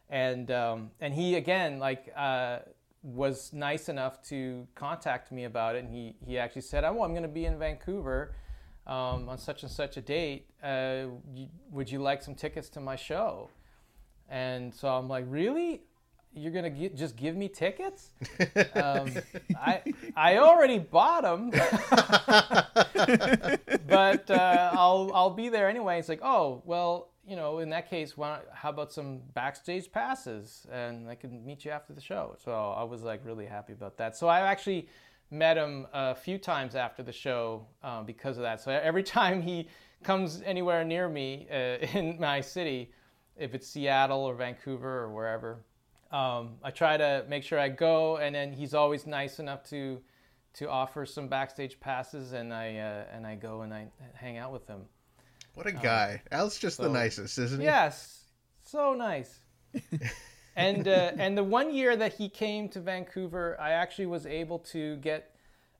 and 0.09 0.51
um, 0.51 0.91
and 1.01 1.13
he 1.13 1.35
again 1.35 1.79
like 1.79 2.13
uh, 2.15 2.59
was 3.01 3.53
nice 3.53 3.89
enough 3.89 4.21
to 4.29 4.67
contact 4.75 5.31
me 5.31 5.45
about 5.45 5.75
it, 5.75 5.83
and 5.83 5.93
he 5.93 6.15
he 6.23 6.37
actually 6.37 6.61
said, 6.61 6.83
oh, 6.83 7.03
I'm 7.03 7.11
going 7.11 7.23
to 7.23 7.27
be 7.27 7.45
in 7.45 7.57
Vancouver. 7.57 8.35
Um, 8.89 9.29
on 9.29 9.37
such 9.37 9.61
and 9.61 9.71
such 9.71 9.97
a 9.97 10.01
date, 10.01 10.47
uh, 10.63 11.05
would 11.69 11.91
you 11.91 11.99
like 11.99 12.23
some 12.23 12.33
tickets 12.33 12.69
to 12.69 12.79
my 12.79 12.95
show? 12.95 13.51
And 14.27 14.73
so 14.73 14.87
I'm 14.87 15.07
like, 15.07 15.25
really? 15.27 15.83
You're 16.33 16.51
gonna 16.51 16.71
gi- 16.71 16.89
just 16.89 17.15
give 17.15 17.35
me 17.35 17.49
tickets? 17.49 18.13
um, 18.73 19.11
I 19.55 19.83
I 20.15 20.37
already 20.37 20.79
bought 20.79 21.21
them, 21.21 21.49
but 23.87 24.29
uh, 24.29 24.71
I'll 24.73 25.11
I'll 25.13 25.35
be 25.35 25.49
there 25.49 25.69
anyway. 25.69 25.99
It's 25.99 26.09
like, 26.09 26.21
oh 26.23 26.63
well, 26.65 27.09
you 27.27 27.35
know, 27.35 27.59
in 27.59 27.69
that 27.69 27.89
case, 27.89 28.17
why, 28.17 28.39
how 28.53 28.69
about 28.69 28.91
some 28.91 29.19
backstage 29.35 29.91
passes, 29.91 30.65
and 30.71 31.07
I 31.07 31.15
can 31.15 31.45
meet 31.45 31.65
you 31.65 31.71
after 31.71 31.93
the 31.93 32.01
show. 32.01 32.35
So 32.43 32.51
I 32.51 32.83
was 32.83 33.03
like 33.03 33.21
really 33.23 33.45
happy 33.45 33.73
about 33.73 33.97
that. 33.97 34.17
So 34.17 34.27
I 34.27 34.41
actually 34.41 34.87
met 35.31 35.57
him 35.57 35.87
a 35.93 36.15
few 36.15 36.37
times 36.37 36.75
after 36.75 37.03
the 37.03 37.11
show 37.11 37.65
uh, 37.83 38.01
because 38.03 38.37
of 38.37 38.43
that. 38.43 38.61
So 38.61 38.71
every 38.71 39.03
time 39.19 39.41
he 39.41 39.67
comes 40.03 40.41
anywhere 40.45 40.83
near 40.83 41.09
me 41.09 41.47
uh, 41.51 41.55
in 41.97 42.19
my 42.19 42.41
city, 42.41 42.91
if 43.37 43.53
it's 43.53 43.67
Seattle 43.67 44.21
or 44.21 44.35
Vancouver 44.35 44.99
or 44.99 45.13
wherever, 45.13 45.63
um, 46.11 46.55
I 46.63 46.71
try 46.71 46.97
to 46.97 47.23
make 47.29 47.43
sure 47.43 47.59
I 47.59 47.69
go, 47.69 48.17
and 48.17 48.33
then 48.33 48.51
he's 48.51 48.73
always 48.73 49.05
nice 49.05 49.39
enough 49.39 49.63
to 49.69 49.99
to 50.51 50.67
offer 50.67 51.05
some 51.05 51.27
backstage 51.27 51.79
passes, 51.79 52.33
and 52.33 52.51
I 52.51 52.77
uh, 52.77 53.15
and 53.15 53.27
I 53.27 53.35
go 53.35 53.61
and 53.61 53.73
I 53.73 53.87
hang 54.15 54.37
out 54.37 54.51
with 54.51 54.67
him. 54.67 54.81
What 55.53 55.67
a 55.67 55.71
guy. 55.71 56.21
Al's 56.31 56.57
just 56.57 56.77
the 56.77 56.89
nicest, 56.89 57.37
isn't 57.37 57.59
he? 57.59 57.65
Yes, 57.65 58.23
so 58.63 58.93
nice. 58.93 59.39
and 60.59 60.87
uh, 60.87 61.11
and 61.17 61.37
the 61.37 61.43
one 61.43 61.73
year 61.73 61.95
that 61.95 62.13
he 62.13 62.29
came 62.29 62.69
to 62.69 62.79
Vancouver, 62.79 63.57
I 63.59 63.71
actually 63.71 64.07
was 64.07 64.25
able 64.25 64.59
to 64.59 64.97
get 64.97 65.35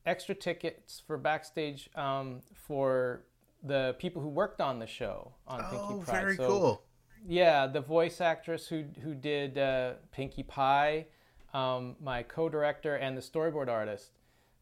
extra 0.05 0.35
tickets 0.35 1.01
for 1.05 1.17
backstage 1.17 1.89
um, 1.95 2.41
for 2.53 3.23
the 3.63 3.95
people 3.99 4.21
who 4.21 4.29
worked 4.29 4.61
on 4.61 4.79
the 4.79 4.87
show 4.87 5.33
on 5.47 5.59
Pinkie 5.61 5.75
Pie. 5.77 5.83
Oh, 5.89 6.03
Pride. 6.05 6.21
very 6.21 6.35
So, 6.35 6.47
cool. 6.47 6.83
Yeah, 7.27 7.67
the 7.67 7.81
voice 7.81 8.21
actress 8.21 8.67
who 8.67 8.85
who 9.03 9.13
did 9.13 9.57
uh, 9.57 9.93
Pinkie 10.11 10.43
Pie, 10.43 11.07
um, 11.53 11.95
my 12.01 12.23
co-director, 12.23 12.95
and 12.95 13.17
the 13.17 13.21
storyboard 13.21 13.67
artist 13.67 14.11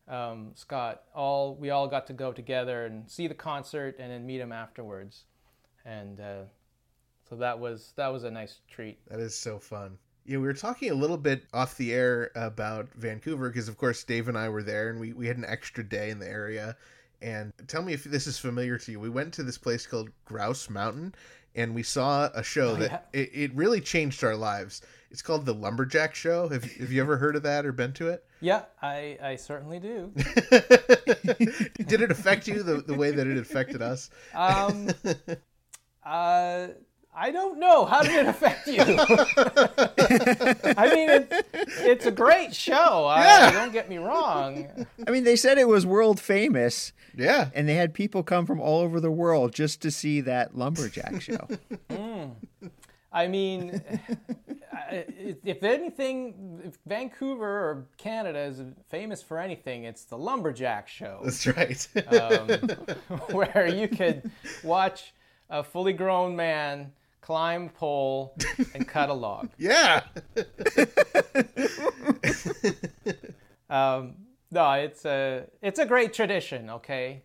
um, 0.07 0.51
Scott. 0.55 1.03
All 1.13 1.55
we 1.55 1.69
all 1.69 1.87
got 1.87 2.07
to 2.07 2.13
go 2.13 2.31
together 2.31 2.85
and 2.85 3.09
see 3.09 3.27
the 3.27 3.33
concert, 3.33 3.95
and 3.99 4.11
then 4.11 4.25
meet 4.25 4.39
him 4.39 4.51
afterwards, 4.51 5.25
and 5.85 6.19
uh, 6.19 6.43
so 7.29 7.35
that 7.35 7.59
was 7.59 7.93
that 7.95 8.07
was 8.07 8.23
a 8.23 8.31
nice 8.31 8.59
treat. 8.69 8.97
That 9.09 9.19
is 9.19 9.35
so 9.35 9.59
fun. 9.59 9.97
Yeah, 10.27 10.39
we 10.39 10.43
were 10.43 10.53
talking 10.53 10.91
a 10.91 10.95
little 10.95 11.17
bit 11.17 11.45
off 11.53 11.77
the 11.77 11.93
air 11.93 12.31
about 12.35 12.89
Vancouver 12.95 13.47
because, 13.47 13.69
of 13.69 13.77
course, 13.77 14.03
Dave 14.03 14.27
and 14.27 14.37
I 14.37 14.49
were 14.49 14.61
there 14.61 14.89
and 14.89 14.99
we, 14.99 15.13
we 15.13 15.25
had 15.25 15.37
an 15.37 15.45
extra 15.45 15.85
day 15.85 16.09
in 16.09 16.19
the 16.19 16.27
area. 16.27 16.75
And 17.21 17.53
tell 17.67 17.81
me 17.81 17.93
if 17.93 18.03
this 18.03 18.27
is 18.27 18.37
familiar 18.37 18.77
to 18.77 18.91
you. 18.91 18.99
We 18.99 19.09
went 19.09 19.33
to 19.35 19.43
this 19.43 19.57
place 19.57 19.87
called 19.87 20.09
Grouse 20.25 20.69
Mountain 20.69 21.15
and 21.55 21.73
we 21.73 21.81
saw 21.81 22.29
a 22.35 22.43
show 22.43 22.75
that 22.75 23.07
it, 23.13 23.31
it 23.33 23.55
really 23.55 23.79
changed 23.79 24.21
our 24.23 24.35
lives. 24.35 24.81
It's 25.09 25.21
called 25.21 25.45
the 25.45 25.53
Lumberjack 25.53 26.13
Show. 26.13 26.49
Have, 26.49 26.65
have 26.65 26.91
you 26.91 27.01
ever 27.01 27.15
heard 27.15 27.37
of 27.37 27.43
that 27.43 27.65
or 27.65 27.71
been 27.71 27.93
to 27.93 28.09
it? 28.09 28.23
Yeah, 28.39 28.65
I, 28.83 29.17
I 29.19 29.35
certainly 29.35 29.79
do. 29.79 30.11
Did 30.13 32.01
it 32.03 32.11
affect 32.11 32.47
you 32.47 32.61
the, 32.61 32.83
the 32.85 32.93
way 32.93 33.09
that 33.09 33.25
it 33.25 33.35
affected 33.35 33.81
us? 33.81 34.11
Um, 34.35 34.91
uh, 36.05 36.67
I 37.19 37.31
don't 37.31 37.57
know. 37.59 37.85
How 37.85 38.03
did 38.03 38.11
it 38.13 38.27
affect 38.27 38.67
you? 38.67 38.79
I 40.77 40.93
mean, 40.93 41.09
it's, 41.09 41.43
it's 41.81 42.05
a 42.05 42.11
great 42.11 42.53
show. 42.53 43.05
I, 43.05 43.23
Yeah. 43.23 43.51
don't 43.51 43.73
get 43.73 43.89
me 43.89 43.97
wrong. 43.97 44.67
I 45.07 45.09
mean, 45.11 45.23
they 45.23 45.35
said 45.35 45.57
it 45.57 45.67
was 45.67 45.83
world 45.83 46.19
famous, 46.19 46.93
Yeah. 47.15 47.49
and 47.55 47.67
they 47.67 47.73
had 47.73 47.95
people 47.95 48.21
come 48.21 48.45
from 48.45 48.59
all 48.61 48.81
over 48.81 48.99
the 48.99 49.09
world 49.09 49.51
just 49.51 49.81
to 49.81 49.89
see 49.89 50.21
that 50.21 50.55
lumberjack 50.55 51.19
show. 51.21 51.47
I 53.11 53.27
mean, 53.27 53.81
if 54.91 55.63
anything, 55.63 56.61
if 56.63 56.77
Vancouver 56.85 57.47
or 57.47 57.87
Canada 57.97 58.39
is 58.41 58.61
famous 58.89 59.23
for 59.23 59.39
anything, 59.39 59.85
it's 59.85 60.03
the 60.03 60.17
lumberjack 60.19 60.87
show, 60.87 61.21
That's 61.23 61.47
right. 61.47 61.87
um, 62.13 62.47
where 63.31 63.67
you 63.67 63.87
could 63.87 64.29
watch 64.63 65.13
a 65.49 65.63
fully 65.63 65.93
grown 65.93 66.35
man 66.35 66.91
climb 67.27 67.67
pole 67.67 68.33
and 68.73 68.87
cut 68.87 69.09
a 69.09 69.13
log. 69.13 69.49
yeah. 69.57 70.03
Um, 73.69 74.15
no, 74.49 74.71
it's 74.71 75.03
a 75.03 75.43
it's 75.61 75.77
a 75.77 75.85
great 75.85 76.13
tradition. 76.13 76.69
Okay, 76.69 77.21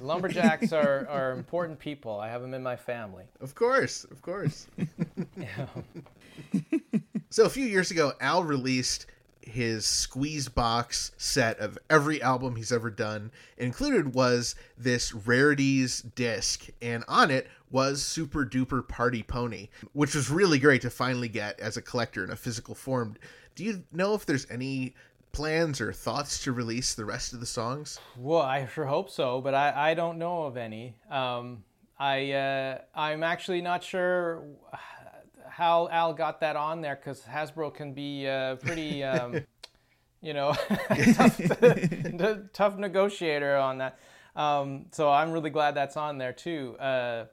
lumberjacks 0.00 0.72
are 0.72 1.06
are 1.08 1.30
important 1.30 1.78
people. 1.78 2.18
I 2.18 2.28
have 2.28 2.42
them 2.42 2.54
in 2.54 2.62
my 2.64 2.74
family. 2.74 3.22
Of 3.40 3.54
course, 3.54 4.02
of 4.02 4.20
course. 4.20 4.66
so 7.30 7.44
a 7.44 7.50
few 7.50 7.66
years 7.66 7.92
ago, 7.92 8.14
Al 8.20 8.42
released 8.42 9.06
his 9.42 9.86
squeeze 9.86 10.48
box 10.48 11.12
set 11.16 11.58
of 11.60 11.78
every 11.88 12.20
album 12.20 12.56
he's 12.56 12.72
ever 12.72 12.90
done. 12.90 13.30
Included 13.58 14.12
was 14.12 14.56
this 14.76 15.14
rarities 15.14 16.02
disc, 16.02 16.66
and 16.82 17.04
on 17.06 17.30
it 17.30 17.46
was 17.70 18.02
Super 18.02 18.44
Duper 18.44 18.86
Party 18.86 19.22
Pony, 19.22 19.68
which 19.92 20.14
was 20.14 20.30
really 20.30 20.58
great 20.58 20.82
to 20.82 20.90
finally 20.90 21.28
get 21.28 21.58
as 21.60 21.76
a 21.76 21.82
collector 21.82 22.24
in 22.24 22.30
a 22.30 22.36
physical 22.36 22.74
form. 22.74 23.16
Do 23.54 23.64
you 23.64 23.84
know 23.92 24.14
if 24.14 24.26
there's 24.26 24.46
any 24.50 24.94
plans 25.32 25.80
or 25.80 25.92
thoughts 25.92 26.42
to 26.44 26.52
release 26.52 26.94
the 26.94 27.04
rest 27.04 27.32
of 27.32 27.40
the 27.40 27.46
songs? 27.46 27.98
Well, 28.16 28.42
I 28.42 28.66
sure 28.66 28.86
hope 28.86 29.10
so, 29.10 29.40
but 29.40 29.54
I, 29.54 29.90
I 29.90 29.94
don't 29.94 30.18
know 30.18 30.44
of 30.44 30.56
any. 30.56 30.96
Um, 31.10 31.64
I 31.98 32.32
uh, 32.32 32.78
I'm 32.94 33.22
actually 33.22 33.60
not 33.60 33.84
sure 33.84 34.42
how 35.48 35.88
Al 35.88 36.14
got 36.14 36.40
that 36.40 36.56
on 36.56 36.80
there 36.80 36.96
because 36.96 37.20
Hasbro 37.22 37.74
can 37.74 37.92
be 37.92 38.26
uh, 38.26 38.56
pretty, 38.56 39.04
um, 39.04 39.44
you 40.22 40.32
know, 40.32 40.52
tough, 41.14 41.40
tough 42.52 42.78
negotiator 42.78 43.56
on 43.56 43.78
that. 43.78 43.98
Um, 44.34 44.86
so 44.92 45.10
I'm 45.10 45.32
really 45.32 45.50
glad 45.50 45.74
that's 45.74 45.96
on 45.96 46.16
there 46.16 46.32
too. 46.32 46.76
Uh, 46.78 47.26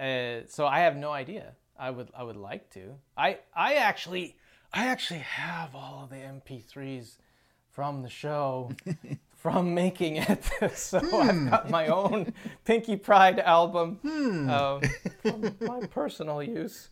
uh, 0.00 0.46
so 0.48 0.66
I 0.66 0.80
have 0.80 0.96
no 0.96 1.10
idea. 1.10 1.52
I 1.78 1.90
would 1.90 2.08
I 2.16 2.22
would 2.22 2.36
like 2.36 2.70
to. 2.70 2.94
I 3.16 3.38
I 3.54 3.74
actually 3.74 4.36
I 4.72 4.86
actually 4.86 5.20
have 5.20 5.74
all 5.74 6.04
of 6.04 6.10
the 6.10 6.16
MP3s 6.16 7.16
from 7.70 8.02
the 8.02 8.10
show 8.10 8.72
from 9.40 9.74
making 9.74 10.16
it. 10.16 10.44
so 10.74 10.98
I've 10.98 11.50
got 11.50 11.70
my 11.70 11.86
own 11.88 12.32
Pinkie 12.64 12.96
Pride 12.96 13.40
album 13.40 13.98
um, 14.04 14.80
for 15.22 15.52
my 15.64 15.86
personal 15.86 16.42
use. 16.42 16.90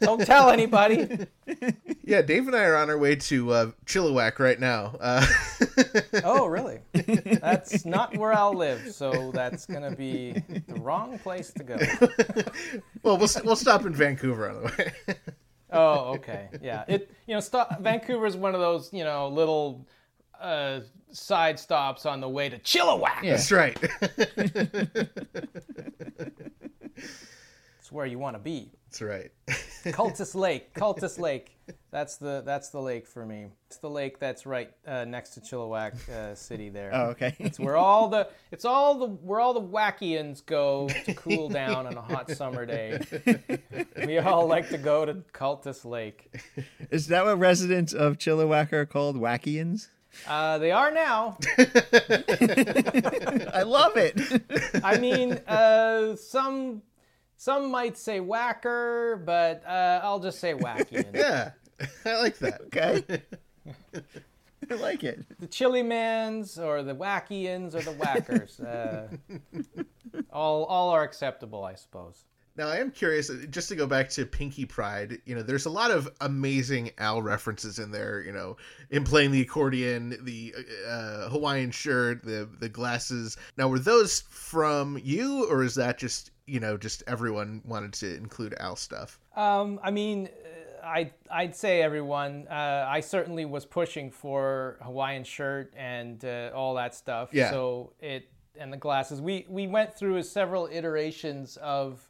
Don't 0.00 0.24
tell 0.24 0.50
anybody. 0.50 1.26
Yeah, 2.08 2.22
Dave 2.22 2.46
and 2.46 2.54
I 2.54 2.62
are 2.66 2.76
on 2.76 2.88
our 2.88 2.96
way 2.98 3.16
to 3.16 3.50
uh, 3.50 3.70
Chilliwack 3.84 4.38
right 4.38 4.60
now. 4.60 4.94
Uh, 5.00 5.26
Oh, 6.24 6.46
really? 6.46 6.78
That's 6.92 7.84
not 7.84 8.16
where 8.16 8.32
I'll 8.32 8.54
live, 8.54 8.92
so 8.92 9.32
that's 9.34 9.66
gonna 9.66 9.90
be 9.90 10.40
the 10.68 10.74
wrong 10.80 11.18
place 11.18 11.50
to 11.54 11.64
go. 11.64 11.76
well, 13.02 13.18
we'll 13.18 13.28
we'll 13.44 13.56
stop 13.56 13.86
in 13.86 13.92
Vancouver 13.92 14.50
on 14.50 14.62
the 14.62 14.72
way. 14.78 15.16
Oh, 15.72 16.14
okay. 16.14 16.48
Yeah. 16.62 16.84
It 16.86 17.10
you 17.26 17.34
know, 17.34 17.40
stop, 17.40 17.80
Vancouver's 17.80 18.36
one 18.36 18.54
of 18.54 18.60
those, 18.60 18.92
you 18.92 19.02
know, 19.02 19.28
little 19.28 19.84
uh, 20.40 20.80
side 21.12 21.58
stops 21.58 22.06
on 22.06 22.20
the 22.20 22.28
way 22.28 22.48
to 22.48 22.58
Chilliwack. 22.58 23.22
That's 23.22 23.52
right. 23.52 23.76
It's 27.78 27.92
where 27.92 28.06
you 28.06 28.18
want 28.18 28.34
to 28.34 28.40
be. 28.40 28.72
That's 28.86 29.00
right. 29.00 29.30
Cultus 29.92 30.34
Lake. 30.34 30.74
Cultus 30.74 31.20
Lake. 31.20 31.56
That's 31.92 32.16
the 32.16 32.42
that's 32.44 32.70
the 32.70 32.80
lake 32.80 33.06
for 33.06 33.24
me. 33.24 33.46
It's 33.68 33.78
the 33.78 33.88
lake 33.88 34.18
that's 34.18 34.44
right 34.44 34.72
uh, 34.86 35.04
next 35.04 35.30
to 35.30 35.40
Chilliwack 35.40 36.08
uh, 36.08 36.34
City 36.34 36.68
there. 36.68 36.90
Oh, 36.92 37.06
okay. 37.10 37.36
It's 37.38 37.60
where 37.60 37.76
all 37.76 38.08
the 38.08 38.28
it's 38.50 38.64
all 38.64 38.98
the 38.98 39.06
where 39.06 39.38
all 39.38 39.54
the 39.54 39.62
wackians 39.62 40.44
go 40.44 40.88
to 41.04 41.14
cool 41.14 41.48
down 41.48 41.86
on 41.86 41.96
a 41.96 42.02
hot 42.02 42.30
summer 42.30 42.66
day. 42.66 43.00
We 44.04 44.18
all 44.18 44.46
like 44.46 44.68
to 44.70 44.78
go 44.78 45.04
to 45.04 45.22
Cultus 45.32 45.84
Lake. 45.84 46.36
Is 46.90 47.06
that 47.06 47.24
what 47.24 47.38
residents 47.38 47.92
of 47.92 48.18
Chilliwack 48.18 48.72
are 48.72 48.86
called? 48.86 49.16
Wackians? 49.16 49.88
Uh, 50.26 50.58
they 50.58 50.72
are 50.72 50.90
now. 50.90 51.38
I 51.58 51.62
love 53.64 53.96
it. 53.96 54.20
I 54.82 54.98
mean, 54.98 55.34
uh, 55.46 56.16
some 56.16 56.82
some 57.36 57.70
might 57.70 57.98
say 57.98 58.20
whacker, 58.20 59.22
but 59.24 59.62
uh, 59.66 60.00
I'll 60.02 60.20
just 60.20 60.40
say 60.40 60.54
wackian. 60.54 61.14
Yeah. 61.14 61.50
I 62.04 62.18
like 62.18 62.38
that. 62.38 62.60
Okay. 62.62 63.04
I 64.70 64.74
like 64.74 65.04
it. 65.04 65.24
The 65.38 65.46
Chili 65.46 65.82
Mans 65.82 66.58
or 66.58 66.82
the 66.82 66.94
Wackians 66.94 67.74
or 67.74 67.82
the 67.82 67.92
Whackers. 67.92 68.58
Uh, 68.58 69.08
all 70.32 70.64
all 70.64 70.90
are 70.90 71.02
acceptable, 71.02 71.64
I 71.64 71.74
suppose. 71.74 72.24
Now 72.56 72.68
I 72.68 72.76
am 72.76 72.90
curious, 72.90 73.28
uh, 73.28 73.44
just 73.50 73.68
to 73.68 73.76
go 73.76 73.86
back 73.86 74.08
to 74.10 74.24
Pinkie 74.24 74.64
Pride. 74.64 75.18
You 75.26 75.34
know, 75.34 75.42
there's 75.42 75.66
a 75.66 75.70
lot 75.70 75.90
of 75.90 76.08
amazing 76.20 76.90
Al 76.98 77.22
references 77.22 77.78
in 77.78 77.90
there. 77.90 78.22
You 78.22 78.32
know, 78.32 78.56
in 78.90 79.04
playing 79.04 79.30
the 79.30 79.42
accordion, 79.42 80.16
the 80.22 80.54
uh, 80.88 81.28
Hawaiian 81.28 81.70
shirt, 81.70 82.22
the 82.24 82.48
the 82.58 82.68
glasses. 82.68 83.36
Now, 83.56 83.68
were 83.68 83.78
those 83.78 84.20
from 84.30 84.98
you, 85.02 85.46
or 85.50 85.62
is 85.62 85.74
that 85.74 85.98
just 85.98 86.30
you 86.46 86.60
know 86.60 86.76
just 86.76 87.02
everyone 87.06 87.62
wanted 87.64 87.92
to 87.94 88.16
include 88.16 88.54
Al 88.58 88.76
stuff? 88.76 89.18
Um, 89.36 89.78
I 89.82 89.90
mean, 89.90 90.28
uh, 90.28 90.86
I 90.86 91.10
I'd 91.30 91.54
say 91.54 91.82
everyone. 91.82 92.46
Uh, 92.50 92.86
I 92.88 93.00
certainly 93.00 93.44
was 93.44 93.66
pushing 93.66 94.10
for 94.10 94.78
Hawaiian 94.82 95.24
shirt 95.24 95.74
and 95.76 96.24
uh, 96.24 96.50
all 96.54 96.74
that 96.74 96.94
stuff. 96.94 97.30
Yeah. 97.32 97.50
So 97.50 97.92
it 98.00 98.30
and 98.58 98.72
the 98.72 98.76
glasses. 98.76 99.20
We 99.20 99.46
we 99.48 99.66
went 99.66 99.94
through 99.94 100.22
several 100.22 100.68
iterations 100.72 101.56
of 101.58 102.08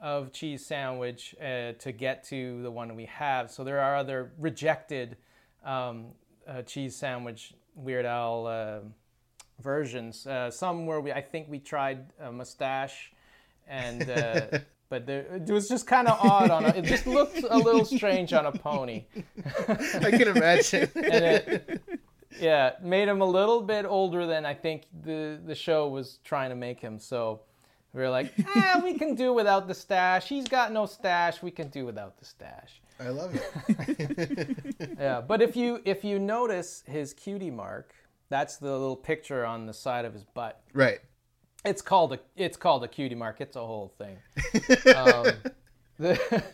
of 0.00 0.32
cheese 0.32 0.64
sandwich 0.64 1.34
uh, 1.40 1.72
to 1.78 1.92
get 1.92 2.24
to 2.24 2.62
the 2.62 2.70
one 2.70 2.94
we 2.94 3.06
have. 3.06 3.50
So 3.50 3.64
there 3.64 3.80
are 3.80 3.96
other 3.96 4.32
rejected 4.38 5.16
um, 5.64 6.06
uh, 6.46 6.62
cheese 6.62 6.96
sandwich 6.96 7.54
Weird 7.74 8.06
Al 8.06 8.46
uh, 8.46 8.78
versions. 9.60 10.26
Uh, 10.26 10.50
some 10.50 10.86
where 10.86 11.00
we 11.00 11.12
I 11.12 11.20
think 11.20 11.48
we 11.48 11.58
tried 11.58 12.12
a 12.20 12.32
mustache 12.32 13.12
and. 13.66 14.08
Uh, 14.08 14.58
but 14.90 15.06
there, 15.06 15.26
it 15.34 15.50
was 15.50 15.68
just 15.68 15.86
kind 15.86 16.08
of 16.08 16.18
odd 16.18 16.50
on 16.50 16.64
a, 16.64 16.68
it 16.68 16.84
just 16.84 17.06
looked 17.06 17.42
a 17.50 17.58
little 17.58 17.84
strange 17.84 18.32
on 18.32 18.46
a 18.46 18.52
pony 18.52 19.04
I 19.68 20.10
can 20.10 20.28
imagine. 20.28 20.88
and 20.94 21.24
it 21.24 21.82
yeah 22.40 22.72
made 22.82 23.08
him 23.08 23.20
a 23.20 23.26
little 23.26 23.62
bit 23.62 23.84
older 23.84 24.26
than 24.26 24.44
i 24.44 24.54
think 24.54 24.86
the 25.02 25.40
the 25.46 25.54
show 25.54 25.88
was 25.88 26.18
trying 26.24 26.50
to 26.50 26.56
make 26.56 26.78
him 26.78 26.98
so 26.98 27.40
we 27.94 28.00
were 28.02 28.10
like 28.10 28.32
ah 28.56 28.80
we 28.84 28.94
can 28.94 29.14
do 29.14 29.32
without 29.32 29.66
the 29.68 29.74
stash 29.74 30.28
he's 30.28 30.46
got 30.48 30.72
no 30.72 30.86
stash 30.86 31.42
we 31.42 31.50
can 31.50 31.68
do 31.68 31.84
without 31.86 32.18
the 32.18 32.24
stash 32.24 32.80
I 33.00 33.10
love 33.10 33.32
it. 33.34 34.96
yeah 34.98 35.20
but 35.20 35.40
if 35.42 35.54
you 35.56 35.80
if 35.84 36.04
you 36.04 36.18
notice 36.18 36.82
his 36.86 37.14
cutie 37.14 37.50
mark 37.50 37.94
that's 38.28 38.56
the 38.56 38.70
little 38.72 38.96
picture 38.96 39.44
on 39.46 39.66
the 39.66 39.72
side 39.72 40.04
of 40.04 40.12
his 40.12 40.24
butt 40.24 40.60
Right. 40.74 40.98
it's 41.64 41.80
called 41.82 42.12
a 42.12 42.18
it's 42.36 42.56
called 42.56 42.84
a 42.84 42.88
cutie 42.88 43.14
mark. 43.14 43.40
It's 43.40 43.56
a 43.56 43.66
whole 43.66 43.92
thing. 43.98 44.16
um, 44.94 45.32
the 45.98 46.44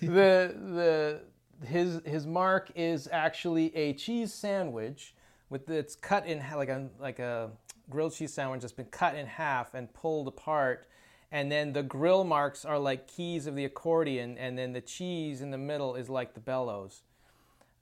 the 0.00 0.54
the 0.80 1.20
his 1.66 2.00
his 2.04 2.26
mark 2.26 2.70
is 2.74 3.08
actually 3.12 3.74
a 3.76 3.92
cheese 3.94 4.32
sandwich 4.32 5.14
with 5.50 5.70
it's 5.70 5.94
cut 5.94 6.26
in 6.26 6.42
like 6.54 6.68
a 6.68 6.88
like 6.98 7.18
a 7.18 7.50
grilled 7.88 8.14
cheese 8.14 8.32
sandwich 8.32 8.62
that's 8.62 8.72
been 8.72 8.86
cut 8.86 9.14
in 9.14 9.26
half 9.26 9.74
and 9.74 9.92
pulled 9.92 10.28
apart. 10.28 10.88
And 11.32 11.50
then 11.50 11.72
the 11.72 11.82
grill 11.82 12.24
marks 12.24 12.64
are 12.64 12.78
like 12.78 13.08
keys 13.08 13.46
of 13.46 13.56
the 13.56 13.64
accordion, 13.64 14.38
and 14.38 14.56
then 14.56 14.72
the 14.72 14.80
cheese 14.80 15.40
in 15.40 15.50
the 15.50 15.58
middle 15.58 15.96
is 15.96 16.08
like 16.08 16.34
the 16.34 16.40
bellows. 16.40 17.02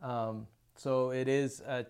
Um, 0.03 0.47
so 0.77 1.11
it 1.11 1.29
is 1.29 1.61
a 1.61 1.87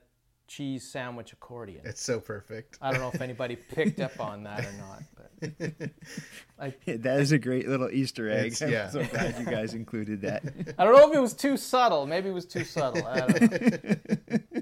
cheese 0.46 0.82
sandwich 0.88 1.32
accordion. 1.32 1.82
It's 1.84 2.02
so 2.02 2.20
perfect. 2.20 2.78
I 2.80 2.90
don't 2.90 3.00
know 3.00 3.10
if 3.12 3.20
anybody 3.20 3.56
picked 3.74 4.00
up 4.00 4.20
on 4.20 4.42
that 4.44 4.64
or 4.64 4.72
not, 4.72 5.02
but 5.16 5.30
That 7.02 7.20
is 7.20 7.32
a 7.32 7.38
great 7.38 7.68
little 7.68 7.90
Easter 7.90 8.30
egg. 8.30 8.54
Yeah. 8.60 8.84
I'm 8.86 8.90
so 8.90 9.04
glad 9.04 9.38
you 9.38 9.44
guys 9.44 9.74
included 9.74 10.22
that. 10.22 10.44
I 10.78 10.84
don't 10.84 10.94
know 10.94 11.08
if 11.08 11.14
it 11.14 11.20
was 11.20 11.34
too 11.34 11.56
subtle. 11.56 12.06
Maybe 12.06 12.28
it 12.28 12.32
was 12.32 12.46
too 12.46 12.64
subtle. 12.64 13.06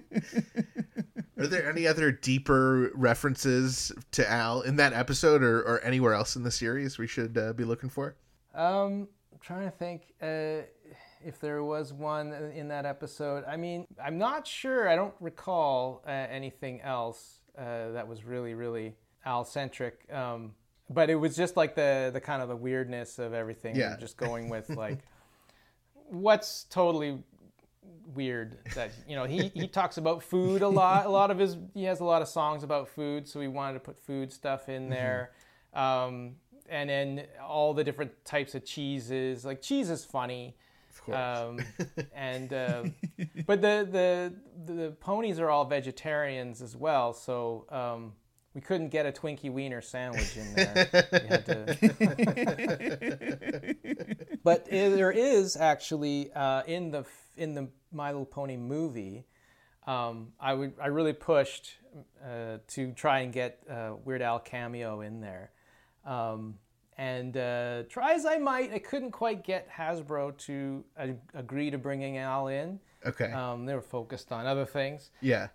I 1.43 1.45
don't 1.45 1.53
know. 1.53 1.59
Are 1.59 1.61
there 1.63 1.71
any 1.71 1.87
other 1.87 2.13
deeper 2.13 2.91
references 2.95 3.93
to 4.13 4.31
Al 4.31 4.63
in 4.63 4.77
that 4.77 4.93
episode 4.93 5.43
or, 5.43 5.61
or 5.61 5.83
anywhere 5.85 6.15
else 6.15 6.37
in 6.37 6.43
the 6.43 6.51
series 6.51 6.99
we 6.99 7.07
should 7.07 7.37
uh, 7.37 7.53
be 7.53 7.65
looking 7.65 7.89
for? 7.89 8.17
Um, 8.55 9.09
I'm 9.33 9.39
trying 9.41 9.65
to 9.65 9.71
think 9.71 10.13
uh, 10.23 10.67
if 11.25 11.41
there 11.41 11.63
was 11.65 11.93
one 11.93 12.33
in 12.33 12.69
that 12.69 12.87
episode. 12.87 13.45
I 13.47 13.57
mean, 13.57 13.87
I'm 14.03 14.19
not 14.19 14.47
sure. 14.47 14.89
I 14.89 14.97
don't 14.97 15.15
recall 15.21 16.03
uh, 16.07 16.11
anything 16.11 16.81
else 16.83 17.41
uh, 17.59 17.93
that 17.93 18.07
was 18.07 18.25
really, 18.25 18.55
really 18.55 18.95
Al 19.25 19.45
centric. 19.45 20.07
Um, 20.13 20.55
but 20.91 21.11
it 21.11 21.15
was 21.15 21.37
just 21.37 21.57
like 21.57 21.75
the 21.75 22.11
the 22.13 22.21
kind 22.21 22.43
of 22.43 22.49
the 22.49 22.57
weirdness 22.57 23.19
of 23.19 23.33
everything. 23.33 23.77
Yeah. 23.77 23.97
Just 23.99 24.17
going 24.17 24.49
with 24.49 24.69
like 24.77 24.99
what's 26.09 26.65
totally 26.65 27.23
weird 28.15 28.59
that 28.75 28.93
you 29.09 29.17
know 29.17 29.25
he, 29.25 29.49
he 29.55 29.67
talks 29.67 29.97
about 29.97 30.23
food 30.23 30.63
a 30.63 30.69
lot. 30.69 31.07
A 31.07 31.09
lot 31.09 31.31
of 31.31 31.39
his 31.39 31.57
he 31.75 31.85
has 31.85 32.01
a 32.01 32.05
lot 32.05 32.23
of 32.23 32.29
songs 32.29 32.63
about 32.63 32.89
food 32.89 33.29
so 33.29 33.41
we 33.41 33.49
wanted 33.49 33.75
to 33.75 33.81
put 33.81 33.99
food 33.99 34.33
stuff 34.33 34.69
in 34.69 34.89
there. 34.89 35.33
Um, 35.75 36.37
and 36.69 36.89
then 36.89 37.27
all 37.43 37.75
the 37.75 37.85
different 37.85 38.13
types 38.25 38.55
of 38.55 38.65
cheeses 38.65 39.45
like 39.45 39.63
cheese 39.63 39.91
is 39.91 40.05
funny. 40.05 40.57
Um, 41.11 41.59
and 42.15 42.53
uh, 42.53 42.85
but 43.47 43.61
the, 43.61 43.89
the 43.91 44.73
the 44.73 44.91
ponies 45.01 45.41
are 45.41 45.51
all 45.51 45.65
vegetarians 45.65 46.63
as 46.63 46.77
well 46.77 47.13
so 47.13 47.67
um, 47.71 48.13
we 48.55 48.61
couldn't 48.61 48.91
get 48.91 49.07
a 49.07 49.13
Twinkie 49.13 49.51
Wiener 49.51 49.81
sandwich 49.81 50.37
in 50.37 50.55
there. 50.55 50.75
To- 51.47 51.77
but 54.45 54.67
there 54.67 55.11
is 55.11 55.57
actually 55.57 56.31
uh, 56.35 56.63
in 56.67 56.91
the 56.91 57.05
in 57.37 57.55
the 57.55 57.69
My 57.93 58.09
Little 58.09 58.27
Pony 58.27 58.57
movie. 58.57 59.25
Um, 59.87 60.33
I 60.39 60.55
would 60.55 60.75
I 60.81 60.89
really 60.89 61.15
pushed 61.15 61.77
uh, 62.25 62.59
to 62.69 62.93
try 62.93 63.21
and 63.21 63.33
get 63.33 63.63
uh, 63.69 63.95
Weird 64.05 64.23
Al 64.23 64.39
cameo 64.39 65.01
in 65.01 65.21
there, 65.21 65.51
um, 66.05 66.59
and 66.99 67.37
uh, 67.37 67.85
try 67.89 68.13
as 68.15 68.27
I 68.27 68.37
might, 68.39 68.73
I 68.73 68.79
couldn't 68.79 69.13
quite 69.13 69.45
get 69.45 69.69
Hasbro 69.71 70.37
to 70.39 70.85
uh, 70.99 71.07
agree 71.35 71.71
to 71.71 71.79
bringing 71.79 72.19
Al 72.19 72.49
in. 72.49 72.81
Okay. 73.05 73.33
Um, 73.33 73.67
they 73.67 73.75
were 73.75 73.83
focused 73.83 74.33
on 74.33 74.47
other 74.47 74.65
things 74.65 75.11
yeah. 75.21 75.49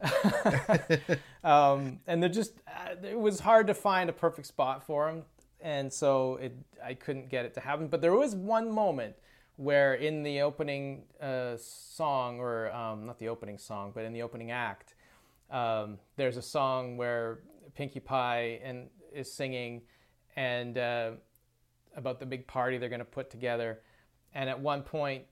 um, 1.44 2.00
and 2.08 2.22
they're 2.22 2.30
just 2.30 2.54
uh, 2.68 2.96
it 3.04 3.20
was 3.20 3.40
hard 3.40 3.68
to 3.68 3.74
find 3.74 4.10
a 4.10 4.14
perfect 4.14 4.48
spot 4.48 4.86
for 4.86 5.10
him 5.10 5.24
and 5.62 5.92
so 5.92 6.36
it 6.36 6.56
I 6.84 6.94
couldn't 6.94 7.30
get 7.30 7.46
it 7.46 7.54
to 7.56 7.60
happen 7.60 7.88
but 7.88 8.02
there 8.02 8.14
was 8.14 8.36
one 8.36 8.72
moment 8.72 9.16
where 9.56 9.96
in 9.96 10.24
the 10.24 10.42
opening 10.42 11.04
uh, 11.22 11.58
song 11.58 12.40
or 12.40 12.72
um, 12.74 13.06
not 13.06 13.18
the 13.20 13.30
opening 13.30 13.58
song 13.58 13.92
but 13.94 14.04
in 14.04 14.14
the 14.14 14.22
opening 14.22 14.52
act 14.52 14.96
um, 15.50 15.98
there's 16.16 16.38
a 16.38 16.42
song 16.42 16.98
where 16.98 17.40
Pinkie 17.76 18.00
Pie 18.00 18.60
and 18.64 18.90
is 19.14 19.32
singing 19.32 19.82
and 20.36 20.78
uh, 20.78 21.12
about 21.96 22.20
the 22.20 22.26
big 22.26 22.46
party 22.46 22.78
they're 22.78 22.90
going 22.90 23.00
to 23.00 23.06
put 23.06 23.30
together 23.30 23.80
and 24.34 24.50
at 24.50 24.60
one 24.60 24.84
point 24.84 25.24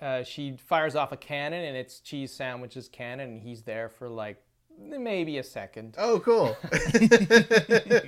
uh, 0.00 0.22
she 0.22 0.56
fires 0.56 0.94
off 0.96 1.12
a 1.12 1.16
cannon 1.16 1.64
and 1.64 1.76
it's 1.76 2.00
cheese 2.00 2.32
sandwiches 2.32 2.88
cannon 2.88 3.28
and 3.30 3.42
he's 3.42 3.62
there 3.62 3.88
for 3.88 4.08
like 4.08 4.42
maybe 4.78 5.38
a 5.38 5.42
second 5.42 5.94
Oh, 5.98 6.18
cool. 6.20 6.56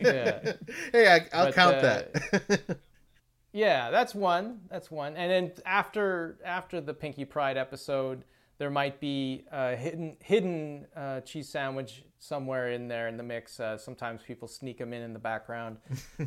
Yeah. 0.00 0.52
Hey, 0.92 1.08
I, 1.08 1.26
I'll 1.32 1.46
But, 1.46 1.54
count 1.54 1.76
uh, 1.76 1.80
that. 1.82 2.78
yeah 3.52 3.90
that's 3.90 4.14
one 4.14 4.60
that's 4.70 4.90
one 4.90 5.16
and 5.16 5.30
then 5.30 5.52
after 5.64 6.38
after 6.44 6.80
the 6.80 6.92
Pinkie 6.92 7.24
Pride 7.24 7.56
episode 7.56 8.24
there 8.58 8.70
might 8.70 9.00
be 9.00 9.44
a 9.52 9.76
hidden 9.76 10.16
hidden 10.20 10.86
uh, 10.96 11.20
cheese 11.20 11.48
sandwich 11.48 12.04
somewhere 12.18 12.70
in 12.72 12.88
there 12.88 13.08
in 13.08 13.16
the 13.16 13.22
mix 13.22 13.60
uh, 13.60 13.78
sometimes 13.78 14.20
people 14.22 14.48
sneak 14.48 14.78
them 14.78 14.92
in 14.92 15.02
in 15.02 15.12
the 15.12 15.18
background 15.18 15.76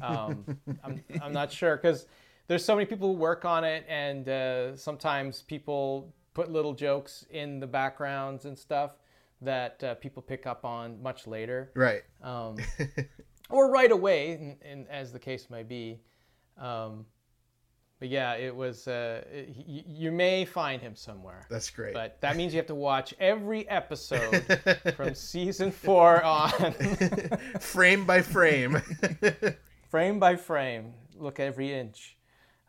um, 0.01 0.57
I'm, 0.83 1.03
I'm 1.21 1.33
not 1.33 1.51
sure 1.51 1.75
because 1.75 2.05
there's 2.49 2.65
so 2.65 2.75
many 2.75 2.85
people 2.85 3.13
who 3.13 3.19
work 3.19 3.45
on 3.45 3.63
it 3.63 3.85
and 3.87 4.27
uh, 4.27 4.75
sometimes 4.75 5.43
people 5.43 6.11
put 6.33 6.51
little 6.51 6.73
jokes 6.73 7.23
in 7.29 7.59
the 7.59 7.67
backgrounds 7.67 8.45
and 8.45 8.57
stuff 8.57 8.97
that 9.41 9.83
uh, 9.83 9.93
people 9.95 10.21
pick 10.21 10.47
up 10.47 10.65
on 10.65 11.01
much 11.01 11.27
later 11.27 11.71
right. 11.75 12.01
um, 12.23 12.57
or 13.49 13.71
right 13.71 13.91
away, 13.91 14.31
in, 14.31 14.57
in, 14.69 14.87
as 14.87 15.13
the 15.13 15.19
case 15.19 15.49
may 15.49 15.63
be. 15.63 15.99
Um, 16.57 17.05
but 17.99 18.09
yeah, 18.09 18.33
it 18.33 18.55
was. 18.55 18.87
Uh, 18.87 19.23
it, 19.31 19.49
y- 19.67 19.83
you 19.85 20.11
may 20.11 20.43
find 20.43 20.81
him 20.81 20.95
somewhere, 20.95 21.45
That's 21.49 21.69
great. 21.69 21.93
but 21.93 22.19
that 22.21 22.35
means 22.35 22.53
you 22.53 22.57
have 22.57 22.67
to 22.67 22.75
watch 22.75 23.13
every 23.19 23.67
episode 23.69 24.41
from 24.95 25.13
season 25.13 25.71
four 25.71 26.23
on, 26.23 26.71
frame 27.59 28.05
by 28.05 28.21
frame. 28.21 28.81
frame 29.89 30.19
by 30.19 30.35
frame. 30.35 30.93
Look 31.17 31.39
every 31.39 31.73
inch. 31.73 32.17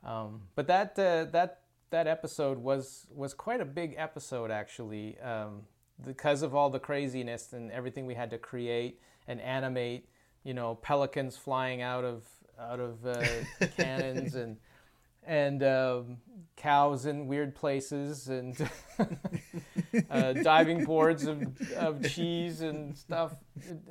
Um, 0.05 0.43
but 0.55 0.67
that 0.69 0.99
uh, 0.99 1.25
that 1.27 1.61
that 1.91 2.07
episode 2.07 2.59
was 2.59 3.07
was 3.15 3.35
quite 3.35 3.61
a 3.61 3.65
big 3.65 3.95
episode 3.97 4.51
actually, 4.51 5.19
um, 5.21 5.63
because 6.05 6.43
of 6.43 6.55
all 6.55 6.71
the 6.71 6.79
craziness 6.79 7.53
and 7.53 7.71
everything 7.71 8.07
we 8.07 8.15
had 8.15 8.31
to 8.31 8.39
create 8.39 9.01
and 9.29 9.41
animate. 9.41 10.09
You 10.45 10.55
know, 10.55 10.75
pelicans 10.77 11.37
flying 11.37 11.83
out 11.83 12.05
of 12.05 12.25
out 12.59 12.81
of 12.81 13.05
uh, 13.05 13.25
cannons 13.77 14.35
and 14.35 14.57
and 15.23 15.63
um, 15.63 16.17
cows 16.57 17.07
in 17.07 17.27
weird 17.27 17.55
places 17.55 18.29
and 18.29 18.57
uh, 20.11 20.33
diving 20.33 20.85
boards 20.85 21.27
of, 21.27 21.61
of 21.77 22.09
cheese 22.09 22.63
and 22.63 22.97
stuff, 22.97 23.35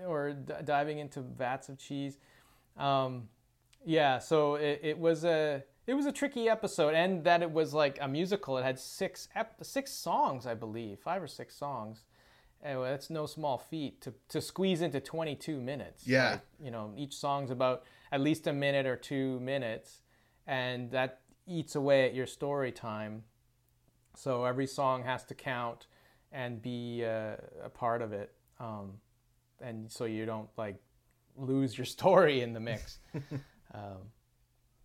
or 0.06 0.34
d- 0.34 0.54
diving 0.66 1.00
into 1.00 1.22
vats 1.22 1.70
of 1.70 1.78
cheese. 1.78 2.18
Um, 2.78 3.30
yeah, 3.86 4.18
so 4.20 4.56
it, 4.56 4.80
it 4.84 4.98
was 4.98 5.24
a 5.24 5.64
it 5.90 5.96
was 5.96 6.06
a 6.06 6.12
tricky 6.12 6.48
episode, 6.48 6.94
and 6.94 7.24
that 7.24 7.42
it 7.42 7.52
was 7.52 7.74
like 7.74 7.98
a 8.00 8.08
musical. 8.08 8.58
It 8.60 8.64
had 8.64 8.78
six 8.78 9.28
ep- 9.36 9.58
six 9.64 9.92
songs, 9.92 10.46
I 10.46 10.54
believe, 10.54 11.00
five 11.00 11.24
or 11.24 11.28
six 11.28 11.56
songs. 11.56 12.04
Anyway, 12.64 12.90
that's 12.90 13.10
no 13.10 13.26
small 13.26 13.58
feat 13.58 14.00
to, 14.02 14.14
to 14.28 14.42
squeeze 14.42 14.82
into 14.82 15.00
22 15.00 15.60
minutes. 15.60 16.06
Yeah. 16.06 16.32
Like, 16.32 16.42
you 16.62 16.72
know, 16.72 16.94
each 16.96 17.16
song's 17.16 17.52
about 17.52 17.84
at 18.12 18.20
least 18.22 18.46
a 18.48 18.54
minute 18.54 18.86
or 18.86 18.98
two 18.98 19.40
minutes, 19.40 20.02
and 20.46 20.92
that 20.92 21.22
eats 21.48 21.76
away 21.76 22.06
at 22.06 22.14
your 22.14 22.28
story 22.28 22.72
time. 22.72 23.24
So 24.16 24.44
every 24.44 24.68
song 24.68 25.04
has 25.04 25.24
to 25.26 25.34
count 25.34 25.88
and 26.32 26.62
be 26.62 27.04
uh, 27.04 27.38
a 27.64 27.70
part 27.70 28.04
of 28.04 28.14
it, 28.14 28.32
um, 28.60 29.00
and 29.60 29.92
so 29.92 30.06
you 30.06 30.28
don't 30.28 30.50
like 30.56 30.76
lose 31.36 31.78
your 31.78 31.86
story 31.98 32.42
in 32.42 32.54
the 32.54 32.60
mix. 32.60 33.00
um, 33.74 34.12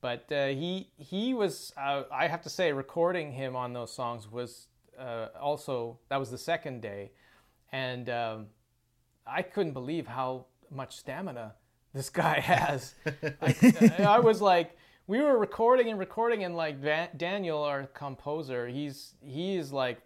but 0.04 0.30
uh, 0.30 0.48
he 0.48 0.90
he 0.98 1.32
was 1.32 1.72
uh, 1.78 2.02
I 2.12 2.26
have 2.28 2.42
to 2.42 2.50
say 2.50 2.72
recording 2.72 3.32
him 3.32 3.56
on 3.56 3.72
those 3.72 3.90
songs 3.90 4.30
was 4.30 4.66
uh, 5.00 5.28
also 5.40 5.98
that 6.10 6.20
was 6.20 6.30
the 6.30 6.36
second 6.36 6.82
day, 6.82 7.10
and 7.72 8.10
um, 8.10 8.46
I 9.26 9.40
couldn't 9.40 9.72
believe 9.72 10.06
how 10.06 10.44
much 10.70 10.94
stamina 10.94 11.54
this 11.94 12.10
guy 12.10 12.38
has. 12.54 12.96
I, 13.40 13.96
I 14.06 14.18
was 14.18 14.42
like, 14.42 14.76
we 15.06 15.22
were 15.22 15.38
recording 15.38 15.88
and 15.88 15.98
recording, 15.98 16.44
and 16.44 16.54
like 16.54 16.82
Daniel, 17.16 17.62
our 17.62 17.84
composer, 17.86 18.68
he's 18.68 19.14
he 19.22 19.56
is 19.56 19.72
like 19.72 20.02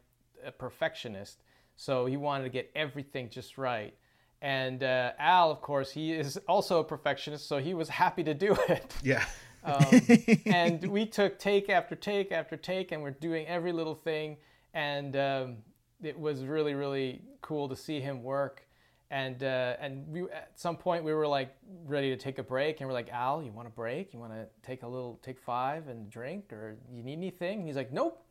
a 0.46 0.52
perfectionist, 0.52 1.42
so 1.74 2.06
he 2.06 2.16
wanted 2.16 2.44
to 2.44 2.50
get 2.50 2.70
everything 2.76 3.30
just 3.30 3.58
right. 3.58 3.94
And 4.42 4.84
uh, 4.84 5.10
Al, 5.18 5.50
of 5.50 5.60
course, 5.60 5.90
he 5.90 6.12
is 6.12 6.38
also 6.46 6.78
a 6.78 6.84
perfectionist, 6.84 7.48
so 7.48 7.58
he 7.58 7.74
was 7.74 7.88
happy 7.88 8.22
to 8.22 8.34
do 8.34 8.56
it. 8.68 8.94
Yeah. 9.02 9.24
Um, 9.64 10.00
and 10.46 10.84
we 10.88 11.06
took 11.06 11.38
take 11.38 11.68
after 11.68 11.94
take 11.94 12.32
after 12.32 12.56
take, 12.56 12.92
and 12.92 13.02
we're 13.02 13.10
doing 13.10 13.46
every 13.46 13.72
little 13.72 13.94
thing. 13.94 14.36
And 14.74 15.16
um, 15.16 15.56
it 16.02 16.18
was 16.18 16.44
really, 16.44 16.74
really 16.74 17.22
cool 17.40 17.68
to 17.68 17.76
see 17.76 18.00
him 18.00 18.22
work. 18.22 18.64
And 19.10 19.42
uh, 19.42 19.76
and 19.80 20.06
we 20.08 20.22
at 20.24 20.52
some 20.56 20.76
point 20.76 21.02
we 21.02 21.14
were 21.14 21.26
like 21.26 21.56
ready 21.86 22.10
to 22.10 22.16
take 22.16 22.38
a 22.38 22.42
break, 22.42 22.80
and 22.80 22.88
we're 22.88 22.94
like, 22.94 23.08
Al, 23.10 23.42
you 23.42 23.50
want 23.50 23.66
a 23.66 23.70
break? 23.70 24.12
You 24.12 24.18
want 24.18 24.32
to 24.32 24.46
take 24.62 24.82
a 24.82 24.86
little, 24.86 25.18
take 25.22 25.38
five 25.40 25.88
and 25.88 26.10
drink, 26.10 26.52
or 26.52 26.76
you 26.92 27.02
need 27.02 27.14
anything? 27.14 27.60
And 27.60 27.66
he's 27.66 27.76
like, 27.76 27.90
Nope, 27.90 28.22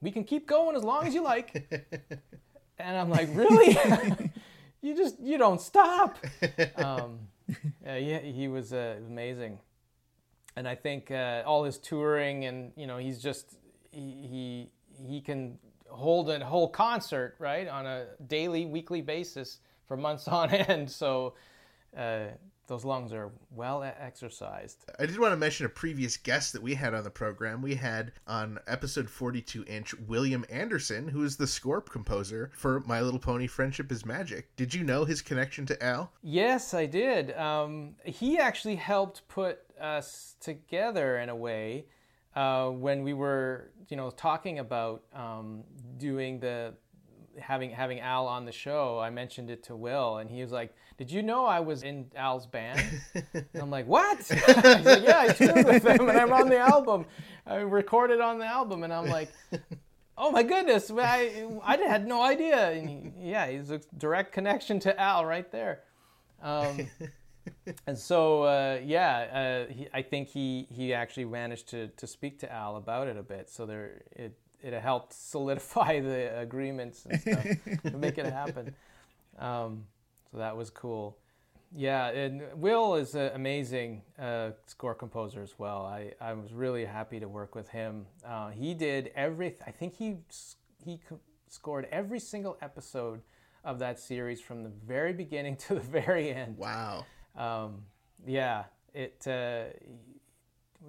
we 0.00 0.10
can 0.10 0.24
keep 0.24 0.48
going 0.48 0.74
as 0.74 0.82
long 0.82 1.06
as 1.06 1.14
you 1.14 1.22
like. 1.22 1.68
and 2.78 2.96
I'm 2.96 3.10
like, 3.10 3.28
Really? 3.32 3.78
you 4.82 4.96
just 4.96 5.20
you 5.20 5.38
don't 5.38 5.60
stop. 5.60 6.18
Um, 6.74 7.20
yeah, 7.86 8.18
he, 8.18 8.32
he 8.32 8.48
was 8.48 8.72
uh, 8.72 8.96
amazing 9.06 9.60
and 10.58 10.66
I 10.66 10.74
think 10.74 11.12
uh, 11.12 11.44
all 11.46 11.62
his 11.62 11.78
touring 11.78 12.44
and 12.44 12.72
you 12.74 12.88
know 12.88 12.98
he's 12.98 13.22
just 13.22 13.54
he 13.92 14.70
he, 14.98 15.06
he 15.06 15.20
can 15.20 15.56
hold 15.88 16.28
a 16.30 16.44
whole 16.44 16.68
concert 16.68 17.36
right 17.38 17.68
on 17.68 17.86
a 17.86 18.06
daily 18.26 18.66
weekly 18.66 19.00
basis 19.00 19.60
for 19.86 19.96
months 19.96 20.26
on 20.38 20.50
end 20.50 20.90
so 20.90 21.34
uh, 21.96 22.24
those 22.66 22.84
lungs 22.84 23.12
are 23.12 23.30
well 23.52 23.84
exercised 23.84 24.84
I 24.98 25.06
did 25.06 25.18
want 25.20 25.32
to 25.32 25.36
mention 25.36 25.64
a 25.64 25.68
previous 25.68 26.16
guest 26.16 26.52
that 26.54 26.62
we 26.62 26.74
had 26.74 26.92
on 26.92 27.04
the 27.04 27.10
program. 27.10 27.62
We 27.62 27.76
had 27.76 28.12
on 28.26 28.58
episode 28.66 29.08
42 29.08 29.64
inch 29.66 29.94
William 30.06 30.44
Anderson, 30.50 31.06
who 31.08 31.22
is 31.22 31.36
the 31.36 31.46
score 31.46 31.80
composer 31.80 32.50
for 32.52 32.80
My 32.80 33.00
Little 33.00 33.20
Pony 33.20 33.46
Friendship 33.46 33.90
is 33.92 34.04
Magic. 34.04 34.54
Did 34.56 34.74
you 34.74 34.82
know 34.84 35.04
his 35.04 35.22
connection 35.22 35.66
to 35.66 35.82
Al? 35.82 36.12
yes 36.20 36.74
I 36.74 36.86
did 36.86 37.34
um, 37.38 37.94
he 38.04 38.38
actually 38.38 38.76
helped 38.76 39.26
put 39.28 39.60
us 39.80 40.36
together 40.40 41.18
in 41.18 41.28
a 41.28 41.36
way 41.36 41.86
uh, 42.34 42.68
when 42.70 43.02
we 43.02 43.14
were 43.14 43.70
you 43.88 43.96
know 43.96 44.10
talking 44.10 44.58
about 44.58 45.02
um, 45.14 45.64
doing 45.96 46.38
the 46.38 46.74
having 47.40 47.70
having 47.70 48.00
Al 48.00 48.26
on 48.26 48.44
the 48.44 48.52
show, 48.52 48.98
I 48.98 49.10
mentioned 49.10 49.50
it 49.50 49.62
to 49.64 49.76
Will, 49.76 50.18
and 50.18 50.30
he 50.30 50.42
was 50.42 50.52
like, 50.52 50.74
"Did 50.96 51.10
you 51.10 51.22
know 51.22 51.46
I 51.46 51.60
was 51.60 51.82
in 51.82 52.06
Al's 52.14 52.46
band?" 52.46 52.82
And 53.34 53.46
I'm 53.54 53.70
like, 53.70 53.86
"What?" 53.86 54.18
He's 54.28 54.38
like, 54.86 55.02
"Yeah, 55.02 55.18
I 55.20 55.32
toured 55.32 55.66
with 55.66 55.82
them, 55.82 56.08
and 56.08 56.18
I'm 56.18 56.32
on 56.32 56.48
the 56.48 56.58
album. 56.58 57.06
I 57.46 57.56
recorded 57.56 58.20
on 58.20 58.38
the 58.38 58.46
album." 58.46 58.84
And 58.84 58.92
I'm 58.92 59.06
like, 59.06 59.32
"Oh 60.16 60.30
my 60.30 60.42
goodness, 60.42 60.90
I 60.96 61.46
I 61.62 61.76
had 61.76 62.06
no 62.06 62.22
idea." 62.22 62.70
And 62.70 62.88
he, 62.88 63.30
yeah, 63.30 63.48
he's 63.48 63.70
a 63.70 63.80
direct 63.96 64.32
connection 64.32 64.78
to 64.80 65.00
Al 65.00 65.24
right 65.24 65.50
there. 65.50 65.80
Um, 66.42 66.88
and 67.86 67.98
so 67.98 68.42
uh, 68.42 68.80
yeah, 68.84 69.66
uh, 69.68 69.72
he, 69.72 69.88
I 69.92 70.02
think 70.02 70.28
he 70.28 70.66
he 70.70 70.94
actually 70.94 71.24
managed 71.24 71.68
to 71.70 71.88
to 71.88 72.06
speak 72.06 72.38
to 72.40 72.52
Al 72.52 72.76
about 72.76 73.08
it 73.08 73.16
a 73.16 73.22
bit. 73.22 73.50
So 73.50 73.66
there 73.66 74.02
it 74.12 74.38
it 74.60 74.72
helped 74.74 75.12
solidify 75.12 76.00
the 76.12 76.38
agreements 76.38 77.06
and 77.06 77.20
stuff 77.20 77.46
to 77.84 77.96
make 77.96 78.18
it 78.18 78.26
happen. 78.26 78.74
Um, 79.38 79.84
so 80.30 80.38
that 80.38 80.56
was 80.56 80.70
cool. 80.70 81.18
Yeah, 81.74 82.08
and 82.08 82.42
Will 82.56 82.94
is 82.94 83.14
an 83.14 83.30
amazing 83.34 84.02
uh, 84.18 84.50
score 84.66 84.94
composer 84.94 85.42
as 85.42 85.58
well. 85.58 85.84
I, 85.84 86.12
I 86.20 86.32
was 86.32 86.54
really 86.54 86.84
happy 86.86 87.20
to 87.20 87.28
work 87.28 87.54
with 87.54 87.68
him. 87.68 88.06
Uh, 88.26 88.50
he 88.50 88.72
did 88.72 89.10
every. 89.14 89.54
I 89.66 89.70
think 89.70 89.94
he 89.94 90.16
he 90.84 91.00
scored 91.48 91.86
every 91.90 92.20
single 92.20 92.56
episode 92.62 93.20
of 93.64 93.78
that 93.80 94.00
series 94.00 94.40
from 94.40 94.62
the 94.62 94.70
very 94.86 95.12
beginning 95.12 95.56
to 95.68 95.74
the 95.74 95.80
very 95.80 96.32
end. 96.32 96.56
Wow. 96.56 97.04
Um, 97.36 97.82
yeah, 98.26 98.64
it. 98.94 99.26
Uh, 99.26 99.64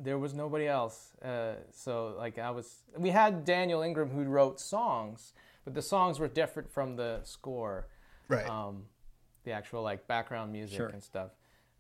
there 0.04 0.18
was 0.18 0.34
nobody 0.34 0.68
else. 0.68 1.14
Uh, 1.24 1.56
so 1.72 2.16
like 2.18 2.38
I 2.38 2.52
was, 2.52 2.84
we 2.98 3.10
had 3.10 3.44
Daniel 3.44 3.82
Ingram 3.82 4.10
who 4.10 4.24
wrote 4.24 4.60
songs, 4.60 5.34
but 5.66 5.74
the 5.74 5.82
songs 5.82 6.20
were 6.20 6.28
different 6.28 6.72
from 6.72 6.96
the 6.96 7.22
score, 7.24 7.88
Right. 8.28 8.48
um, 8.48 8.84
the 9.44 9.52
actual 9.52 9.82
like 9.82 10.08
background 10.08 10.52
music 10.52 10.78
Sure. 10.78 10.88
and 10.90 11.04
stuff. 11.04 11.32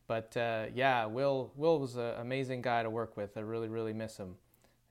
But 0.07 0.35
uh, 0.35 0.65
yeah, 0.73 1.05
Will 1.05 1.51
Will 1.55 1.79
was 1.79 1.95
an 1.95 2.15
amazing 2.19 2.61
guy 2.63 2.81
to 2.81 2.89
work 2.89 3.15
with. 3.15 3.37
I 3.37 3.41
really 3.41 3.67
really 3.69 3.93
miss 3.93 4.17
him. 4.17 4.35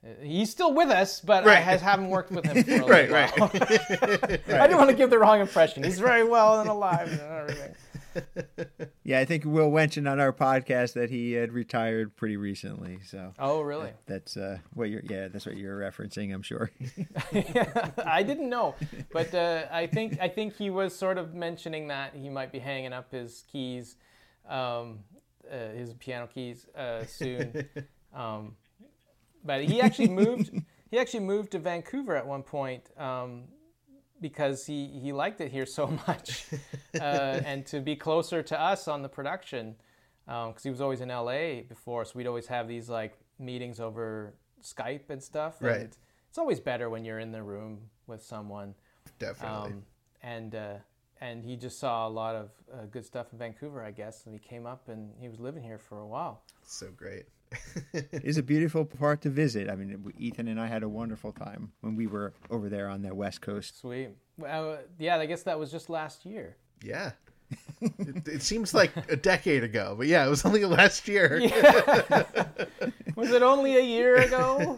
Uh, 0.01 0.11
He's 0.23 0.49
still 0.49 0.73
with 0.73 0.89
us, 0.89 1.19
but 1.19 1.45
I 1.45 1.55
has, 1.55 1.81
haven't 1.81 2.09
worked 2.09 2.31
with 2.31 2.45
him 2.45 2.63
for 2.63 2.71
a 2.71 2.85
right, 2.87 3.09
little 3.09 3.15
right. 3.15 3.37
while. 3.37 3.49
I 4.61 4.67
didn't 4.67 4.77
want 4.77 4.89
to 4.91 4.95
give 4.95 5.09
the 5.09 5.19
wrong 5.19 5.41
impression. 5.41 5.83
He's 5.83 5.99
very 5.99 6.23
well 6.23 6.61
and 6.61 6.69
alive 6.69 7.11
and 7.11 7.19
everything. 7.19 7.75
Yeah, 9.03 9.19
I 9.19 9.25
think 9.25 9.43
Will 9.43 9.71
mentioned 9.71 10.07
on 10.07 10.19
our 10.19 10.31
podcast 10.31 10.93
that 10.93 11.09
he 11.09 11.31
had 11.31 11.51
retired 11.51 12.15
pretty 12.15 12.37
recently. 12.37 12.99
So 13.07 13.33
Oh, 13.39 13.61
really? 13.61 13.91
that's 14.05 14.37
uh, 14.37 14.59
what 14.75 14.89
you're. 14.89 15.01
Yeah, 15.03 15.29
that's 15.29 15.47
what 15.47 15.57
you're 15.57 15.79
referencing. 15.79 16.31
I'm 16.31 16.43
sure. 16.43 16.69
I 18.05 18.21
didn't 18.21 18.49
know, 18.49 18.75
but 19.11 19.33
uh, 19.33 19.63
I 19.71 19.87
think 19.87 20.19
I 20.21 20.27
think 20.29 20.55
he 20.55 20.69
was 20.69 20.95
sort 20.95 21.17
of 21.17 21.33
mentioning 21.33 21.87
that 21.87 22.13
he 22.13 22.29
might 22.29 22.51
be 22.51 22.59
hanging 22.59 22.93
up 22.93 23.11
his 23.11 23.45
keys, 23.51 23.95
um, 24.47 24.99
uh, 25.51 25.69
his 25.75 25.93
piano 25.95 26.27
keys 26.27 26.67
uh, 26.75 27.03
soon. 27.05 27.67
Um, 28.13 28.55
but 29.43 29.63
he 29.63 29.81
actually 29.81 30.09
moved. 30.09 30.51
He 30.91 30.99
actually 30.99 31.21
moved 31.21 31.51
to 31.53 31.59
Vancouver 31.59 32.15
at 32.15 32.27
one 32.27 32.43
point 32.43 32.83
um, 32.99 33.45
because 34.21 34.65
he 34.65 34.87
he 34.87 35.11
liked 35.11 35.41
it 35.41 35.51
here 35.51 35.65
so 35.65 35.87
much, 36.07 36.45
uh, 36.95 37.03
and 37.45 37.65
to 37.67 37.79
be 37.79 37.95
closer 37.95 38.41
to 38.43 38.59
us 38.59 38.87
on 38.87 39.01
the 39.01 39.09
production 39.09 39.75
because 40.25 40.63
he 40.63 40.69
was 40.69 40.81
always 40.81 41.01
in 41.01 41.09
LA 41.09 41.61
before, 41.67 42.05
so 42.05 42.11
we'd 42.15 42.27
always 42.27 42.47
have 42.47 42.67
these 42.67 42.87
like 42.89 43.17
meetings 43.39 43.79
over 43.79 44.35
Skype 44.63 45.09
and 45.09 45.23
stuff. 45.23 45.55
Right. 45.59 45.95
It's 46.29 46.37
always 46.37 46.59
better 46.59 46.89
when 46.89 47.03
you're 47.03 47.19
in 47.19 47.31
the 47.31 47.41
room 47.41 47.79
with 48.05 48.21
someone. 48.21 48.75
Definitely. 49.17 49.71
Um, 49.71 49.83
and 50.21 50.55
uh, 50.55 50.73
and 51.21 51.43
he 51.43 51.55
just 51.55 51.79
saw 51.79 52.07
a 52.07 52.09
lot 52.09 52.35
of 52.35 52.51
uh, 52.71 52.85
good 52.91 53.05
stuff 53.05 53.27
in 53.33 53.39
Vancouver, 53.39 53.83
I 53.83 53.91
guess, 53.91 54.25
and 54.25 54.33
he 54.33 54.39
came 54.39 54.65
up 54.65 54.87
and 54.87 55.11
he 55.19 55.27
was 55.27 55.39
living 55.39 55.63
here 55.63 55.79
for 55.79 55.99
a 55.99 56.07
while. 56.07 56.43
so 56.63 56.87
great. 56.95 57.25
It's 57.93 58.37
a 58.37 58.43
beautiful 58.43 58.85
part 58.85 59.21
to 59.21 59.29
visit. 59.29 59.69
I 59.69 59.75
mean, 59.75 60.13
Ethan 60.17 60.47
and 60.47 60.59
I 60.59 60.67
had 60.67 60.83
a 60.83 60.89
wonderful 60.89 61.31
time 61.31 61.71
when 61.81 61.95
we 61.95 62.07
were 62.07 62.33
over 62.49 62.69
there 62.69 62.87
on 62.87 63.01
the 63.01 63.13
West 63.15 63.41
Coast. 63.41 63.79
Sweet. 63.79 64.09
Well, 64.37 64.73
uh, 64.73 64.77
yeah, 64.97 65.17
I 65.17 65.25
guess 65.25 65.43
that 65.43 65.57
was 65.57 65.71
just 65.71 65.89
last 65.89 66.25
year. 66.25 66.57
Yeah. 66.83 67.11
it, 67.81 68.27
it 68.27 68.43
seems 68.43 68.73
like 68.73 68.91
a 69.09 69.15
decade 69.15 69.63
ago, 69.63 69.95
but 69.97 70.07
yeah, 70.07 70.25
it 70.25 70.29
was 70.29 70.45
only 70.45 70.65
last 70.65 71.07
year. 71.07 71.39
Was 73.15 73.31
it 73.31 73.41
only 73.43 73.75
a 73.75 73.81
year 73.81 74.15
ago? 74.15 74.77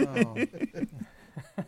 Oh. 0.00 0.36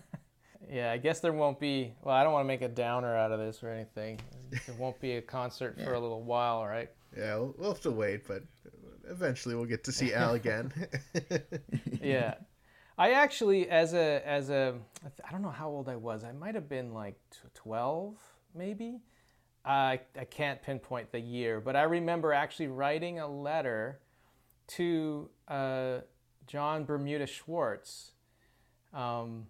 yeah, 0.68 0.90
I 0.90 0.98
guess 0.98 1.20
there 1.20 1.32
won't 1.32 1.60
be. 1.60 1.94
Well, 2.02 2.14
I 2.14 2.24
don't 2.24 2.32
want 2.32 2.42
to 2.42 2.48
make 2.48 2.62
a 2.62 2.68
downer 2.68 3.14
out 3.16 3.30
of 3.30 3.38
this 3.38 3.62
or 3.62 3.68
anything. 3.68 4.18
There 4.50 4.74
won't 4.76 4.98
be 5.00 5.18
a 5.18 5.22
concert 5.22 5.78
for 5.80 5.94
a 5.94 6.00
little 6.00 6.24
while, 6.24 6.66
right? 6.66 6.90
Yeah, 7.16 7.36
we'll, 7.36 7.54
we'll 7.58 7.72
have 7.74 7.82
to 7.82 7.92
wait, 7.92 8.26
but 8.26 8.42
eventually 9.12 9.54
we'll 9.54 9.66
get 9.66 9.84
to 9.84 9.92
see 9.92 10.12
Al 10.22 10.34
again. 10.34 10.72
Yeah. 12.02 12.34
I 12.98 13.12
actually, 13.12 13.70
as 13.70 13.94
a 13.94 14.26
as 14.26 14.50
a, 14.50 14.74
I 15.26 15.32
don't 15.32 15.42
know 15.42 15.50
how 15.50 15.68
old 15.68 15.88
I 15.88 15.96
was. 15.96 16.24
I 16.24 16.32
might 16.32 16.54
have 16.54 16.68
been 16.68 16.92
like 16.92 17.18
twelve, 17.54 18.16
maybe. 18.54 19.00
I 19.64 20.00
I 20.18 20.24
can't 20.24 20.60
pinpoint 20.60 21.10
the 21.10 21.20
year, 21.20 21.60
but 21.60 21.74
I 21.74 21.84
remember 21.84 22.32
actually 22.32 22.66
writing 22.66 23.18
a 23.18 23.26
letter 23.26 24.00
to 24.68 25.30
uh, 25.48 25.98
Jon 26.46 26.84
Bermuda 26.84 27.26
Schwartz, 27.26 28.12
um, 28.92 29.46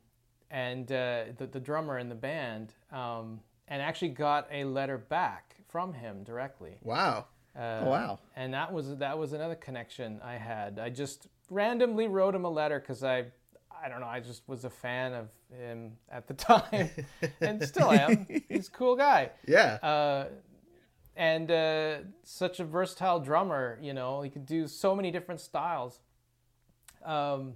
and 0.50 0.90
uh, 0.92 1.24
the 1.36 1.46
the 1.46 1.60
drummer 1.60 1.98
in 1.98 2.08
the 2.08 2.14
band, 2.14 2.74
um, 2.92 3.40
and 3.66 3.82
actually 3.82 4.10
got 4.10 4.46
a 4.52 4.64
letter 4.64 4.98
back 4.98 5.56
from 5.68 5.94
him 5.94 6.22
directly. 6.22 6.76
Wow. 6.82 7.26
Oh, 7.56 7.84
wow. 7.84 8.18
and 8.36 8.54
that 8.54 8.72
was 8.72 8.96
that 8.98 9.18
was 9.18 9.32
another 9.32 9.54
connection 9.54 10.20
I 10.24 10.34
had. 10.34 10.78
I 10.78 10.88
just 10.90 11.26
randomly 11.50 12.08
wrote 12.08 12.34
him 12.34 12.44
a 12.44 12.50
letter 12.50 12.80
because 12.80 13.02
I, 13.04 13.26
I 13.84 13.88
don't 13.88 14.00
know, 14.00 14.06
I 14.06 14.20
just 14.20 14.48
was 14.48 14.64
a 14.64 14.70
fan 14.70 15.12
of 15.12 15.28
him 15.56 15.92
at 16.10 16.26
the 16.28 16.34
time, 16.50 16.90
and 17.40 17.62
still 17.62 17.90
am. 17.90 18.26
He's 18.48 18.68
a 18.68 18.70
cool 18.70 18.96
guy, 18.96 19.30
Yeah. 19.46 19.74
uh, 19.82 20.28
and 21.16 21.50
uh, 21.50 21.96
such 22.22 22.58
a 22.60 22.64
versatile 22.64 23.20
drummer. 23.20 23.78
You 23.82 23.92
know, 23.92 24.22
he 24.22 24.30
could 24.30 24.46
do 24.46 24.66
so 24.66 24.94
many 24.94 25.10
different 25.10 25.40
styles. 25.40 26.00
Um, 27.04 27.54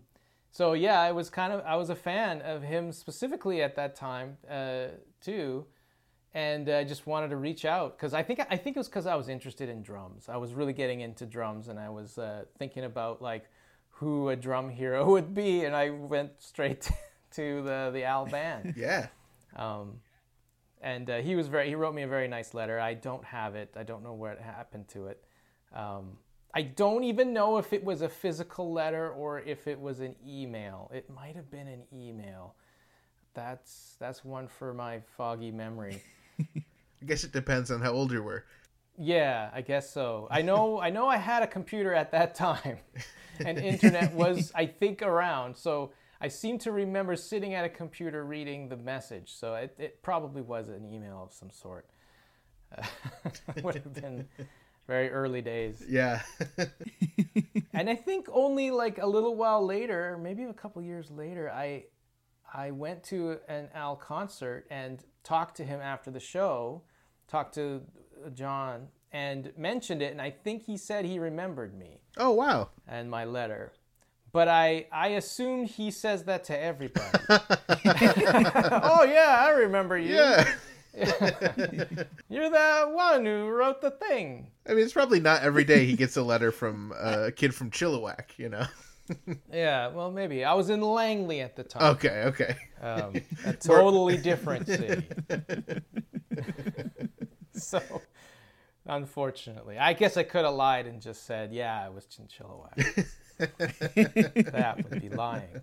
so 0.50 0.72
yeah, 0.72 1.00
I 1.00 1.12
was 1.12 1.30
kind 1.30 1.52
of 1.52 1.62
I 1.64 1.76
was 1.76 1.90
a 1.90 1.94
fan 1.94 2.42
of 2.42 2.62
him 2.62 2.92
specifically 2.92 3.62
at 3.62 3.76
that 3.76 3.94
time 3.96 4.36
uh, 4.50 4.86
too 5.20 5.66
and 6.36 6.68
I 6.68 6.84
just 6.84 7.06
wanted 7.06 7.30
to 7.30 7.36
reach 7.36 7.64
out 7.64 7.96
because 7.96 8.12
I 8.12 8.22
think 8.22 8.40
I 8.50 8.58
think 8.58 8.76
it 8.76 8.78
was 8.78 8.88
because 8.88 9.06
I 9.06 9.14
was 9.14 9.30
interested 9.30 9.70
in 9.70 9.80
drums. 9.82 10.28
I 10.28 10.36
was 10.36 10.52
really 10.52 10.74
getting 10.74 11.00
into 11.00 11.24
drums, 11.24 11.68
and 11.68 11.78
I 11.78 11.88
was 11.88 12.18
uh, 12.18 12.44
thinking 12.58 12.84
about 12.84 13.22
like 13.22 13.46
who 13.88 14.28
a 14.28 14.36
drum 14.36 14.68
hero 14.68 15.06
would 15.12 15.34
be, 15.34 15.64
and 15.64 15.74
I 15.74 15.88
went 15.88 16.32
straight 16.38 16.90
to 17.32 17.62
the 17.62 17.90
the 17.90 18.04
Al 18.04 18.26
band. 18.26 18.74
yeah. 18.76 19.06
Um, 19.56 20.00
and 20.82 21.08
uh, 21.08 21.22
he 21.22 21.36
was 21.36 21.48
very 21.48 21.68
he 21.68 21.74
wrote 21.74 21.94
me 21.94 22.02
a 22.02 22.06
very 22.06 22.28
nice 22.28 22.52
letter. 22.52 22.78
I 22.78 22.92
don't 22.92 23.24
have 23.24 23.54
it. 23.54 23.72
I 23.74 23.82
don't 23.82 24.04
know 24.04 24.12
what 24.12 24.38
happened 24.38 24.88
to 24.88 25.06
it. 25.06 25.24
Um, 25.74 26.18
I 26.54 26.62
don't 26.62 27.04
even 27.04 27.32
know 27.32 27.56
if 27.56 27.72
it 27.72 27.82
was 27.82 28.02
a 28.02 28.10
physical 28.10 28.74
letter 28.74 29.10
or 29.10 29.40
if 29.40 29.66
it 29.66 29.80
was 29.80 30.00
an 30.00 30.14
email. 30.26 30.90
It 30.94 31.08
might 31.08 31.34
have 31.34 31.50
been 31.50 31.66
an 31.66 31.84
email. 31.94 32.56
That's 33.32 33.96
that's 33.98 34.22
one 34.22 34.48
for 34.48 34.74
my 34.74 35.00
foggy 35.16 35.50
memory. 35.50 36.02
I 36.56 37.04
guess 37.04 37.24
it 37.24 37.32
depends 37.32 37.70
on 37.70 37.80
how 37.80 37.92
old 37.92 38.12
you 38.12 38.22
were. 38.22 38.44
Yeah, 38.98 39.50
I 39.52 39.60
guess 39.60 39.90
so. 39.90 40.28
I 40.30 40.42
know 40.42 40.80
I 40.86 40.90
know 40.90 41.08
I 41.08 41.16
had 41.16 41.42
a 41.42 41.46
computer 41.46 41.94
at 41.94 42.10
that 42.12 42.34
time. 42.34 42.78
And 43.44 43.58
internet 43.58 44.12
was 44.14 44.52
I 44.54 44.66
think 44.66 45.02
around. 45.02 45.56
So 45.56 45.92
I 46.20 46.28
seem 46.28 46.58
to 46.60 46.72
remember 46.72 47.14
sitting 47.16 47.54
at 47.54 47.64
a 47.64 47.68
computer 47.68 48.24
reading 48.24 48.68
the 48.68 48.76
message. 48.76 49.34
So 49.34 49.54
it, 49.54 49.74
it 49.78 50.02
probably 50.02 50.42
was 50.42 50.68
an 50.68 50.90
email 50.90 51.22
of 51.22 51.32
some 51.32 51.50
sort. 51.50 51.86
Uh, 52.76 52.82
would 53.62 53.74
have 53.74 53.92
been 53.92 54.26
very 54.86 55.10
early 55.10 55.42
days. 55.42 55.84
Yeah. 55.86 56.22
And 57.72 57.90
I 57.90 57.94
think 57.94 58.28
only 58.32 58.70
like 58.70 58.98
a 58.98 59.06
little 59.06 59.36
while 59.36 59.64
later, 59.64 60.18
maybe 60.20 60.44
a 60.44 60.52
couple 60.52 60.80
years 60.82 61.10
later, 61.10 61.50
I 61.50 61.84
I 62.56 62.70
went 62.70 63.02
to 63.04 63.38
an 63.48 63.68
Al 63.74 63.96
concert 63.96 64.66
and 64.70 65.04
talked 65.22 65.58
to 65.58 65.64
him 65.64 65.78
after 65.80 66.10
the 66.10 66.20
show, 66.20 66.82
talked 67.28 67.54
to 67.56 67.82
Jon 68.32 68.88
and 69.12 69.52
mentioned 69.58 70.00
it 70.00 70.10
and 70.10 70.22
I 70.22 70.30
think 70.30 70.64
he 70.64 70.76
said 70.76 71.04
he 71.04 71.18
remembered 71.18 71.78
me 71.78 72.00
oh 72.16 72.32
wow. 72.32 72.70
and 72.88 73.10
my 73.10 73.24
letter. 73.24 73.72
But 74.32 74.48
I 74.48 74.86
I 74.90 75.08
assume 75.08 75.66
he 75.66 75.90
says 75.90 76.24
that 76.24 76.44
to 76.44 76.58
everybody. 76.58 77.06
oh 77.28 79.04
yeah, 79.04 79.36
I 79.46 79.50
remember 79.50 79.98
you. 79.98 80.14
Yeah. 80.14 80.50
You're 82.30 82.50
the 82.50 82.90
one 82.90 83.26
who 83.26 83.48
wrote 83.48 83.82
the 83.82 83.90
thing. 83.90 84.46
I 84.66 84.72
mean, 84.72 84.82
it's 84.82 84.94
probably 84.94 85.20
not 85.20 85.42
every 85.42 85.64
day 85.64 85.84
he 85.84 85.94
gets 85.94 86.16
a 86.16 86.22
letter 86.22 86.50
from 86.50 86.92
uh, 86.92 87.24
a 87.26 87.32
kid 87.32 87.54
from 87.54 87.70
Chilliwack, 87.70 88.38
you 88.38 88.48
know. 88.48 88.64
Yeah, 89.52 89.88
well 89.88 90.10
maybe. 90.10 90.44
I 90.44 90.54
was 90.54 90.70
in 90.70 90.80
Langley 90.80 91.40
at 91.40 91.56
the 91.56 91.62
time. 91.62 91.94
Okay, 91.94 92.24
okay. 92.26 92.56
um, 92.80 93.14
a 93.44 93.52
totally 93.60 94.16
different 94.16 94.66
city. 94.66 95.06
so, 97.52 97.80
unfortunately, 98.86 99.78
I 99.78 99.92
guess 99.92 100.16
I 100.16 100.24
could 100.24 100.44
have 100.44 100.54
lied 100.54 100.86
and 100.86 101.00
just 101.00 101.24
said, 101.24 101.52
"Yeah, 101.52 101.80
I 101.80 101.88
was 101.88 102.06
Chinchillawag." 102.06 103.06
that 104.52 104.90
would 104.90 105.00
be 105.00 105.08
lying. 105.08 105.60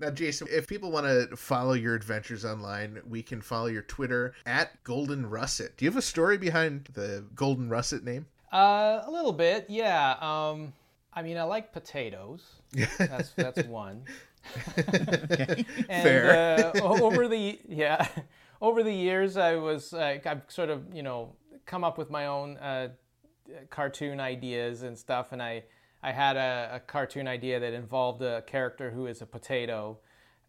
Now, 0.00 0.10
Jason, 0.10 0.48
if 0.50 0.66
people 0.66 0.90
want 0.90 1.06
to 1.06 1.36
follow 1.36 1.74
your 1.74 1.94
adventures 1.94 2.44
online, 2.44 3.00
we 3.06 3.22
can 3.22 3.42
follow 3.42 3.66
your 3.66 3.82
Twitter 3.82 4.34
at 4.46 4.82
Golden 4.82 5.28
Russet. 5.28 5.76
Do 5.76 5.84
you 5.84 5.90
have 5.90 5.98
a 5.98 6.02
story 6.02 6.38
behind 6.38 6.88
the 6.94 7.26
Golden 7.34 7.68
Russet 7.68 8.02
name? 8.02 8.26
Uh, 8.50 9.02
a 9.04 9.10
little 9.10 9.32
bit, 9.32 9.66
yeah. 9.68 10.16
Um, 10.20 10.72
I 11.12 11.22
mean, 11.22 11.36
I 11.36 11.42
like 11.42 11.72
potatoes. 11.72 12.42
That's 12.98 13.30
that's 13.30 13.64
one. 13.64 14.04
and, 14.76 15.66
Fair. 15.88 16.72
Uh, 16.74 16.80
over 16.80 17.28
the 17.28 17.58
yeah, 17.68 18.06
over 18.62 18.82
the 18.82 18.92
years, 18.92 19.36
I 19.36 19.56
was 19.56 19.92
uh, 19.92 20.18
I've 20.24 20.42
sort 20.48 20.70
of 20.70 20.94
you 20.94 21.02
know 21.02 21.34
come 21.66 21.84
up 21.84 21.98
with 21.98 22.10
my 22.10 22.26
own 22.26 22.56
uh, 22.58 22.88
cartoon 23.70 24.20
ideas 24.20 24.82
and 24.82 24.96
stuff, 24.96 25.32
and 25.32 25.42
I 25.42 25.64
I 26.02 26.12
had 26.12 26.36
a, 26.36 26.76
a 26.76 26.80
cartoon 26.80 27.26
idea 27.28 27.60
that 27.60 27.74
involved 27.74 28.22
a 28.22 28.42
character 28.42 28.90
who 28.90 29.06
is 29.06 29.20
a 29.20 29.26
potato, 29.26 29.98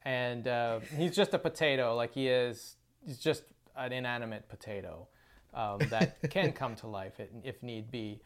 and 0.03 0.47
uh, 0.47 0.79
he's 0.95 1.15
just 1.15 1.33
a 1.33 1.39
potato, 1.39 1.95
like 1.95 2.13
he 2.13 2.27
is. 2.27 2.75
He's 3.05 3.17
just 3.17 3.43
an 3.75 3.91
inanimate 3.91 4.47
potato 4.47 5.07
um, 5.53 5.79
that 5.89 6.17
can 6.29 6.53
come 6.53 6.75
to 6.75 6.87
life 6.87 7.19
if, 7.19 7.29
if 7.43 7.63
need 7.63 7.89
be. 7.91 8.21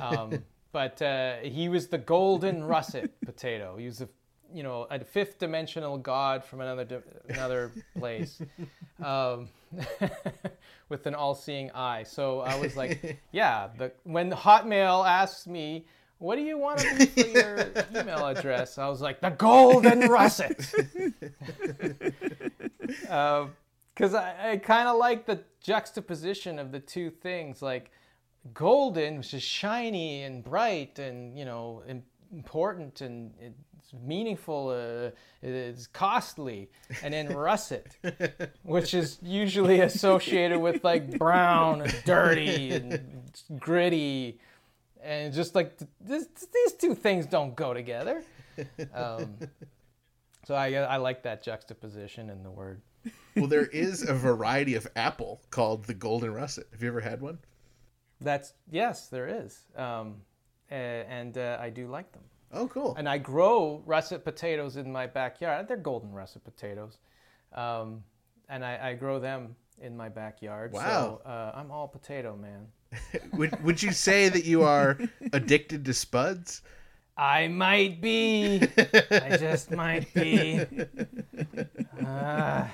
Um, 0.00 0.44
but 0.72 1.00
uh, 1.02 1.36
he 1.36 1.68
was 1.68 1.88
the 1.88 1.98
golden 1.98 2.64
russet 2.74 3.10
potato. 3.24 3.76
He 3.76 3.86
was 3.86 4.00
a 4.00 4.08
you 4.52 4.62
know 4.62 4.86
a 4.90 5.04
fifth 5.04 5.38
dimensional 5.38 5.98
god 5.98 6.42
from 6.42 6.60
another 6.60 6.84
di- 6.84 7.02
another 7.28 7.70
place 7.98 8.40
um, 9.02 9.48
with 10.88 11.06
an 11.06 11.14
all-seeing 11.14 11.70
eye. 11.72 12.02
So 12.02 12.40
i 12.40 12.58
was 12.58 12.74
like 12.74 13.20
yeah 13.32 13.68
the, 13.76 13.92
when 14.04 14.30
hotmail 14.30 15.06
asks 15.06 15.46
me 15.46 15.84
what 16.18 16.36
do 16.36 16.42
you 16.42 16.58
want 16.58 16.80
to 16.80 16.96
be 16.96 17.06
for 17.06 17.28
your 17.28 17.70
email 17.94 18.26
address? 18.26 18.76
I 18.76 18.88
was 18.88 19.00
like 19.00 19.20
the 19.20 19.30
golden 19.30 20.00
russet. 20.00 20.58
Because 23.94 24.14
I, 24.14 24.50
I 24.50 24.56
kind 24.56 24.88
of 24.88 24.96
like 24.96 25.26
the 25.26 25.44
juxtaposition 25.62 26.58
of 26.58 26.72
the 26.72 26.80
two 26.80 27.10
things. 27.10 27.62
Like 27.62 27.92
golden 28.54 29.18
which 29.18 29.34
is 29.34 29.42
shiny 29.42 30.22
and 30.22 30.44
bright 30.44 30.98
and 30.98 31.38
you 31.38 31.44
know 31.44 31.82
important 32.32 33.00
and 33.00 33.32
it's 33.40 33.92
meaningful 34.04 34.68
uh, 34.68 35.10
it's 35.42 35.86
costly 35.86 36.70
and 37.02 37.14
then 37.14 37.28
russet 37.34 37.96
which 38.62 38.92
is 38.94 39.18
usually 39.22 39.80
associated 39.80 40.58
with 40.58 40.84
like 40.84 41.18
brown 41.18 41.82
and 41.82 42.02
dirty 42.04 42.72
and 42.72 43.32
gritty 43.58 44.38
and 45.02 45.32
just 45.32 45.54
like 45.54 45.78
this, 46.00 46.26
these 46.52 46.72
two 46.74 46.94
things 46.94 47.24
don't 47.24 47.56
go 47.56 47.72
together 47.72 48.22
um, 48.94 49.36
so 50.44 50.54
I, 50.54 50.72
I 50.74 50.96
like 50.96 51.22
that 51.22 51.42
juxtaposition 51.42 52.28
in 52.30 52.42
the 52.42 52.50
word 52.50 52.82
Well, 53.36 53.46
there 53.46 53.66
is 53.66 54.02
a 54.02 54.14
variety 54.14 54.74
of 54.74 54.86
apple 54.96 55.40
called 55.50 55.84
the 55.84 55.94
Golden 55.94 56.34
Russet. 56.34 56.66
Have 56.72 56.82
you 56.82 56.88
ever 56.88 57.00
had 57.00 57.20
one? 57.20 57.38
That's 58.20 58.54
yes, 58.70 59.08
there 59.08 59.28
is, 59.28 59.60
um, 59.76 60.16
and 60.70 61.38
uh, 61.38 61.58
I 61.60 61.70
do 61.70 61.86
like 61.86 62.10
them. 62.12 62.22
Oh, 62.52 62.66
cool. 62.68 62.94
And 62.96 63.08
I 63.08 63.18
grow 63.18 63.82
russet 63.86 64.24
potatoes 64.24 64.76
in 64.76 64.90
my 64.90 65.06
backyard. 65.06 65.68
They're 65.68 65.76
golden 65.76 66.12
russet 66.12 66.44
potatoes, 66.44 66.98
um, 67.52 68.02
and 68.48 68.64
I, 68.64 68.90
I 68.90 68.94
grow 68.94 69.18
them 69.18 69.54
in 69.80 69.96
my 69.96 70.08
backyard. 70.08 70.72
Wow. 70.72 71.20
So 71.24 71.30
uh, 71.30 71.52
I'm 71.54 71.70
all 71.70 71.88
potato 71.88 72.36
man. 72.36 72.66
would 73.34 73.62
Would 73.62 73.82
you 73.82 73.92
say 73.92 74.28
that 74.28 74.44
you 74.44 74.62
are 74.62 74.98
addicted 75.32 75.84
to 75.84 75.94
spuds? 75.94 76.62
I 77.16 77.48
might 77.48 78.00
be. 78.00 78.62
I 79.10 79.36
just 79.38 79.72
might 79.72 80.12
be. 80.14 80.64
Ah, 82.04 82.70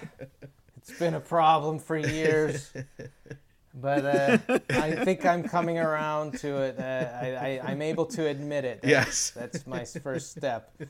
it's 0.77 0.99
been 0.99 1.15
a 1.15 1.21
problem 1.21 1.79
for 1.79 1.97
years. 1.97 2.73
But 3.75 4.05
uh, 4.05 4.39
I 4.71 5.05
think 5.05 5.27
I'm 5.27 5.43
coming 5.43 5.79
around 5.79 6.39
to 6.41 6.59
it. 6.59 6.79
Uh, 6.79 6.83
I, 6.83 7.27
I, 7.35 7.61
I'm 7.71 7.83
able 7.83 8.07
to 8.07 8.27
admit 8.27 8.65
it. 8.65 8.81
Yes. 8.85 9.33
That's 9.35 9.67
my 9.67 9.85
first 9.85 10.31
step. 10.31 10.71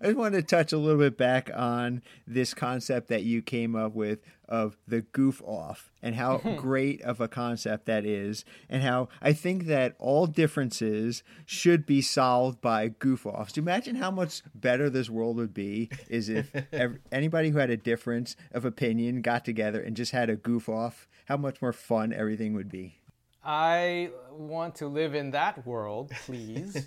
I 0.00 0.08
just 0.08 0.16
wanted 0.18 0.46
to 0.46 0.56
touch 0.56 0.72
a 0.72 0.76
little 0.76 0.98
bit 0.98 1.16
back 1.16 1.50
on 1.54 2.02
this 2.26 2.52
concept 2.52 3.08
that 3.08 3.22
you 3.22 3.40
came 3.40 3.74
up 3.74 3.94
with 3.94 4.18
of 4.48 4.76
the 4.86 5.02
goof 5.02 5.42
off 5.44 5.90
and 6.02 6.14
how 6.14 6.38
great 6.56 7.00
of 7.02 7.20
a 7.20 7.28
concept 7.28 7.86
that 7.86 8.04
is, 8.04 8.44
and 8.68 8.82
how 8.82 9.08
I 9.20 9.32
think 9.32 9.66
that 9.66 9.94
all 9.98 10.26
differences 10.26 11.22
should 11.46 11.86
be 11.86 12.00
solved 12.00 12.60
by 12.60 12.88
goof 12.88 13.26
offs. 13.26 13.56
Imagine 13.56 13.96
how 13.96 14.10
much 14.10 14.42
better 14.54 14.90
this 14.90 15.10
world 15.10 15.36
would 15.36 15.54
be 15.54 15.90
is 16.08 16.28
if 16.28 16.50
ev- 16.72 16.98
anybody 17.10 17.50
who 17.50 17.58
had 17.58 17.70
a 17.70 17.76
difference 17.76 18.36
of 18.52 18.64
opinion 18.64 19.22
got 19.22 19.44
together 19.44 19.80
and 19.80 19.96
just 19.96 20.12
had 20.12 20.30
a 20.30 20.36
goof 20.36 20.68
off. 20.68 21.08
How 21.26 21.38
much 21.38 21.62
more 21.62 21.72
fun 21.72 22.12
everything 22.12 22.52
would 22.52 22.68
be. 22.68 22.98
I 23.42 24.10
want 24.30 24.76
to 24.76 24.86
live 24.88 25.14
in 25.14 25.30
that 25.32 25.66
world, 25.66 26.12
please. 26.24 26.86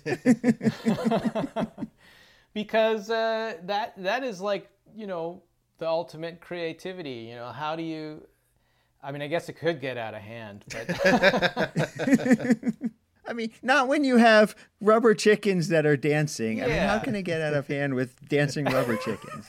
because 2.54 3.10
uh, 3.10 3.54
that 3.64 3.94
that 3.96 4.24
is 4.24 4.40
like 4.40 4.68
you 4.94 5.06
know 5.06 5.42
the 5.78 5.88
ultimate 5.88 6.40
creativity. 6.40 7.28
You 7.28 7.36
know, 7.36 7.52
how 7.52 7.76
do 7.76 7.82
you? 7.82 8.26
I 9.02 9.12
mean, 9.12 9.22
I 9.22 9.28
guess 9.28 9.48
it 9.48 9.54
could 9.54 9.80
get 9.80 9.96
out 9.96 10.14
of 10.14 10.20
hand, 10.20 10.64
but 10.70 11.00
I 13.28 13.32
mean, 13.32 13.52
not 13.62 13.86
when 13.86 14.02
you 14.04 14.16
have 14.16 14.56
rubber 14.80 15.14
chickens 15.14 15.68
that 15.68 15.86
are 15.86 15.96
dancing. 15.96 16.62
I 16.62 16.66
mean, 16.66 16.78
how 16.78 16.98
can 16.98 17.14
it 17.14 17.22
get 17.22 17.40
out 17.40 17.54
of 17.54 17.68
hand 17.68 17.94
with 17.94 18.28
dancing 18.28 18.64
rubber 18.64 18.96
chickens? 18.96 19.46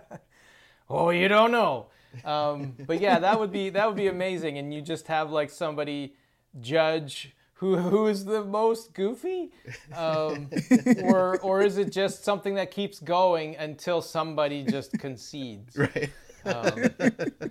oh, 0.88 1.10
you 1.10 1.28
don't 1.28 1.52
know. 1.52 1.88
Um, 2.24 2.74
but 2.86 3.00
yeah, 3.00 3.18
that 3.18 3.38
would 3.38 3.52
be 3.52 3.68
that 3.70 3.86
would 3.86 3.96
be 3.96 4.06
amazing, 4.06 4.56
and 4.56 4.72
you 4.72 4.80
just 4.80 5.08
have 5.08 5.30
like 5.30 5.50
somebody 5.50 6.14
judge 6.60 7.34
who 7.58 7.76
who 7.76 8.06
is 8.06 8.24
the 8.24 8.44
most 8.44 8.94
goofy, 8.94 9.50
um, 9.94 10.48
or 11.04 11.38
or 11.40 11.62
is 11.62 11.76
it 11.78 11.90
just 11.92 12.24
something 12.24 12.54
that 12.54 12.70
keeps 12.70 12.98
going 13.00 13.56
until 13.56 14.00
somebody 14.00 14.62
just 14.64 14.92
concedes? 14.98 15.76
Right. 15.76 16.10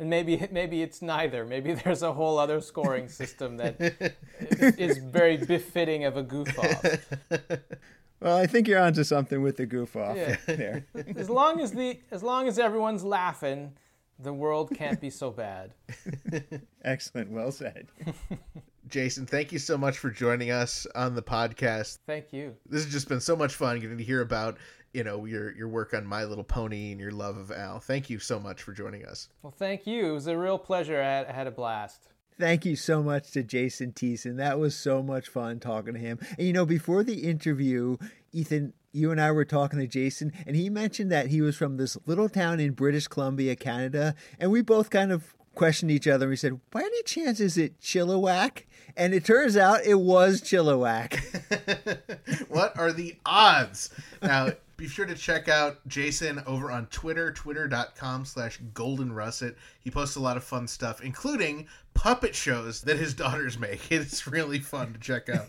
And 0.00 0.08
maybe 0.08 0.46
maybe 0.52 0.80
it's 0.82 1.02
neither. 1.02 1.44
Maybe 1.44 1.74
there's 1.74 2.04
a 2.04 2.12
whole 2.12 2.38
other 2.38 2.60
scoring 2.60 3.08
system 3.08 3.56
that 3.56 3.74
is 4.78 4.98
very 4.98 5.36
befitting 5.38 6.04
of 6.04 6.16
a 6.16 6.22
goof 6.22 6.56
off. 6.56 6.84
Well, 8.20 8.36
I 8.36 8.46
think 8.46 8.68
you're 8.68 8.78
onto 8.80 9.02
something 9.02 9.42
with 9.42 9.56
the 9.56 9.66
goof 9.66 9.96
off 9.96 10.16
Yeah. 10.16 10.36
there. 10.46 10.84
As 11.16 11.28
long 11.28 11.58
as 11.60 11.72
the 11.72 11.98
as 12.12 12.22
long 12.22 12.46
as 12.46 12.60
everyone's 12.60 13.02
laughing, 13.02 13.72
the 14.18 14.32
world 14.32 14.70
can't 14.74 15.00
be 15.00 15.10
so 15.10 15.30
bad. 15.30 15.74
Excellent. 16.84 17.30
Well 17.30 17.52
said. 17.52 17.86
Jason, 18.88 19.26
thank 19.26 19.52
you 19.52 19.58
so 19.58 19.76
much 19.76 19.98
for 19.98 20.10
joining 20.10 20.50
us 20.50 20.86
on 20.94 21.14
the 21.14 21.22
podcast. 21.22 21.98
Thank 22.06 22.32
you. 22.32 22.54
This 22.68 22.84
has 22.84 22.92
just 22.92 23.08
been 23.08 23.20
so 23.20 23.36
much 23.36 23.54
fun 23.54 23.78
getting 23.80 23.98
to 23.98 24.04
hear 24.04 24.22
about, 24.22 24.56
you 24.94 25.04
know, 25.04 25.26
your 25.26 25.54
your 25.54 25.68
work 25.68 25.92
on 25.92 26.06
My 26.06 26.24
Little 26.24 26.44
Pony 26.44 26.92
and 26.92 27.00
your 27.00 27.10
love 27.10 27.36
of 27.36 27.52
Al. 27.52 27.80
Thank 27.80 28.08
you 28.08 28.18
so 28.18 28.40
much 28.40 28.62
for 28.62 28.72
joining 28.72 29.04
us. 29.04 29.28
Well, 29.42 29.54
thank 29.56 29.86
you. 29.86 30.08
It 30.08 30.12
was 30.12 30.26
a 30.26 30.36
real 30.38 30.58
pleasure. 30.58 31.00
I 31.00 31.04
had, 31.04 31.26
I 31.26 31.32
had 31.32 31.46
a 31.46 31.50
blast. 31.50 32.08
Thank 32.38 32.64
you 32.64 32.76
so 32.76 33.02
much 33.02 33.32
to 33.32 33.42
Jason 33.42 33.92
Thiessen. 33.92 34.36
That 34.36 34.60
was 34.60 34.76
so 34.76 35.02
much 35.02 35.28
fun 35.28 35.58
talking 35.58 35.94
to 35.94 35.98
him. 35.98 36.20
And 36.38 36.46
you 36.46 36.52
know, 36.52 36.64
before 36.64 37.02
the 37.02 37.24
interview, 37.24 37.96
Ethan, 38.32 38.74
you 38.92 39.10
and 39.10 39.20
I 39.20 39.32
were 39.32 39.44
talking 39.44 39.80
to 39.80 39.88
Jason, 39.88 40.32
and 40.46 40.54
he 40.54 40.70
mentioned 40.70 41.10
that 41.10 41.28
he 41.28 41.40
was 41.40 41.56
from 41.56 41.76
this 41.76 41.98
little 42.06 42.28
town 42.28 42.60
in 42.60 42.72
British 42.72 43.08
Columbia, 43.08 43.56
Canada. 43.56 44.14
And 44.38 44.52
we 44.52 44.62
both 44.62 44.88
kind 44.88 45.10
of 45.10 45.34
questioned 45.56 45.90
each 45.90 46.06
other. 46.06 46.28
We 46.28 46.36
said, 46.36 46.60
By 46.70 46.80
any 46.80 47.02
chance 47.02 47.40
is 47.40 47.58
it 47.58 47.80
Chilliwack? 47.80 48.62
And 48.96 49.14
it 49.14 49.24
turns 49.24 49.56
out 49.56 49.84
it 49.84 50.00
was 50.00 50.40
Chilliwack. 50.40 51.18
what 52.48 52.78
are 52.78 52.92
the 52.92 53.16
odds? 53.26 53.90
Now, 54.22 54.50
be 54.78 54.86
sure 54.86 55.06
to 55.06 55.16
check 55.16 55.48
out 55.48 55.86
Jason 55.88 56.40
over 56.46 56.70
on 56.70 56.86
Twitter, 56.86 57.32
twitter.com 57.32 58.24
slash 58.24 58.60
golden 58.72 59.12
russet. 59.12 59.56
He 59.80 59.90
posts 59.90 60.14
a 60.14 60.20
lot 60.20 60.36
of 60.36 60.44
fun 60.44 60.68
stuff, 60.68 61.00
including 61.02 61.66
puppet 61.98 62.32
shows 62.32 62.82
that 62.82 62.96
his 62.96 63.12
daughters 63.12 63.58
make. 63.58 63.90
It's 63.90 64.24
really 64.28 64.60
fun 64.60 64.92
to 64.92 65.00
check 65.00 65.28
out. 65.28 65.48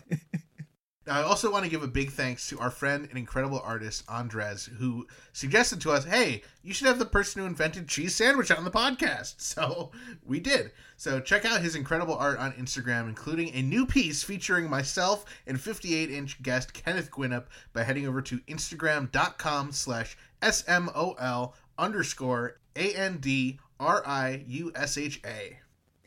Now, 1.06 1.20
I 1.20 1.22
also 1.22 1.48
want 1.48 1.64
to 1.64 1.70
give 1.70 1.84
a 1.84 1.88
big 1.88 2.10
thanks 2.10 2.48
to 2.48 2.58
our 2.58 2.72
friend 2.72 3.06
and 3.08 3.16
incredible 3.16 3.60
artist, 3.64 4.02
Andres, 4.08 4.68
who 4.78 5.06
suggested 5.32 5.80
to 5.82 5.92
us, 5.92 6.04
hey, 6.04 6.42
you 6.64 6.74
should 6.74 6.88
have 6.88 6.98
the 6.98 7.04
person 7.04 7.40
who 7.40 7.46
invented 7.46 7.86
cheese 7.86 8.16
sandwich 8.16 8.50
on 8.50 8.64
the 8.64 8.70
podcast. 8.70 9.36
So 9.38 9.92
we 10.24 10.40
did. 10.40 10.72
So 10.96 11.20
check 11.20 11.44
out 11.44 11.60
his 11.60 11.76
incredible 11.76 12.16
art 12.16 12.40
on 12.40 12.50
Instagram, 12.54 13.08
including 13.08 13.54
a 13.54 13.62
new 13.62 13.86
piece 13.86 14.24
featuring 14.24 14.68
myself 14.68 15.24
and 15.46 15.56
58-inch 15.56 16.42
guest 16.42 16.72
Kenneth 16.72 17.12
Gwinnett 17.12 17.46
by 17.72 17.84
heading 17.84 18.08
over 18.08 18.20
to 18.22 18.38
instagram.com 18.40 19.70
slash 19.70 20.18
S-M-O-L 20.42 21.54
underscore 21.78 22.58
A-N-D-R-I-U-S-H-A. 22.74 23.60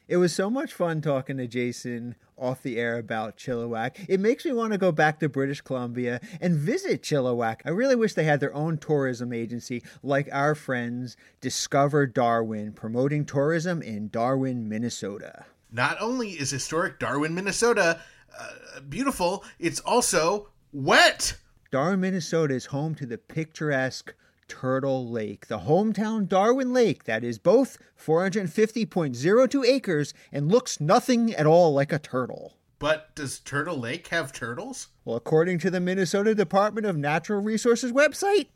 It 0.07 0.17
was 0.17 0.33
so 0.33 0.49
much 0.49 0.73
fun 0.73 1.01
talking 1.01 1.37
to 1.37 1.47
Jason 1.47 2.15
off 2.37 2.61
the 2.61 2.77
air 2.77 2.97
about 2.97 3.37
Chilliwack. 3.37 4.05
It 4.09 4.19
makes 4.19 4.43
me 4.43 4.51
want 4.51 4.73
to 4.73 4.77
go 4.77 4.91
back 4.91 5.19
to 5.19 5.29
British 5.29 5.61
Columbia 5.61 6.19
and 6.41 6.55
visit 6.55 7.01
Chilliwack. 7.01 7.61
I 7.63 7.69
really 7.69 7.95
wish 7.95 8.13
they 8.13 8.25
had 8.25 8.41
their 8.41 8.53
own 8.53 8.77
tourism 8.77 9.31
agency 9.31 9.81
like 10.01 10.27
our 10.33 10.55
friends 10.55 11.15
Discover 11.39 12.07
Darwin, 12.07 12.73
promoting 12.73 13.25
tourism 13.25 13.81
in 13.81 14.09
Darwin, 14.09 14.67
Minnesota. 14.67 15.45
Not 15.71 15.97
only 16.01 16.31
is 16.31 16.49
historic 16.51 16.99
Darwin, 16.99 17.33
Minnesota 17.33 18.01
uh, 18.37 18.81
beautiful, 18.89 19.45
it's 19.57 19.79
also 19.79 20.49
wet. 20.73 21.37
Darwin, 21.71 22.01
Minnesota 22.01 22.53
is 22.53 22.65
home 22.65 22.93
to 22.95 23.05
the 23.05 23.17
picturesque 23.17 24.13
Turtle 24.53 25.09
Lake, 25.09 25.47
the 25.47 25.61
hometown 25.61 26.27
Darwin 26.27 26.73
Lake 26.73 27.05
that 27.05 27.23
is 27.23 27.39
both 27.39 27.79
450.02 27.99 29.65
acres 29.65 30.13
and 30.31 30.51
looks 30.51 30.79
nothing 30.79 31.33
at 31.33 31.47
all 31.47 31.73
like 31.73 31.91
a 31.91 31.97
turtle. 31.97 32.53
But 32.77 33.15
does 33.15 33.39
Turtle 33.39 33.77
Lake 33.79 34.09
have 34.09 34.31
turtles? 34.31 34.89
Well, 35.05 35.15
according 35.15 35.57
to 35.59 35.71
the 35.71 35.79
Minnesota 35.79 36.35
Department 36.35 36.85
of 36.85 36.95
Natural 36.95 37.41
Resources 37.41 37.91
website, 37.91 38.49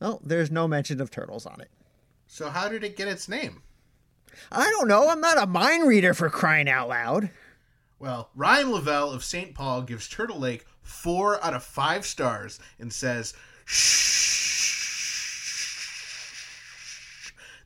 well, 0.00 0.20
there's 0.22 0.50
no 0.50 0.68
mention 0.68 1.00
of 1.00 1.10
turtles 1.10 1.44
on 1.44 1.60
it. 1.60 1.70
So 2.28 2.48
how 2.48 2.68
did 2.68 2.84
it 2.84 2.96
get 2.96 3.08
its 3.08 3.28
name? 3.28 3.62
I 4.52 4.70
don't 4.70 4.86
know. 4.86 5.08
I'm 5.08 5.20
not 5.20 5.42
a 5.42 5.46
mind 5.46 5.88
reader 5.88 6.14
for 6.14 6.30
crying 6.30 6.68
out 6.68 6.88
loud. 6.88 7.30
Well, 7.98 8.30
Ryan 8.36 8.70
Lavelle 8.70 9.10
of 9.10 9.24
St. 9.24 9.56
Paul 9.56 9.82
gives 9.82 10.08
Turtle 10.08 10.38
Lake 10.38 10.66
four 10.82 11.44
out 11.44 11.54
of 11.54 11.64
five 11.64 12.06
stars 12.06 12.60
and 12.78 12.92
says, 12.92 13.34
Shh. 13.64 14.29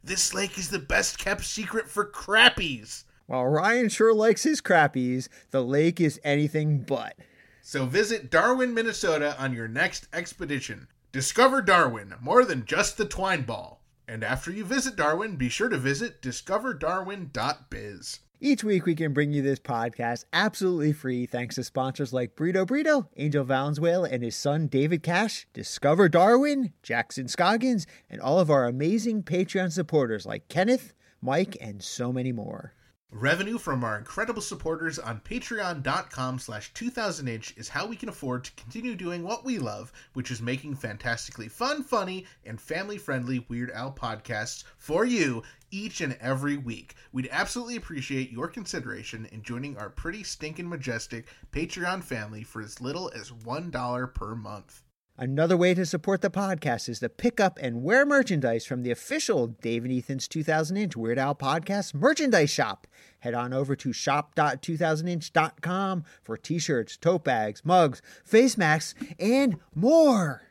This 0.07 0.35
lake 0.35 0.59
is 0.59 0.69
the 0.69 0.79
best 0.79 1.19
kept 1.19 1.45
secret 1.45 1.89
for 1.89 2.05
crappies. 2.05 3.05
While 3.25 3.47
Ryan 3.47 3.89
sure 3.89 4.13
likes 4.13 4.43
his 4.43 4.61
crappies, 4.61 5.31
the 5.51 5.65
lake 5.65 5.99
is 5.99 6.21
anything 6.23 6.81
but. 6.81 7.17
So 7.63 7.87
visit 7.87 8.31
Darwin, 8.31 8.75
Minnesota 8.75 9.35
on 9.39 9.55
your 9.55 9.67
next 9.67 10.09
expedition. 10.13 10.89
Discover 11.11 11.63
Darwin, 11.63 12.13
more 12.21 12.45
than 12.45 12.67
just 12.67 12.99
the 12.99 13.07
twine 13.07 13.45
ball. 13.45 13.81
And 14.07 14.23
after 14.23 14.51
you 14.51 14.67
visit 14.67 14.95
Darwin, 14.95 15.37
be 15.37 15.49
sure 15.49 15.71
to 15.71 15.79
visit 15.79 16.21
discoverdarwin.biz. 16.21 18.21
Each 18.47 18.63
week 18.63 18.85
we 18.85 18.95
can 18.95 19.15
bring 19.15 19.33
you 19.33 19.41
this 19.41 19.59
podcast 19.59 20.27
absolutely 20.31 20.93
free 20.93 21.25
thanks 21.25 21.55
to 21.55 21.65
sponsors 21.65 22.13
like 22.13 22.37
Burrito 22.37 22.67
Burrito, 22.67 23.07
Angel 23.17 23.43
Valenzuela 23.43 24.07
and 24.11 24.23
his 24.23 24.37
son 24.37 24.67
David 24.67 25.03
Cash, 25.03 25.47
Discover 25.55 26.11
Darwin, 26.11 26.75
Jackson 26.83 27.27
Scoggins, 27.27 27.87
and 28.11 28.21
all 28.21 28.39
of 28.39 28.51
our 28.51 28.67
amazing 28.67 29.23
Patreon 29.23 29.73
supporters 29.73 30.27
like 30.27 30.49
Kenneth, 30.49 30.93
Mike, 31.23 31.57
and 31.59 31.83
so 31.83 32.13
many 32.13 32.33
more. 32.33 32.75
Revenue 33.17 33.59
from 33.59 33.85
our 33.85 33.97
incredible 33.97 34.43
supporters 34.43 34.99
on 34.99 35.21
patreon.com 35.21 36.41
slash 36.41 36.73
2000inch 36.73 37.57
is 37.57 37.69
how 37.69 37.87
we 37.87 37.95
can 37.95 38.09
afford 38.09 38.43
to 38.43 38.53
continue 38.57 38.97
doing 38.97 39.23
what 39.23 39.45
we 39.45 39.57
love, 39.61 39.93
which 40.15 40.33
is 40.33 40.43
making 40.43 40.75
fantastically 40.75 41.47
fun, 41.47 41.85
funny, 41.85 42.27
and 42.45 42.61
family-friendly 42.61 43.47
Weird 43.49 43.71
Al 43.71 43.93
podcasts 43.93 44.65
for 44.79 45.05
you 45.05 45.45
each 45.71 46.01
and 46.01 46.19
every 46.21 46.57
week. 46.57 46.97
We'd 47.13 47.29
absolutely 47.31 47.77
appreciate 47.77 48.33
your 48.33 48.49
consideration 48.49 49.29
in 49.31 49.43
joining 49.43 49.77
our 49.77 49.91
pretty 49.91 50.25
stinking 50.25 50.69
majestic 50.69 51.29
Patreon 51.53 52.03
family 52.03 52.43
for 52.43 52.63
as 52.63 52.81
little 52.81 53.13
as 53.15 53.31
$1 53.31 54.15
per 54.15 54.35
month. 54.35 54.83
Another 55.17 55.57
way 55.57 55.75
to 55.75 55.87
support 55.87 56.23
the 56.23 56.31
podcast 56.31 56.89
is 56.89 56.99
to 56.99 57.09
pick 57.09 57.39
up 57.39 57.57
and 57.63 57.85
wear 57.85 58.05
merchandise 58.05 58.67
from 58.67 58.83
the 58.83 58.91
official 58.91 59.47
Dave 59.47 59.85
and 59.85 59.93
Ethan's 59.93 60.27
2000 60.27 60.77
inch 60.77 60.97
Weird 60.97 61.21
Al 61.21 61.37
Podcast 61.37 61.95
merchandise 61.95 62.51
shop. 62.51 62.89
Head 63.21 63.33
on 63.33 63.53
over 63.53 63.77
to 63.77 63.93
shop.2000inch.com 63.93 66.05
for 66.25 66.37
t 66.37 66.59
shirts, 66.59 66.97
tote 66.97 67.23
bags, 67.23 67.65
mugs, 67.65 68.03
face 68.25 68.59
masks, 68.59 68.97
and 69.21 69.61
more. 69.73 70.43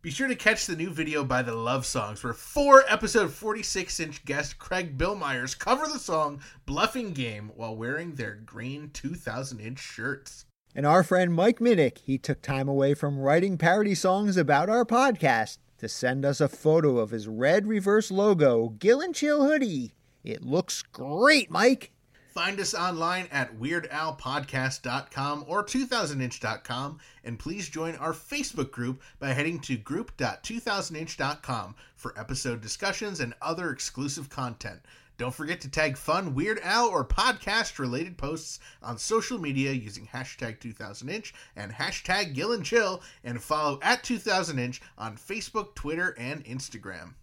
Be 0.00 0.10
sure 0.10 0.28
to 0.28 0.34
catch 0.34 0.64
the 0.64 0.74
new 0.74 0.88
video 0.88 1.22
by 1.22 1.42
the 1.42 1.54
Love 1.54 1.84
Songs, 1.84 2.24
where 2.24 2.32
four 2.32 2.84
episode 2.88 3.30
46 3.30 4.00
inch 4.00 4.24
guest 4.24 4.58
Craig 4.58 4.96
Bill 4.96 5.16
Myers 5.16 5.54
cover 5.54 5.86
the 5.86 5.98
song 5.98 6.40
Bluffing 6.64 7.12
Game 7.12 7.50
while 7.56 7.76
wearing 7.76 8.14
their 8.14 8.36
green 8.36 8.88
2000 8.94 9.60
inch 9.60 9.80
shirts. 9.80 10.46
And 10.78 10.86
our 10.86 11.02
friend 11.02 11.34
Mike 11.34 11.58
Minnick, 11.58 11.98
he 12.04 12.18
took 12.18 12.40
time 12.40 12.68
away 12.68 12.94
from 12.94 13.18
writing 13.18 13.58
parody 13.58 13.96
songs 13.96 14.36
about 14.36 14.68
our 14.68 14.84
podcast 14.84 15.58
to 15.78 15.88
send 15.88 16.24
us 16.24 16.40
a 16.40 16.48
photo 16.48 16.98
of 16.98 17.10
his 17.10 17.26
red 17.26 17.66
reverse 17.66 18.12
logo, 18.12 18.68
Gill 18.78 19.00
and 19.00 19.12
Chill 19.12 19.44
hoodie. 19.44 19.94
It 20.22 20.44
looks 20.44 20.82
great, 20.82 21.50
Mike. 21.50 21.90
Find 22.32 22.60
us 22.60 22.74
online 22.74 23.26
at 23.32 23.58
weirdalpodcast.com 23.58 25.46
or 25.48 25.64
2000inch.com 25.64 26.98
and 27.24 27.38
please 27.40 27.68
join 27.68 27.96
our 27.96 28.12
Facebook 28.12 28.70
group 28.70 29.02
by 29.18 29.32
heading 29.32 29.58
to 29.62 29.76
group.2000inch.com 29.76 31.74
for 31.96 32.16
episode 32.16 32.60
discussions 32.60 33.18
and 33.18 33.34
other 33.42 33.70
exclusive 33.70 34.30
content. 34.30 34.78
Don't 35.18 35.34
forget 35.34 35.60
to 35.62 35.68
tag 35.68 35.96
fun, 35.96 36.32
Weird 36.32 36.60
Al, 36.62 36.86
or 36.86 37.04
podcast 37.04 37.80
related 37.80 38.16
posts 38.16 38.60
on 38.80 38.98
social 38.98 39.36
media 39.36 39.72
using 39.72 40.06
hashtag 40.06 40.60
2000inch 40.60 41.32
and 41.56 41.72
hashtag 41.72 42.34
Gill 42.34 42.52
and 42.52 42.64
Chill 42.64 43.02
and 43.24 43.42
follow 43.42 43.80
at 43.82 44.04
2000inch 44.04 44.78
on 44.96 45.16
Facebook, 45.16 45.74
Twitter, 45.74 46.14
and 46.18 46.44
Instagram. 46.44 47.14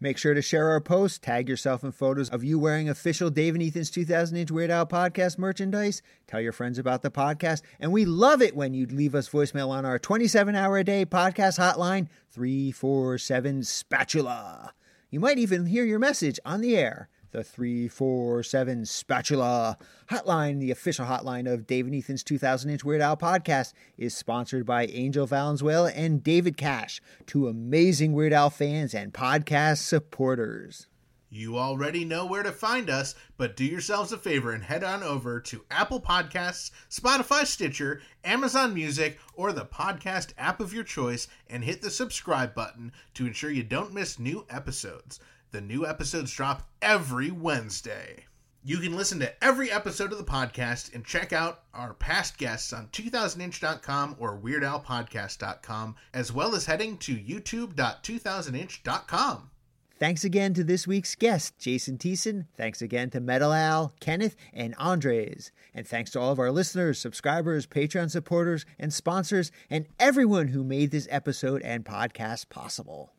Make 0.00 0.16
sure 0.16 0.32
to 0.32 0.40
share 0.40 0.70
our 0.70 0.80
posts, 0.80 1.18
tag 1.18 1.46
yourself 1.46 1.84
in 1.84 1.92
photos 1.92 2.30
of 2.30 2.42
you 2.42 2.58
wearing 2.58 2.88
official 2.88 3.28
Dave 3.28 3.54
and 3.54 3.62
Ethan's 3.62 3.90
2000 3.90 4.34
inch 4.34 4.50
Weird 4.50 4.70
Al 4.70 4.86
podcast 4.86 5.36
merchandise. 5.36 6.00
Tell 6.26 6.40
your 6.40 6.52
friends 6.52 6.78
about 6.78 7.02
the 7.02 7.10
podcast. 7.10 7.60
And 7.78 7.92
we 7.92 8.06
love 8.06 8.40
it 8.40 8.56
when 8.56 8.72
you 8.72 8.86
leave 8.86 9.14
us 9.14 9.28
voicemail 9.28 9.68
on 9.68 9.84
our 9.84 9.98
27 9.98 10.56
hour 10.56 10.78
a 10.78 10.84
day 10.84 11.04
podcast 11.04 11.58
hotline 11.58 12.08
347 12.30 13.62
Spatula. 13.62 14.72
You 15.10 15.20
might 15.20 15.36
even 15.36 15.66
hear 15.66 15.84
your 15.84 15.98
message 15.98 16.40
on 16.46 16.62
the 16.62 16.78
air. 16.78 17.10
The 17.32 17.42
347 17.42 18.84
Spatula 18.84 19.78
hotline, 20.10 20.60
the 20.60 20.70
official 20.70 21.06
hotline 21.06 21.50
of 21.50 21.66
Dave 21.66 21.86
and 21.86 21.94
Ethan's 21.94 22.22
2000 22.22 22.68
inch 22.68 22.84
Weird 22.84 23.00
Al 23.00 23.16
podcast, 23.16 23.72
is 23.96 24.14
sponsored 24.14 24.66
by 24.66 24.84
Angel 24.84 25.26
Valenzuela 25.26 25.90
and 25.92 26.22
David 26.22 26.58
Cash, 26.58 27.00
two 27.24 27.48
amazing 27.48 28.12
Weird 28.12 28.34
Al 28.34 28.50
fans 28.50 28.92
and 28.92 29.14
podcast 29.14 29.78
supporters. 29.78 30.88
You 31.30 31.56
already 31.56 32.04
know 32.04 32.26
where 32.26 32.42
to 32.42 32.52
find 32.52 32.90
us, 32.90 33.14
but 33.38 33.56
do 33.56 33.64
yourselves 33.64 34.12
a 34.12 34.18
favor 34.18 34.52
and 34.52 34.62
head 34.62 34.84
on 34.84 35.02
over 35.02 35.40
to 35.40 35.64
Apple 35.70 36.02
Podcasts, 36.02 36.70
Spotify, 36.90 37.46
Stitcher, 37.46 38.02
Amazon 38.22 38.74
Music, 38.74 39.18
or 39.32 39.54
the 39.54 39.64
podcast 39.64 40.34
app 40.36 40.60
of 40.60 40.74
your 40.74 40.84
choice 40.84 41.28
and 41.48 41.64
hit 41.64 41.80
the 41.80 41.90
subscribe 41.90 42.54
button 42.54 42.92
to 43.14 43.24
ensure 43.24 43.50
you 43.50 43.62
don't 43.62 43.94
miss 43.94 44.18
new 44.18 44.44
episodes. 44.50 45.18
The 45.52 45.60
new 45.60 45.86
episodes 45.86 46.32
drop 46.32 46.66
every 46.80 47.30
Wednesday. 47.30 48.24
You 48.64 48.78
can 48.78 48.96
listen 48.96 49.20
to 49.20 49.44
every 49.44 49.70
episode 49.70 50.10
of 50.10 50.16
the 50.16 50.24
podcast 50.24 50.94
and 50.94 51.04
check 51.04 51.34
out 51.34 51.64
our 51.74 51.92
past 51.92 52.38
guests 52.38 52.72
on 52.72 52.88
2000inch.com 52.88 54.16
or 54.18 54.38
weirdalpodcast.com, 54.38 55.96
as 56.14 56.32
well 56.32 56.54
as 56.54 56.64
heading 56.64 56.96
to 56.98 57.16
youtube.2000inch.com. 57.16 59.50
Thanks 59.98 60.24
again 60.24 60.54
to 60.54 60.64
this 60.64 60.86
week's 60.86 61.14
guest, 61.14 61.58
Jason 61.58 61.98
Thiessen. 61.98 62.46
Thanks 62.56 62.80
again 62.80 63.10
to 63.10 63.20
Metal 63.20 63.52
Al, 63.52 63.92
Kenneth, 64.00 64.36
and 64.54 64.74
Andres. 64.76 65.52
And 65.74 65.86
thanks 65.86 66.12
to 66.12 66.20
all 66.20 66.32
of 66.32 66.38
our 66.38 66.50
listeners, 66.50 66.98
subscribers, 66.98 67.66
Patreon 67.66 68.10
supporters, 68.10 68.64
and 68.78 68.90
sponsors, 68.90 69.52
and 69.68 69.84
everyone 70.00 70.48
who 70.48 70.64
made 70.64 70.92
this 70.92 71.08
episode 71.10 71.60
and 71.60 71.84
podcast 71.84 72.48
possible. 72.48 73.12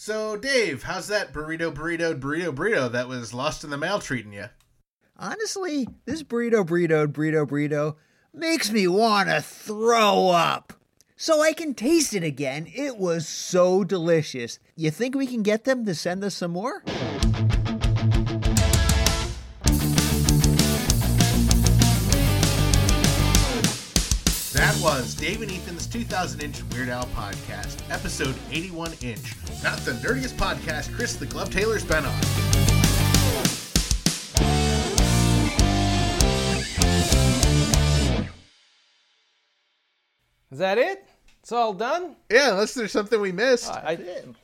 So, 0.00 0.36
Dave, 0.36 0.84
how's 0.84 1.08
that 1.08 1.32
burrito, 1.32 1.74
burrito, 1.74 2.16
burrito, 2.16 2.54
burrito 2.54 2.92
that 2.92 3.08
was 3.08 3.34
lost 3.34 3.64
in 3.64 3.70
the 3.70 3.76
mail 3.76 3.98
treating 3.98 4.32
you? 4.32 4.44
Honestly, 5.16 5.88
this 6.04 6.22
burrito, 6.22 6.64
burrito, 6.64 7.08
burrito, 7.08 7.44
burrito 7.44 7.96
makes 8.32 8.70
me 8.70 8.86
want 8.86 9.28
to 9.28 9.42
throw 9.42 10.28
up. 10.28 10.72
So 11.16 11.42
I 11.42 11.52
can 11.52 11.74
taste 11.74 12.14
it 12.14 12.22
again. 12.22 12.68
It 12.72 12.96
was 12.96 13.26
so 13.26 13.82
delicious. 13.82 14.60
You 14.76 14.92
think 14.92 15.16
we 15.16 15.26
can 15.26 15.42
get 15.42 15.64
them 15.64 15.84
to 15.84 15.96
send 15.96 16.22
us 16.22 16.36
some 16.36 16.52
more? 16.52 16.84
That 24.78 24.84
was 24.84 25.14
Dave 25.16 25.42
and 25.42 25.50
Ethan's 25.50 25.88
2000 25.88 26.40
inch 26.40 26.62
Weird 26.72 26.88
Al 26.88 27.02
podcast, 27.06 27.82
episode 27.90 28.36
81 28.52 28.92
inch. 29.02 29.34
Not 29.64 29.78
the 29.78 29.90
nerdiest 29.90 30.34
podcast 30.34 30.94
Chris 30.94 31.16
the 31.16 31.26
Glove 31.26 31.50
Taylor's 31.50 31.82
been 31.82 32.04
on. 32.04 32.14
Is 40.52 40.58
that 40.58 40.78
it? 40.78 41.04
It's 41.40 41.50
all 41.50 41.72
done? 41.72 42.14
Yeah, 42.30 42.52
unless 42.52 42.74
there's 42.74 42.92
something 42.92 43.20
we 43.20 43.32
missed. 43.32 43.72
I, 43.72 43.96
did. 43.96 44.36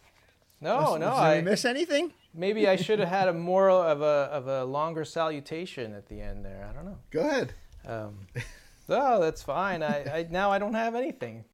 no, 0.60 0.96
no. 0.96 0.98
Did 0.98 1.04
I, 1.06 1.36
we 1.36 1.42
miss 1.42 1.64
anything? 1.64 2.12
maybe 2.34 2.66
I 2.66 2.74
should 2.74 2.98
have 2.98 3.08
had 3.08 3.28
a 3.28 3.32
more 3.32 3.70
of 3.70 4.02
a 4.02 4.04
of 4.04 4.48
a 4.48 4.64
longer 4.64 5.04
salutation 5.04 5.94
at 5.94 6.08
the 6.08 6.20
end 6.20 6.44
there. 6.44 6.68
I 6.68 6.74
don't 6.74 6.86
know. 6.86 6.98
Go 7.10 7.20
ahead. 7.20 7.54
Um, 7.86 8.26
no, 8.88 9.20
that's 9.20 9.42
fine. 9.42 9.82
I, 9.82 10.20
I 10.20 10.26
now 10.30 10.50
I 10.50 10.58
don't 10.58 10.74
have 10.74 10.94
anything. 10.94 11.44